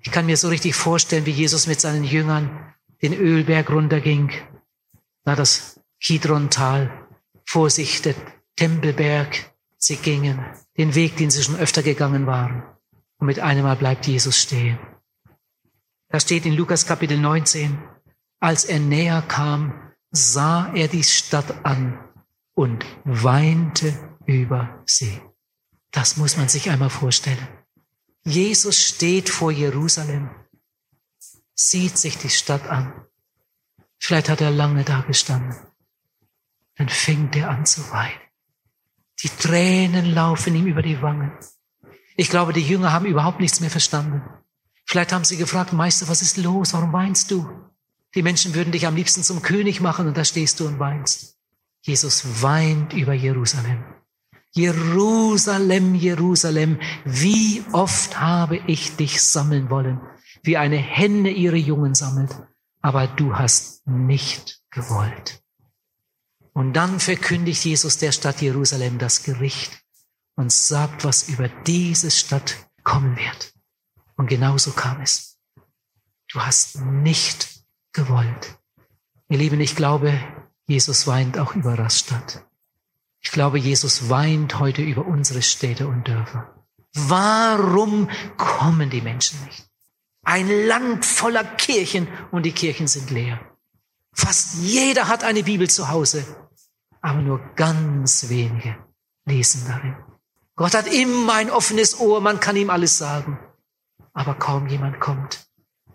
Ich 0.03 0.11
kann 0.11 0.27
mir 0.27 0.37
so 0.37 0.49
richtig 0.49 0.75
vorstellen, 0.75 1.27
wie 1.27 1.31
Jesus 1.31 1.67
mit 1.67 1.81
seinen 1.81 2.05
Jüngern 2.05 2.75
den 3.03 3.13
Ölberg 3.13 3.71
runterging, 3.71 4.33
na 5.25 5.37
das 5.37 5.81
Kidron-Tal, 6.01 7.07
vor 7.47 7.71
sich 7.71 8.03
der 8.03 8.15
Tempelberg. 8.57 9.53
Sie 9.83 9.97
gingen 9.97 10.39
den 10.77 10.95
Weg, 10.95 11.17
den 11.17 11.31
sie 11.31 11.43
schon 11.43 11.57
öfter 11.57 11.83
gegangen 11.83 12.27
waren. 12.27 12.63
Und 13.19 13.27
mit 13.27 13.41
einem 13.41 13.65
Mal 13.65 13.77
bleibt 13.77 14.07
Jesus 14.07 14.39
stehen. 14.39 14.79
Da 16.09 16.21
steht 16.21 16.45
in 16.45 16.53
Lukas 16.53 16.87
Kapitel 16.87 17.19
19, 17.19 17.79
als 18.41 18.65
er 18.67 18.79
näher 18.79 19.23
kam, 19.23 19.93
sah 20.11 20.71
er 20.75 20.89
die 20.89 21.05
Stadt 21.05 21.65
an 21.65 21.99
und 22.55 22.85
weinte 23.05 24.19
über 24.27 24.83
sie. 24.85 25.21
Das 25.93 26.19
muss 26.19 26.37
man 26.37 26.49
sich 26.49 26.69
einmal 26.69 26.91
vorstellen. 26.91 27.49
Jesus 28.25 28.87
steht 28.87 29.31
vor 29.31 29.51
Jerusalem, 29.51 30.29
sieht 31.55 31.97
sich 31.97 32.19
die 32.19 32.29
Stadt 32.29 32.69
an. 32.69 33.07
Vielleicht 33.99 34.29
hat 34.29 34.43
er 34.43 34.51
lange 34.51 34.85
da 34.85 35.01
gestanden. 35.01 35.57
Dann 36.77 36.91
fängt 36.91 37.35
er 37.37 37.49
an 37.49 37.65
zu 37.65 37.91
weinen. 37.91 38.30
Die 39.23 39.29
Tränen 39.29 40.15
laufen 40.15 40.55
ihm 40.55 40.67
über 40.67 40.83
die 40.83 41.03
Wangen. 41.03 41.33
Ich 42.17 42.31
glaube, 42.31 42.53
die 42.53 42.63
Jünger 42.63 42.93
haben 42.93 43.07
überhaupt 43.07 43.41
nichts 43.41 43.61
mehr 43.61 43.71
verstanden. 43.71 44.23
Vielleicht 44.87 45.13
haben 45.13 45.25
sie 45.25 45.37
gefragt, 45.37 45.73
Meister, 45.73 46.09
was 46.09 46.23
ist 46.23 46.37
los? 46.37 46.73
Warum 46.73 46.93
weinst 46.93 47.31
du? 47.31 47.49
Die 48.15 48.23
Menschen 48.23 48.55
würden 48.55 48.73
dich 48.73 48.87
am 48.87 48.97
liebsten 48.97 49.23
zum 49.23 49.43
König 49.43 49.81
machen 49.81 50.09
und 50.09 50.17
da 50.17 50.25
stehst 50.25 50.59
du 50.59 50.67
und 50.67 50.79
weinst. 50.79 51.37
Jesus 51.83 52.43
weint 52.43 52.93
über 52.93 53.13
Jerusalem. 53.13 53.85
Jerusalem, 54.53 55.95
Jerusalem, 55.95 56.81
wie 57.05 57.63
oft 57.73 58.21
habe 58.21 58.57
ich 58.67 58.97
dich 58.97 59.23
sammeln 59.23 59.71
wollen, 59.71 60.01
wie 60.43 60.57
eine 60.57 60.77
Henne 60.77 61.31
ihre 61.31 61.57
Jungen 61.57 61.95
sammelt, 61.95 62.37
aber 62.83 63.07
du 63.07 63.37
hast 63.37 63.87
nicht 63.87 64.61
gewollt. 64.71 65.40
Und 66.61 66.75
dann 66.75 67.01
verkündigt 67.01 67.65
Jesus 67.65 67.97
der 67.97 68.13
Stadt 68.13 68.43
Jerusalem 68.43 68.99
das 68.99 69.23
Gericht 69.23 69.83
und 70.37 70.53
sagt, 70.53 71.05
was 71.05 71.27
über 71.31 71.49
diese 71.49 72.11
Stadt 72.11 72.55
kommen 72.85 73.17
wird. 73.17 73.55
Und 74.19 74.27
genauso 74.27 74.73
kam 74.73 75.01
es. 75.01 75.39
Du 76.31 76.43
hast 76.43 76.79
nicht 76.83 77.49
gewollt. 77.95 78.59
Ihr 79.31 79.39
Lieben, 79.39 79.59
ich 79.59 79.75
glaube, 79.75 80.13
Jesus 80.67 81.07
weint 81.07 81.39
auch 81.39 81.55
über 81.55 81.79
Rastatt. 81.79 82.45
Ich 83.21 83.31
glaube, 83.31 83.59
Jesus 83.59 84.11
weint 84.11 84.59
heute 84.59 84.83
über 84.83 85.07
unsere 85.07 85.41
Städte 85.41 85.89
und 85.89 86.09
Dörfer. 86.09 86.63
Warum 86.93 88.11
kommen 88.37 88.91
die 88.91 89.01
Menschen 89.01 89.43
nicht? 89.47 89.67
Ein 90.25 90.51
Land 90.67 91.07
voller 91.07 91.45
Kirchen 91.45 92.07
und 92.31 92.45
die 92.45 92.53
Kirchen 92.53 92.87
sind 92.87 93.09
leer. 93.09 93.41
Fast 94.13 94.57
jeder 94.57 95.09
hat 95.09 95.25
eine 95.25 95.43
Bibel 95.43 95.71
zu 95.71 95.89
Hause, 95.89 96.27
aber 97.01 97.21
nur 97.21 97.39
ganz 97.57 98.29
wenige 98.29 98.77
lesen 99.25 99.67
darin. 99.67 99.97
Gott 100.57 100.75
hat 100.75 100.87
immer 100.87 101.35
ein 101.35 101.51
offenes 101.51 101.99
Ohr, 102.01 102.21
man 102.21 102.41
kann 102.41 102.57
ihm 102.57 102.71
alles 102.71 102.99
sagen, 102.99 103.39
aber 104.13 104.35
kaum 104.35 104.67
jemand 104.67 105.01
kommt. 105.01 105.47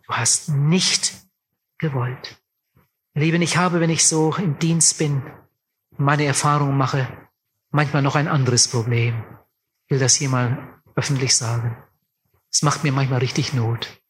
Du 0.08 0.14
hast 0.14 0.50
nicht 0.50 1.14
gewollt. 1.78 2.42
Lieben, 3.14 3.42
ich 3.42 3.58
habe, 3.58 3.80
wenn 3.80 3.90
ich 3.90 4.08
so 4.08 4.34
im 4.36 4.60
Dienst 4.60 4.98
bin, 4.98 5.22
meine 5.98 6.26
Erfahrungen 6.26 6.78
mache, 6.78 7.08
manchmal 7.72 8.02
noch 8.02 8.16
ein 8.16 8.28
anderes 8.28 8.68
Problem. 8.68 9.24
Ich 9.86 9.92
will 9.92 10.00
das 10.00 10.16
hier 10.16 10.30
mal 10.30 10.82
öffentlich 10.96 11.36
sagen. 11.36 11.78
Es 12.52 12.62
macht 12.62 12.84
mir 12.84 12.92
manchmal 12.92 13.20
richtig 13.20 13.54
Not. 13.54 14.02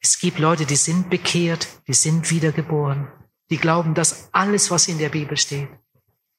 Es 0.00 0.18
gibt 0.18 0.38
Leute, 0.38 0.66
die 0.66 0.76
sind 0.76 1.08
bekehrt, 1.08 1.68
die 1.86 1.94
sind 1.94 2.30
wiedergeboren, 2.30 3.08
die 3.50 3.56
glauben, 3.56 3.94
dass 3.94 4.28
alles, 4.32 4.70
was 4.70 4.88
in 4.88 4.98
der 4.98 5.08
Bibel 5.08 5.36
steht, 5.36 5.68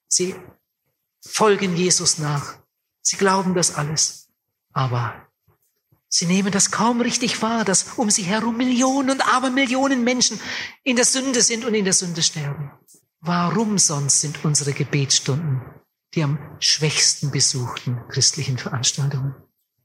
sie 0.08 0.34
folgen 1.20 1.76
Jesus 1.76 2.18
nach. 2.18 2.58
Sie 3.02 3.16
glauben 3.16 3.54
das 3.54 3.74
alles. 3.74 4.28
Aber 4.72 5.28
sie 6.08 6.26
nehmen 6.26 6.52
das 6.52 6.70
kaum 6.70 7.00
richtig 7.00 7.42
wahr, 7.42 7.64
dass 7.64 7.94
um 7.96 8.10
sie 8.10 8.22
herum 8.22 8.56
Millionen 8.56 9.10
und 9.10 9.20
Abermillionen 9.20 10.04
Menschen 10.04 10.40
in 10.82 10.96
der 10.96 11.04
Sünde 11.04 11.42
sind 11.42 11.64
und 11.64 11.74
in 11.74 11.84
der 11.84 11.94
Sünde 11.94 12.22
sterben. 12.22 12.70
Warum 13.20 13.78
sonst 13.78 14.20
sind 14.20 14.44
unsere 14.44 14.72
Gebetsstunden 14.72 15.62
die 16.14 16.22
am 16.22 16.38
schwächsten 16.60 17.30
besuchten 17.30 18.00
christlichen 18.08 18.58
Veranstaltungen? 18.58 19.34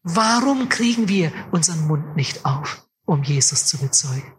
Warum 0.03 0.69
kriegen 0.69 1.07
wir 1.07 1.31
unseren 1.51 1.87
Mund 1.87 2.15
nicht 2.15 2.45
auf, 2.45 2.87
um 3.05 3.23
Jesus 3.23 3.65
zu 3.65 3.77
bezeugen? 3.77 4.33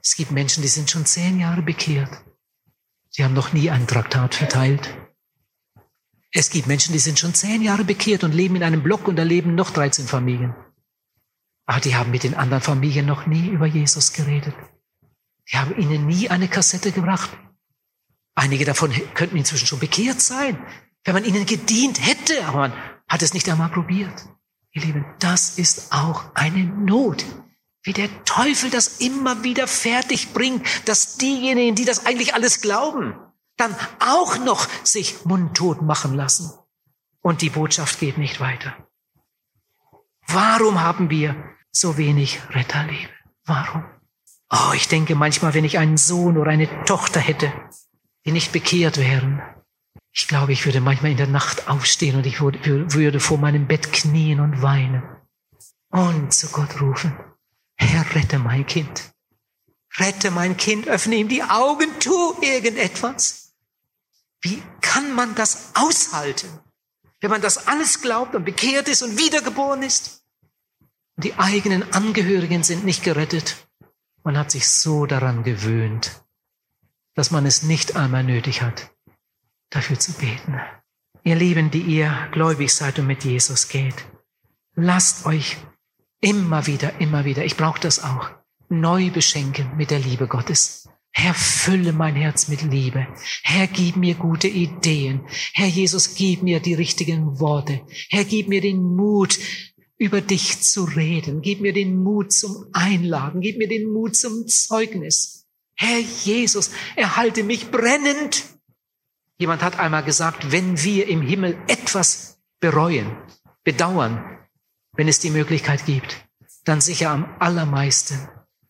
Es 0.00 0.16
gibt 0.16 0.30
Menschen, 0.30 0.62
die 0.62 0.68
sind 0.68 0.90
schon 0.90 1.06
zehn 1.06 1.40
Jahre 1.40 1.62
bekehrt. 1.62 2.24
Sie 3.14 3.24
haben 3.24 3.34
noch 3.34 3.52
nie 3.52 3.70
ein 3.70 3.86
Traktat 3.86 4.34
verteilt. 4.34 4.96
Es 6.32 6.48
gibt 6.48 6.66
Menschen, 6.66 6.94
die 6.94 6.98
sind 6.98 7.18
schon 7.18 7.34
zehn 7.34 7.60
Jahre 7.60 7.84
bekehrt 7.84 8.24
und 8.24 8.32
leben 8.32 8.56
in 8.56 8.62
einem 8.62 8.82
Block 8.82 9.06
und 9.06 9.16
da 9.16 9.22
leben 9.22 9.54
noch 9.54 9.68
13 9.68 10.06
Familien. 10.06 10.54
Aber 11.66 11.80
die 11.80 11.94
haben 11.94 12.10
mit 12.10 12.22
den 12.22 12.34
anderen 12.34 12.62
Familien 12.62 13.04
noch 13.04 13.26
nie 13.26 13.48
über 13.48 13.66
Jesus 13.66 14.14
geredet. 14.14 14.54
Die 15.52 15.58
haben 15.58 15.76
ihnen 15.76 16.06
nie 16.06 16.30
eine 16.30 16.48
Kassette 16.48 16.90
gebracht. 16.90 17.30
Einige 18.34 18.64
davon 18.64 18.90
könnten 19.12 19.36
inzwischen 19.36 19.66
schon 19.66 19.78
bekehrt 19.78 20.22
sein, 20.22 20.56
wenn 21.04 21.12
man 21.12 21.26
ihnen 21.26 21.44
gedient 21.44 22.00
hätte, 22.04 22.46
aber 22.46 22.58
man 22.60 22.72
hat 23.08 23.20
es 23.20 23.34
nicht 23.34 23.46
einmal 23.50 23.68
probiert. 23.68 24.26
Ihr 24.72 24.82
Lieben, 24.82 25.04
das 25.18 25.58
ist 25.58 25.92
auch 25.92 26.34
eine 26.34 26.64
Not, 26.64 27.26
wie 27.82 27.92
der 27.92 28.24
Teufel 28.24 28.70
das 28.70 29.00
immer 29.00 29.42
wieder 29.42 29.66
fertig 29.66 30.32
bringt, 30.32 30.66
dass 30.88 31.18
diejenigen, 31.18 31.74
die 31.74 31.84
das 31.84 32.06
eigentlich 32.06 32.34
alles 32.34 32.60
glauben, 32.60 33.14
dann 33.56 33.74
auch 33.98 34.38
noch 34.38 34.68
sich 34.84 35.24
mundtot 35.24 35.82
machen 35.82 36.14
lassen. 36.14 36.52
Und 37.20 37.42
die 37.42 37.50
Botschaft 37.50 38.00
geht 38.00 38.18
nicht 38.18 38.40
weiter. 38.40 38.74
Warum 40.26 40.80
haben 40.80 41.10
wir 41.10 41.36
so 41.70 41.96
wenig 41.96 42.40
Retterliebe? 42.50 43.12
Warum? 43.44 43.84
Oh, 44.50 44.72
ich 44.74 44.88
denke 44.88 45.14
manchmal, 45.14 45.54
wenn 45.54 45.64
ich 45.64 45.78
einen 45.78 45.96
Sohn 45.96 46.36
oder 46.36 46.50
eine 46.50 46.84
Tochter 46.84 47.20
hätte, 47.20 47.52
die 48.24 48.32
nicht 48.32 48.52
bekehrt 48.52 48.98
wären. 48.98 49.42
Ich 50.12 50.28
glaube, 50.28 50.52
ich 50.52 50.66
würde 50.66 50.80
manchmal 50.80 51.12
in 51.12 51.16
der 51.16 51.26
Nacht 51.26 51.68
aufstehen 51.68 52.16
und 52.16 52.26
ich 52.26 52.40
würde 52.40 53.20
vor 53.20 53.38
meinem 53.38 53.66
Bett 53.66 53.92
knien 53.92 54.40
und 54.40 54.60
weinen 54.62 55.02
und 55.90 56.32
zu 56.32 56.48
Gott 56.48 56.80
rufen, 56.80 57.16
Herr, 57.82 58.14
rette 58.14 58.38
mein 58.38 58.66
Kind. 58.66 59.12
Rette 59.98 60.30
mein 60.30 60.56
Kind, 60.56 60.88
öffne 60.88 61.16
ihm 61.16 61.28
die 61.28 61.42
Augen, 61.42 61.88
tu 62.00 62.34
irgendetwas. 62.40 63.54
Wie 64.40 64.62
kann 64.80 65.12
man 65.14 65.34
das 65.34 65.72
aushalten, 65.74 66.48
wenn 67.20 67.30
man 67.30 67.42
das 67.42 67.68
alles 67.68 68.00
glaubt 68.00 68.34
und 68.34 68.44
bekehrt 68.44 68.88
ist 68.88 69.02
und 69.02 69.18
wiedergeboren 69.18 69.82
ist? 69.82 70.24
Und 71.16 71.24
die 71.24 71.34
eigenen 71.34 71.92
Angehörigen 71.92 72.62
sind 72.62 72.84
nicht 72.84 73.04
gerettet. 73.04 73.68
Man 74.24 74.38
hat 74.38 74.50
sich 74.50 74.68
so 74.68 75.06
daran 75.06 75.42
gewöhnt, 75.42 76.24
dass 77.14 77.30
man 77.30 77.44
es 77.44 77.62
nicht 77.62 77.96
einmal 77.96 78.24
nötig 78.24 78.62
hat, 78.62 78.90
dafür 79.70 79.98
zu 79.98 80.12
beten. 80.12 80.60
Ihr 81.24 81.36
Lieben, 81.36 81.70
die 81.70 81.82
ihr 81.82 82.28
gläubig 82.32 82.72
seid 82.74 82.98
und 82.98 83.06
mit 83.06 83.24
Jesus 83.24 83.68
geht, 83.68 84.06
lasst 84.74 85.26
euch 85.26 85.58
immer 86.22 86.66
wieder, 86.66 86.98
immer 87.00 87.26
wieder, 87.26 87.44
ich 87.44 87.58
brauche 87.58 87.80
das 87.80 88.02
auch, 88.02 88.30
neu 88.70 89.10
beschenken 89.10 89.76
mit 89.76 89.90
der 89.90 89.98
Liebe 89.98 90.26
Gottes. 90.26 90.88
Herr, 91.14 91.34
fülle 91.34 91.92
mein 91.92 92.16
Herz 92.16 92.48
mit 92.48 92.62
Liebe. 92.62 93.06
Herr, 93.42 93.66
gib 93.66 93.96
mir 93.96 94.14
gute 94.14 94.48
Ideen. 94.48 95.20
Herr 95.52 95.66
Jesus, 95.66 96.14
gib 96.14 96.42
mir 96.42 96.60
die 96.60 96.72
richtigen 96.72 97.38
Worte. 97.38 97.82
Herr, 98.08 98.24
gib 98.24 98.48
mir 98.48 98.62
den 98.62 98.82
Mut, 98.82 99.38
über 99.98 100.20
dich 100.20 100.60
zu 100.62 100.84
reden. 100.84 101.42
Gib 101.42 101.60
mir 101.60 101.72
den 101.72 102.02
Mut 102.02 102.32
zum 102.32 102.66
Einladen. 102.72 103.40
Gib 103.40 103.58
mir 103.58 103.68
den 103.68 103.92
Mut 103.92 104.16
zum 104.16 104.48
Zeugnis. 104.48 105.46
Herr 105.74 105.98
Jesus, 106.24 106.70
erhalte 106.96 107.44
mich 107.44 107.70
brennend. 107.70 108.44
Jemand 109.38 109.62
hat 109.62 109.78
einmal 109.78 110.02
gesagt, 110.02 110.50
wenn 110.50 110.82
wir 110.82 111.08
im 111.08 111.20
Himmel 111.20 111.56
etwas 111.68 112.40
bereuen, 112.58 113.16
bedauern, 113.64 114.24
wenn 114.92 115.08
es 115.08 115.18
die 115.18 115.30
Möglichkeit 115.30 115.86
gibt, 115.86 116.26
dann 116.64 116.80
sicher 116.80 117.10
am 117.10 117.34
allermeisten, 117.38 118.28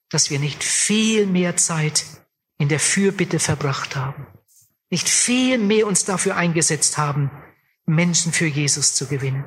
dass 0.08 0.30
wir 0.30 0.38
nicht 0.38 0.62
viel 0.62 1.26
mehr 1.26 1.56
Zeit 1.56 2.04
in 2.58 2.68
der 2.68 2.80
Fürbitte 2.80 3.38
verbracht 3.38 3.96
haben, 3.96 4.26
nicht 4.90 5.08
viel 5.08 5.58
mehr 5.58 5.86
uns 5.86 6.04
dafür 6.04 6.36
eingesetzt 6.36 6.98
haben, 6.98 7.30
Menschen 7.86 8.32
für 8.32 8.46
Jesus 8.46 8.94
zu 8.94 9.06
gewinnen. 9.06 9.44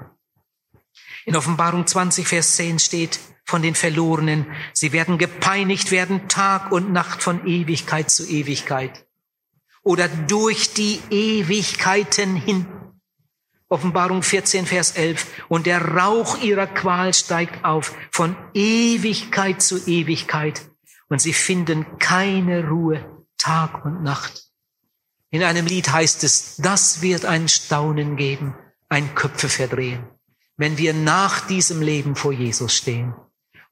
In 1.25 1.35
Offenbarung 1.35 1.87
20, 1.87 2.27
Vers 2.27 2.55
10 2.55 2.79
steht, 2.79 3.19
von 3.47 3.61
den 3.61 3.75
Verlorenen. 3.75 4.47
Sie 4.73 4.91
werden 4.91 5.19
gepeinigt 5.19 5.91
werden 5.91 6.27
Tag 6.27 6.71
und 6.71 6.91
Nacht 6.91 7.21
von 7.21 7.45
Ewigkeit 7.45 8.09
zu 8.09 8.27
Ewigkeit. 8.27 9.05
oder 9.85 10.07
durch 10.07 10.73
die 10.73 10.99
Ewigkeiten 11.11 12.35
hin. 12.35 12.65
Offenbarung 13.75 14.23
14, 14.23 14.65
Vers 14.65 14.91
11. 14.91 15.27
Und 15.49 15.65
der 15.65 15.83
Rauch 15.83 16.41
ihrer 16.41 16.65
Qual 16.65 17.13
steigt 17.13 17.65
auf 17.65 17.93
von 18.09 18.37
Ewigkeit 18.53 19.61
zu 19.61 19.85
Ewigkeit. 19.85 20.61
Und 21.09 21.19
sie 21.19 21.33
finden 21.33 21.85
keine 21.99 22.69
Ruhe, 22.69 23.25
Tag 23.37 23.83
und 23.83 24.01
Nacht. 24.01 24.45
In 25.29 25.43
einem 25.43 25.65
Lied 25.65 25.91
heißt 25.91 26.23
es, 26.23 26.55
das 26.55 27.01
wird 27.01 27.25
ein 27.25 27.49
Staunen 27.49 28.15
geben, 28.15 28.55
ein 28.87 29.13
Köpfe 29.13 29.49
verdrehen, 29.49 30.07
wenn 30.55 30.77
wir 30.77 30.93
nach 30.93 31.45
diesem 31.45 31.81
Leben 31.81 32.15
vor 32.15 32.31
Jesus 32.31 32.73
stehen. 32.73 33.13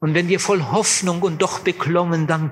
Und 0.02 0.16
wenn 0.16 0.28
wir 0.28 0.42
voll 0.42 0.64
Hoffnung 0.64 1.22
und 1.22 1.42
doch 1.42 1.60
beklommen 1.60 2.28
dann 2.28 2.52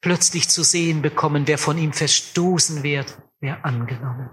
plötzlich 0.00 0.48
zu 0.48 0.62
sehen 0.62 1.02
bekommen, 1.02 1.46
wer 1.46 1.58
von 1.58 1.76
ihm 1.76 1.92
verstoßen 1.92 2.82
wird, 2.82 3.18
wer 3.40 3.66
angenommen. 3.66 4.30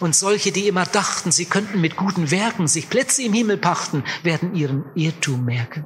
Und 0.00 0.14
solche, 0.14 0.52
die 0.52 0.66
immer 0.66 0.84
dachten, 0.84 1.30
sie 1.30 1.44
könnten 1.44 1.80
mit 1.80 1.96
guten 1.96 2.30
Werken 2.30 2.66
sich 2.68 2.90
Plätze 2.90 3.22
im 3.22 3.32
Himmel 3.32 3.56
pachten, 3.56 4.04
werden 4.22 4.54
ihren 4.54 4.84
Irrtum 4.94 5.44
merken. 5.44 5.84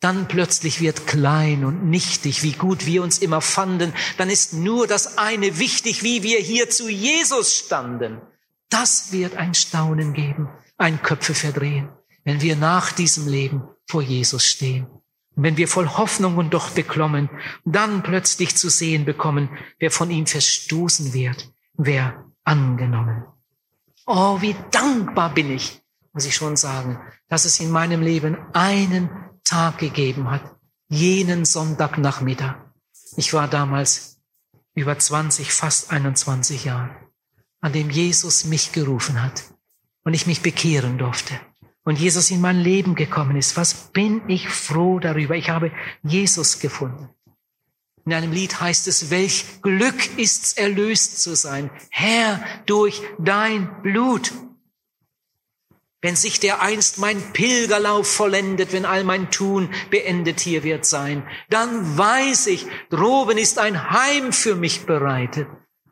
Dann 0.00 0.28
plötzlich 0.28 0.80
wird 0.80 1.06
klein 1.06 1.64
und 1.64 1.84
nichtig, 1.84 2.42
wie 2.42 2.52
gut 2.52 2.86
wir 2.86 3.02
uns 3.02 3.18
immer 3.18 3.42
fanden. 3.42 3.92
Dann 4.16 4.30
ist 4.30 4.54
nur 4.54 4.86
das 4.86 5.18
eine 5.18 5.58
wichtig, 5.58 6.02
wie 6.02 6.22
wir 6.22 6.38
hier 6.38 6.70
zu 6.70 6.88
Jesus 6.88 7.54
standen. 7.54 8.22
Das 8.70 9.12
wird 9.12 9.36
ein 9.36 9.52
Staunen 9.52 10.14
geben, 10.14 10.48
ein 10.78 11.02
Köpfe 11.02 11.34
verdrehen, 11.34 11.90
wenn 12.24 12.40
wir 12.40 12.56
nach 12.56 12.92
diesem 12.92 13.28
Leben 13.28 13.68
vor 13.86 14.00
Jesus 14.00 14.46
stehen. 14.46 14.86
Und 15.36 15.42
wenn 15.42 15.58
wir 15.58 15.68
voll 15.68 15.88
Hoffnung 15.88 16.38
und 16.38 16.54
doch 16.54 16.70
beklommen, 16.70 17.28
dann 17.66 18.02
plötzlich 18.02 18.56
zu 18.56 18.70
sehen 18.70 19.04
bekommen, 19.04 19.50
wer 19.78 19.90
von 19.90 20.10
ihm 20.10 20.26
verstoßen 20.26 21.12
wird, 21.12 21.52
wer 21.74 22.29
angenommen. 22.44 23.24
Oh, 24.06 24.40
wie 24.40 24.56
dankbar 24.70 25.34
bin 25.34 25.50
ich, 25.50 25.82
muss 26.12 26.26
ich 26.26 26.34
schon 26.34 26.56
sagen, 26.56 26.98
dass 27.28 27.44
es 27.44 27.60
in 27.60 27.70
meinem 27.70 28.02
Leben 28.02 28.36
einen 28.52 29.10
Tag 29.44 29.78
gegeben 29.78 30.30
hat, 30.30 30.56
jenen 30.88 31.44
Sonntagnachmittag. 31.44 32.56
Ich 33.16 33.32
war 33.32 33.48
damals 33.48 34.20
über 34.74 34.98
20, 34.98 35.52
fast 35.52 35.92
21 35.92 36.64
Jahre, 36.64 36.94
an 37.60 37.72
dem 37.72 37.90
Jesus 37.90 38.44
mich 38.44 38.72
gerufen 38.72 39.22
hat 39.22 39.44
und 40.04 40.14
ich 40.14 40.26
mich 40.26 40.42
bekehren 40.42 40.98
durfte 40.98 41.38
und 41.84 41.98
Jesus 41.98 42.30
in 42.30 42.40
mein 42.40 42.58
Leben 42.58 42.94
gekommen 42.94 43.36
ist. 43.36 43.56
Was 43.56 43.92
bin 43.92 44.22
ich 44.28 44.48
froh 44.48 44.98
darüber? 44.98 45.34
Ich 45.36 45.50
habe 45.50 45.72
Jesus 46.02 46.58
gefunden. 46.58 47.08
In 48.06 48.12
einem 48.14 48.32
Lied 48.32 48.60
heißt 48.60 48.88
es, 48.88 49.10
welch 49.10 49.62
Glück 49.62 50.18
ist's, 50.18 50.54
erlöst 50.54 51.22
zu 51.22 51.36
sein. 51.36 51.70
Herr, 51.90 52.42
durch 52.66 53.00
dein 53.18 53.82
Blut. 53.82 54.32
Wenn 56.02 56.16
sich 56.16 56.40
der 56.40 56.62
einst 56.62 56.98
mein 56.98 57.20
Pilgerlauf 57.34 58.10
vollendet, 58.10 58.72
wenn 58.72 58.86
all 58.86 59.04
mein 59.04 59.30
Tun 59.30 59.68
beendet 59.90 60.40
hier 60.40 60.62
wird 60.62 60.86
sein, 60.86 61.28
dann 61.50 61.98
weiß 61.98 62.46
ich, 62.46 62.66
droben 62.88 63.36
ist 63.36 63.58
ein 63.58 63.90
Heim 63.90 64.32
für 64.32 64.54
mich 64.54 64.86
bereitet, 64.86 65.46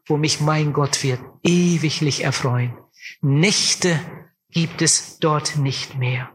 wo 0.06 0.16
mich 0.16 0.40
mein 0.40 0.72
Gott 0.72 1.02
wird 1.02 1.20
ewiglich 1.42 2.24
erfreuen. 2.24 2.74
Nächte 3.20 4.00
gibt 4.50 4.80
es 4.80 5.18
dort 5.18 5.56
nicht 5.56 5.98
mehr. 5.98 6.30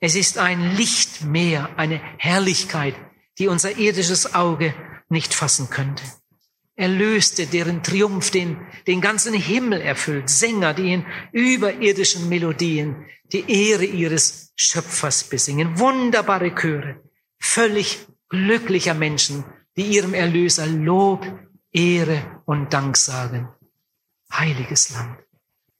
Es 0.00 0.14
ist 0.14 0.36
ein 0.36 0.76
Lichtmeer, 0.76 1.70
eine 1.78 2.00
Herrlichkeit, 2.18 2.94
die 3.38 3.48
unser 3.48 3.76
irdisches 3.76 4.34
Auge 4.34 4.74
nicht 5.08 5.34
fassen 5.34 5.70
könnte. 5.70 6.02
Erlöste, 6.76 7.46
deren 7.46 7.82
Triumph 7.82 8.30
den, 8.30 8.56
den 8.86 9.00
ganzen 9.00 9.32
Himmel 9.32 9.80
erfüllt. 9.80 10.28
Sänger, 10.28 10.74
die 10.74 10.92
in 10.92 11.06
überirdischen 11.32 12.28
Melodien 12.28 13.06
die 13.32 13.48
Ehre 13.48 13.84
ihres 13.84 14.52
Schöpfers 14.56 15.24
besingen. 15.24 15.78
Wunderbare 15.78 16.54
Chöre. 16.54 17.00
Völlig 17.38 18.06
glücklicher 18.28 18.94
Menschen, 18.94 19.44
die 19.76 19.82
ihrem 19.82 20.14
Erlöser 20.14 20.66
Lob, 20.66 21.24
Ehre 21.70 22.42
und 22.44 22.72
Dank 22.72 22.96
sagen. 22.96 23.48
Heiliges 24.32 24.90
Land. 24.90 25.18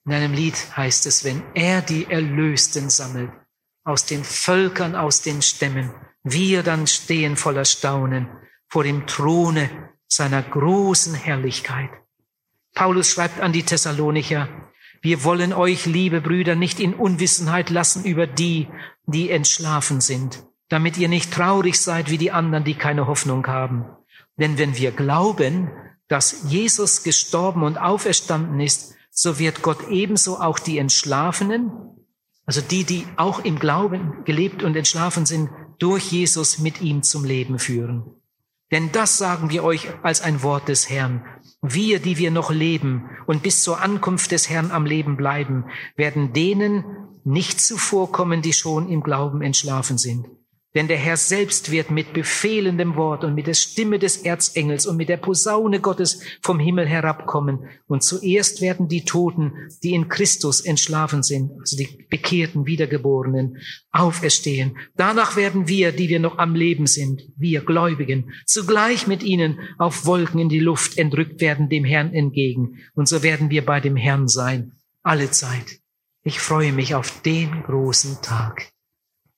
In 0.06 0.12
einem 0.12 0.32
Lied 0.32 0.54
heißt 0.76 1.06
es, 1.06 1.24
wenn 1.24 1.42
er 1.54 1.80
die 1.82 2.04
Erlösten 2.04 2.90
sammelt, 2.90 3.32
aus 3.84 4.06
den 4.06 4.22
Völkern, 4.22 4.94
aus 4.94 5.22
den 5.22 5.42
Stämmen, 5.42 5.92
wir 6.24 6.62
dann 6.62 6.86
stehen 6.86 7.36
voller 7.36 7.66
Staunen 7.66 8.28
vor 8.66 8.82
dem 8.82 9.06
Throne 9.06 9.70
seiner 10.08 10.42
großen 10.42 11.14
Herrlichkeit. 11.14 11.90
Paulus 12.74 13.10
schreibt 13.10 13.40
an 13.40 13.52
die 13.52 13.62
Thessalonicher, 13.62 14.48
wir 15.02 15.22
wollen 15.22 15.52
euch, 15.52 15.84
liebe 15.84 16.22
Brüder, 16.22 16.54
nicht 16.54 16.80
in 16.80 16.94
Unwissenheit 16.94 17.68
lassen 17.68 18.04
über 18.04 18.26
die, 18.26 18.68
die 19.06 19.30
entschlafen 19.30 20.00
sind, 20.00 20.42
damit 20.70 20.96
ihr 20.96 21.08
nicht 21.08 21.30
traurig 21.30 21.78
seid 21.78 22.10
wie 22.10 22.16
die 22.16 22.32
anderen, 22.32 22.64
die 22.64 22.74
keine 22.74 23.06
Hoffnung 23.06 23.46
haben. 23.46 23.84
Denn 24.38 24.56
wenn 24.56 24.78
wir 24.78 24.92
glauben, 24.92 25.70
dass 26.08 26.44
Jesus 26.50 27.02
gestorben 27.02 27.62
und 27.62 27.76
auferstanden 27.76 28.60
ist, 28.60 28.94
so 29.10 29.38
wird 29.38 29.60
Gott 29.60 29.88
ebenso 29.90 30.40
auch 30.40 30.58
die 30.58 30.78
Entschlafenen, 30.78 31.70
also 32.46 32.62
die, 32.62 32.84
die 32.84 33.06
auch 33.16 33.44
im 33.44 33.58
Glauben 33.58 34.24
gelebt 34.24 34.62
und 34.62 34.74
entschlafen 34.74 35.26
sind, 35.26 35.50
durch 35.78 36.12
Jesus 36.12 36.58
mit 36.58 36.80
ihm 36.80 37.02
zum 37.02 37.24
Leben 37.24 37.58
führen. 37.58 38.04
Denn 38.72 38.90
das 38.92 39.18
sagen 39.18 39.50
wir 39.50 39.62
euch 39.62 39.88
als 40.02 40.20
ein 40.20 40.42
Wort 40.42 40.68
des 40.68 40.90
Herrn. 40.90 41.24
Wir, 41.62 42.00
die 42.00 42.18
wir 42.18 42.30
noch 42.30 42.50
leben 42.50 43.08
und 43.26 43.42
bis 43.42 43.62
zur 43.62 43.80
Ankunft 43.80 44.32
des 44.32 44.50
Herrn 44.50 44.70
am 44.70 44.86
Leben 44.86 45.16
bleiben, 45.16 45.66
werden 45.96 46.32
denen 46.32 46.84
nicht 47.24 47.60
zuvorkommen, 47.60 48.42
die 48.42 48.52
schon 48.52 48.88
im 48.88 49.02
Glauben 49.02 49.42
entschlafen 49.42 49.96
sind. 49.96 50.26
Denn 50.74 50.88
der 50.88 50.96
Herr 50.96 51.16
selbst 51.16 51.70
wird 51.70 51.92
mit 51.92 52.12
befehlendem 52.12 52.96
Wort 52.96 53.22
und 53.22 53.34
mit 53.34 53.46
der 53.46 53.54
Stimme 53.54 54.00
des 54.00 54.16
Erzengels 54.16 54.86
und 54.86 54.96
mit 54.96 55.08
der 55.08 55.18
Posaune 55.18 55.80
Gottes 55.80 56.20
vom 56.42 56.58
Himmel 56.58 56.86
herabkommen. 56.86 57.68
Und 57.86 58.02
zuerst 58.02 58.60
werden 58.60 58.88
die 58.88 59.04
Toten, 59.04 59.52
die 59.84 59.94
in 59.94 60.08
Christus 60.08 60.60
entschlafen 60.60 61.22
sind, 61.22 61.52
also 61.60 61.76
die 61.76 62.06
bekehrten 62.10 62.66
Wiedergeborenen, 62.66 63.58
auferstehen. 63.92 64.76
Danach 64.96 65.36
werden 65.36 65.68
wir, 65.68 65.92
die 65.92 66.08
wir 66.08 66.18
noch 66.18 66.38
am 66.38 66.56
Leben 66.56 66.88
sind, 66.88 67.22
wir 67.36 67.60
Gläubigen, 67.60 68.32
zugleich 68.44 69.06
mit 69.06 69.22
ihnen 69.22 69.60
auf 69.78 70.06
Wolken 70.06 70.40
in 70.40 70.48
die 70.48 70.58
Luft 70.58 70.98
entrückt 70.98 71.40
werden 71.40 71.68
dem 71.68 71.84
Herrn 71.84 72.12
entgegen. 72.12 72.78
Und 72.94 73.08
so 73.08 73.22
werden 73.22 73.50
wir 73.50 73.64
bei 73.64 73.78
dem 73.78 73.94
Herrn 73.94 74.26
sein, 74.26 74.72
alle 75.04 75.30
Zeit. 75.30 75.78
Ich 76.24 76.40
freue 76.40 76.72
mich 76.72 76.96
auf 76.96 77.22
den 77.22 77.62
großen 77.62 78.20
Tag. 78.22 78.73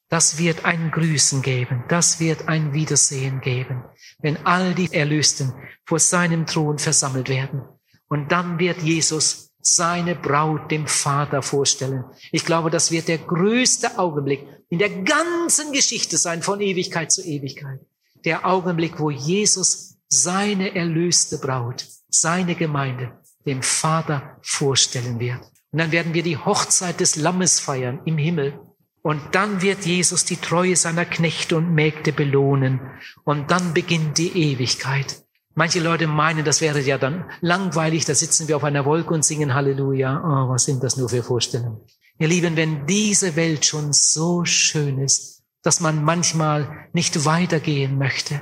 Das 0.09 0.38
wird 0.38 0.64
ein 0.64 0.92
Grüßen 0.92 1.42
geben, 1.42 1.84
das 1.88 2.20
wird 2.20 2.48
ein 2.48 2.72
Wiedersehen 2.72 3.40
geben, 3.40 3.84
wenn 4.20 4.46
all 4.46 4.74
die 4.74 4.92
Erlösten 4.92 5.52
vor 5.84 5.98
seinem 5.98 6.46
Thron 6.46 6.78
versammelt 6.78 7.28
werden. 7.28 7.62
Und 8.09 8.30
dann 8.30 8.61
wird 8.61 8.82
Jesus 8.82 9.52
seine 9.61 10.14
Braut 10.14 10.70
dem 10.70 10.86
Vater 10.86 11.42
vorstellen. 11.42 12.04
Ich 12.30 12.44
glaube, 12.44 12.70
das 12.70 12.92
wird 12.92 13.09
der 13.09 13.18
größte 13.18 13.98
Augenblick 13.98 14.46
in 14.68 14.78
der 14.78 14.90
ganzen 14.90 15.72
Geschichte 15.72 16.16
sein, 16.18 16.42
von 16.42 16.61
Ewigkeit 16.61 17.11
zu 17.11 17.22
Ewigkeit. 17.22 17.80
Der 18.24 18.46
Augenblick, 18.46 19.00
wo 19.00 19.11
Jesus 19.11 19.96
seine 20.09 20.74
erlöste 20.76 21.38
Braut, 21.38 21.84
seine 22.09 22.54
Gemeinde 22.54 23.12
dem 23.44 23.62
Vater 23.62 24.38
vorstellen 24.42 25.18
wird. 25.18 25.40
Und 25.72 25.80
dann 25.80 25.92
werden 25.92 26.14
wir 26.14 26.22
die 26.22 26.36
Hochzeit 26.36 27.00
des 27.00 27.16
Lammes 27.16 27.59
feiern 27.61 28.00
im 28.04 28.18
Himmel. 28.18 28.61
Und 29.07 29.36
dann 29.36 29.62
wird 29.62 29.86
Jesus 29.86 30.24
die 30.24 30.36
Treue 30.36 30.74
seiner 30.74 31.04
Knechte 31.04 31.57
und 31.57 31.72
Mägde 31.72 32.12
belohnen. 32.12 32.80
Und 33.22 33.52
dann 33.52 33.72
beginnt 33.72 34.18
die 34.18 34.50
Ewigkeit. 34.50 35.22
Manche 35.54 35.78
Leute 35.78 36.09
meinen, 36.09 36.44
das 36.44 36.61
wäre 36.61 36.80
ja 36.80 36.98
dann 36.98 37.24
langweilig, 37.40 38.04
da 38.04 38.16
sitzen 38.16 38.48
wir 38.48 38.57
auf 38.57 38.64
einer 38.64 38.84
Wolke 38.84 39.14
und 39.14 39.24
singen 39.24 39.54
Halleluja. 39.54 40.20
Oh, 40.24 40.48
was 40.52 40.64
sind 40.64 40.82
das 40.82 40.96
nur 40.96 41.09
für 41.09 41.22
Vorstellungen? 41.22 41.82
Ihr 42.18 42.26
Lieben, 42.26 42.57
wenn 42.57 42.84
diese 42.88 43.36
Welt 43.36 43.64
schon 43.64 43.92
so 43.92 44.44
schön 44.44 44.98
ist, 44.98 45.44
dass 45.62 45.78
man 45.78 46.02
manchmal 46.02 46.88
nicht 46.92 47.24
weitergehen 47.24 47.98
möchte, 47.98 48.40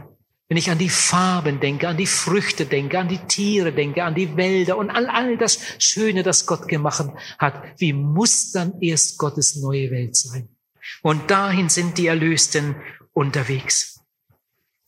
wenn 0.48 0.56
ich 0.56 0.70
an 0.70 0.78
die 0.78 0.88
Farben 0.88 1.60
denke, 1.60 1.88
an 1.88 1.98
die 1.98 2.06
Früchte 2.06 2.64
denke, 2.64 2.98
an 2.98 3.08
die 3.08 3.18
Tiere 3.18 3.74
denke, 3.74 4.02
an 4.02 4.14
die 4.14 4.38
Wälder 4.38 4.78
und 4.78 4.88
an 4.88 5.04
all 5.06 5.36
das 5.36 5.58
Schöne, 5.78 6.22
das 6.22 6.46
Gott 6.46 6.68
gemacht 6.68 7.04
hat, 7.38 7.62
wie 7.76 7.92
muss 7.92 8.52
dann 8.52 8.80
erst 8.80 9.18
Gottes 9.18 9.56
neue 9.56 9.90
Welt 9.90 10.16
sein? 10.16 10.48
Und 11.02 11.30
dahin 11.30 11.68
sind 11.68 11.98
die 11.98 12.06
Erlösten 12.06 12.76
unterwegs. 13.12 14.00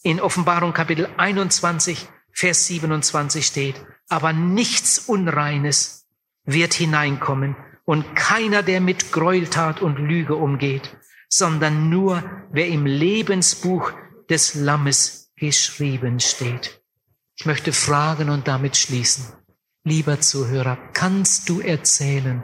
In 0.02 0.20
Offenbarung 0.20 0.72
Kapitel 0.72 1.08
21, 1.16 2.08
Vers 2.32 2.66
27 2.66 3.46
steht, 3.46 3.84
aber 4.08 4.32
nichts 4.32 4.98
Unreines 4.98 6.06
wird 6.44 6.74
hineinkommen 6.74 7.56
und 7.84 8.14
keiner, 8.14 8.62
der 8.62 8.80
mit 8.80 9.12
Gräueltat 9.12 9.80
und 9.80 9.98
Lüge 9.98 10.36
umgeht, 10.36 10.96
sondern 11.28 11.88
nur 11.88 12.22
wer 12.50 12.68
im 12.68 12.86
Lebensbuch 12.86 13.92
des 14.28 14.54
Lammes 14.54 15.32
geschrieben 15.36 16.20
steht. 16.20 16.82
Ich 17.36 17.46
möchte 17.46 17.72
fragen 17.72 18.30
und 18.30 18.48
damit 18.48 18.76
schließen. 18.76 19.32
lieber 19.84 20.20
Zuhörer, 20.20 20.76
kannst 20.94 21.48
du 21.48 21.60
erzählen 21.60 22.42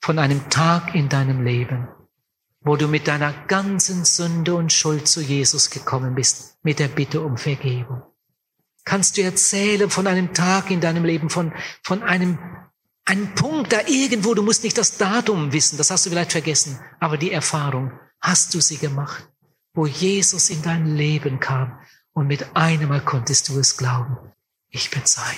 von 0.00 0.18
einem 0.18 0.48
Tag 0.50 0.96
in 0.96 1.08
deinem 1.08 1.44
Leben, 1.44 1.86
wo 2.66 2.74
du 2.74 2.88
mit 2.88 3.06
deiner 3.06 3.32
ganzen 3.46 4.04
Sünde 4.04 4.56
und 4.56 4.72
Schuld 4.72 5.06
zu 5.06 5.20
Jesus 5.20 5.70
gekommen 5.70 6.16
bist, 6.16 6.58
mit 6.64 6.80
der 6.80 6.88
Bitte 6.88 7.20
um 7.20 7.38
Vergebung? 7.38 8.02
Kannst 8.84 9.16
du 9.16 9.22
erzählen 9.22 9.88
von 9.88 10.08
einem 10.08 10.34
Tag 10.34 10.72
in 10.72 10.80
deinem 10.80 11.04
Leben, 11.04 11.30
von, 11.30 11.52
von 11.84 12.02
einem, 12.02 12.38
einem 13.04 13.34
Punkt 13.36 13.72
da 13.72 13.78
irgendwo, 13.86 14.34
du 14.34 14.42
musst 14.42 14.64
nicht 14.64 14.76
das 14.78 14.98
Datum 14.98 15.52
wissen, 15.52 15.76
das 15.78 15.92
hast 15.92 16.06
du 16.06 16.10
vielleicht 16.10 16.32
vergessen, 16.32 16.80
aber 16.98 17.18
die 17.18 17.30
Erfahrung, 17.30 17.92
hast 18.20 18.52
du 18.52 18.60
sie 18.60 18.78
gemacht, 18.78 19.28
wo 19.72 19.86
Jesus 19.86 20.50
in 20.50 20.60
dein 20.62 20.96
Leben 20.96 21.38
kam 21.38 21.78
und 22.14 22.26
mit 22.26 22.56
einem 22.56 22.88
Mal 22.88 23.04
konntest 23.04 23.48
du 23.48 23.60
es 23.60 23.76
glauben. 23.76 24.16
Ich 24.70 24.90
bin 24.90 25.02
sein. 25.04 25.36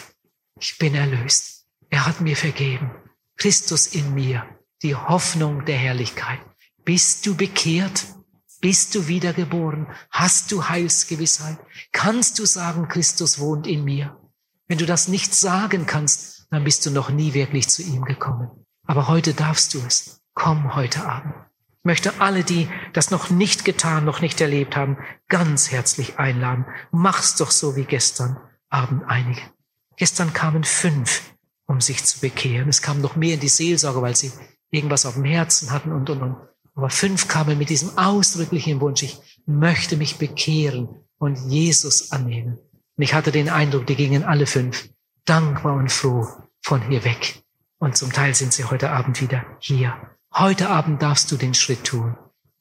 Ich 0.58 0.78
bin 0.78 0.94
erlöst. 0.94 1.66
Er 1.90 2.06
hat 2.06 2.22
mir 2.22 2.36
vergeben. 2.36 2.90
Christus 3.36 3.86
in 3.86 4.14
mir, 4.14 4.46
die 4.80 4.94
Hoffnung 4.94 5.66
der 5.66 5.76
Herrlichkeit. 5.76 6.40
Bist 6.88 7.26
du 7.26 7.36
bekehrt? 7.36 8.06
Bist 8.62 8.94
du 8.94 9.08
wiedergeboren? 9.08 9.88
Hast 10.10 10.50
du 10.50 10.70
Heilsgewissheit? 10.70 11.58
Kannst 11.92 12.38
du 12.38 12.46
sagen, 12.46 12.88
Christus 12.88 13.38
wohnt 13.38 13.66
in 13.66 13.84
mir? 13.84 14.16
Wenn 14.68 14.78
du 14.78 14.86
das 14.86 15.06
nicht 15.06 15.34
sagen 15.34 15.84
kannst, 15.84 16.46
dann 16.50 16.64
bist 16.64 16.86
du 16.86 16.90
noch 16.90 17.10
nie 17.10 17.34
wirklich 17.34 17.68
zu 17.68 17.82
ihm 17.82 18.06
gekommen. 18.06 18.48
Aber 18.86 19.06
heute 19.06 19.34
darfst 19.34 19.74
du 19.74 19.80
es. 19.86 20.22
Komm 20.32 20.74
heute 20.74 21.04
Abend. 21.04 21.34
Ich 21.72 21.84
möchte 21.84 22.22
alle, 22.22 22.42
die 22.42 22.70
das 22.94 23.10
noch 23.10 23.28
nicht 23.28 23.66
getan, 23.66 24.06
noch 24.06 24.22
nicht 24.22 24.40
erlebt 24.40 24.74
haben, 24.74 24.96
ganz 25.28 25.70
herzlich 25.70 26.18
einladen. 26.18 26.64
Mach's 26.90 27.34
doch 27.34 27.50
so 27.50 27.76
wie 27.76 27.84
gestern 27.84 28.38
Abend 28.70 29.02
einige. 29.06 29.42
Gestern 29.96 30.32
kamen 30.32 30.64
fünf, 30.64 31.34
um 31.66 31.82
sich 31.82 32.02
zu 32.06 32.20
bekehren. 32.20 32.70
Es 32.70 32.80
kamen 32.80 33.02
noch 33.02 33.14
mehr 33.14 33.34
in 33.34 33.40
die 33.40 33.48
Seelsorge, 33.48 34.00
weil 34.00 34.16
sie 34.16 34.32
irgendwas 34.70 35.04
auf 35.04 35.16
dem 35.16 35.24
Herzen 35.24 35.70
hatten 35.70 35.92
und, 35.92 36.08
und, 36.08 36.22
und. 36.22 36.48
Aber 36.78 36.90
fünf 36.90 37.26
kamen 37.26 37.58
mit 37.58 37.70
diesem 37.70 37.98
ausdrücklichen 37.98 38.80
Wunsch, 38.80 39.02
ich 39.02 39.18
möchte 39.46 39.96
mich 39.96 40.18
bekehren 40.18 40.88
und 41.18 41.36
Jesus 41.50 42.12
annehmen. 42.12 42.56
Und 42.96 43.02
ich 43.02 43.14
hatte 43.14 43.32
den 43.32 43.48
Eindruck, 43.48 43.84
die 43.88 43.96
gingen 43.96 44.22
alle 44.22 44.46
fünf 44.46 44.88
dankbar 45.24 45.74
und 45.74 45.90
froh 45.90 46.28
von 46.62 46.80
hier 46.88 47.02
weg. 47.02 47.42
Und 47.78 47.96
zum 47.96 48.12
Teil 48.12 48.32
sind 48.36 48.52
sie 48.52 48.62
heute 48.62 48.90
Abend 48.90 49.20
wieder 49.20 49.44
hier. 49.58 49.92
Heute 50.32 50.70
Abend 50.70 51.02
darfst 51.02 51.32
du 51.32 51.36
den 51.36 51.52
Schritt 51.52 51.82
tun. 51.82 52.16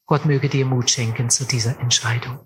Gott 0.07 0.25
möge 0.25 0.49
dir 0.49 0.65
Mut 0.65 0.89
schenken 0.89 1.29
zu 1.29 1.45
dieser 1.45 1.79
Entscheidung. 1.79 2.39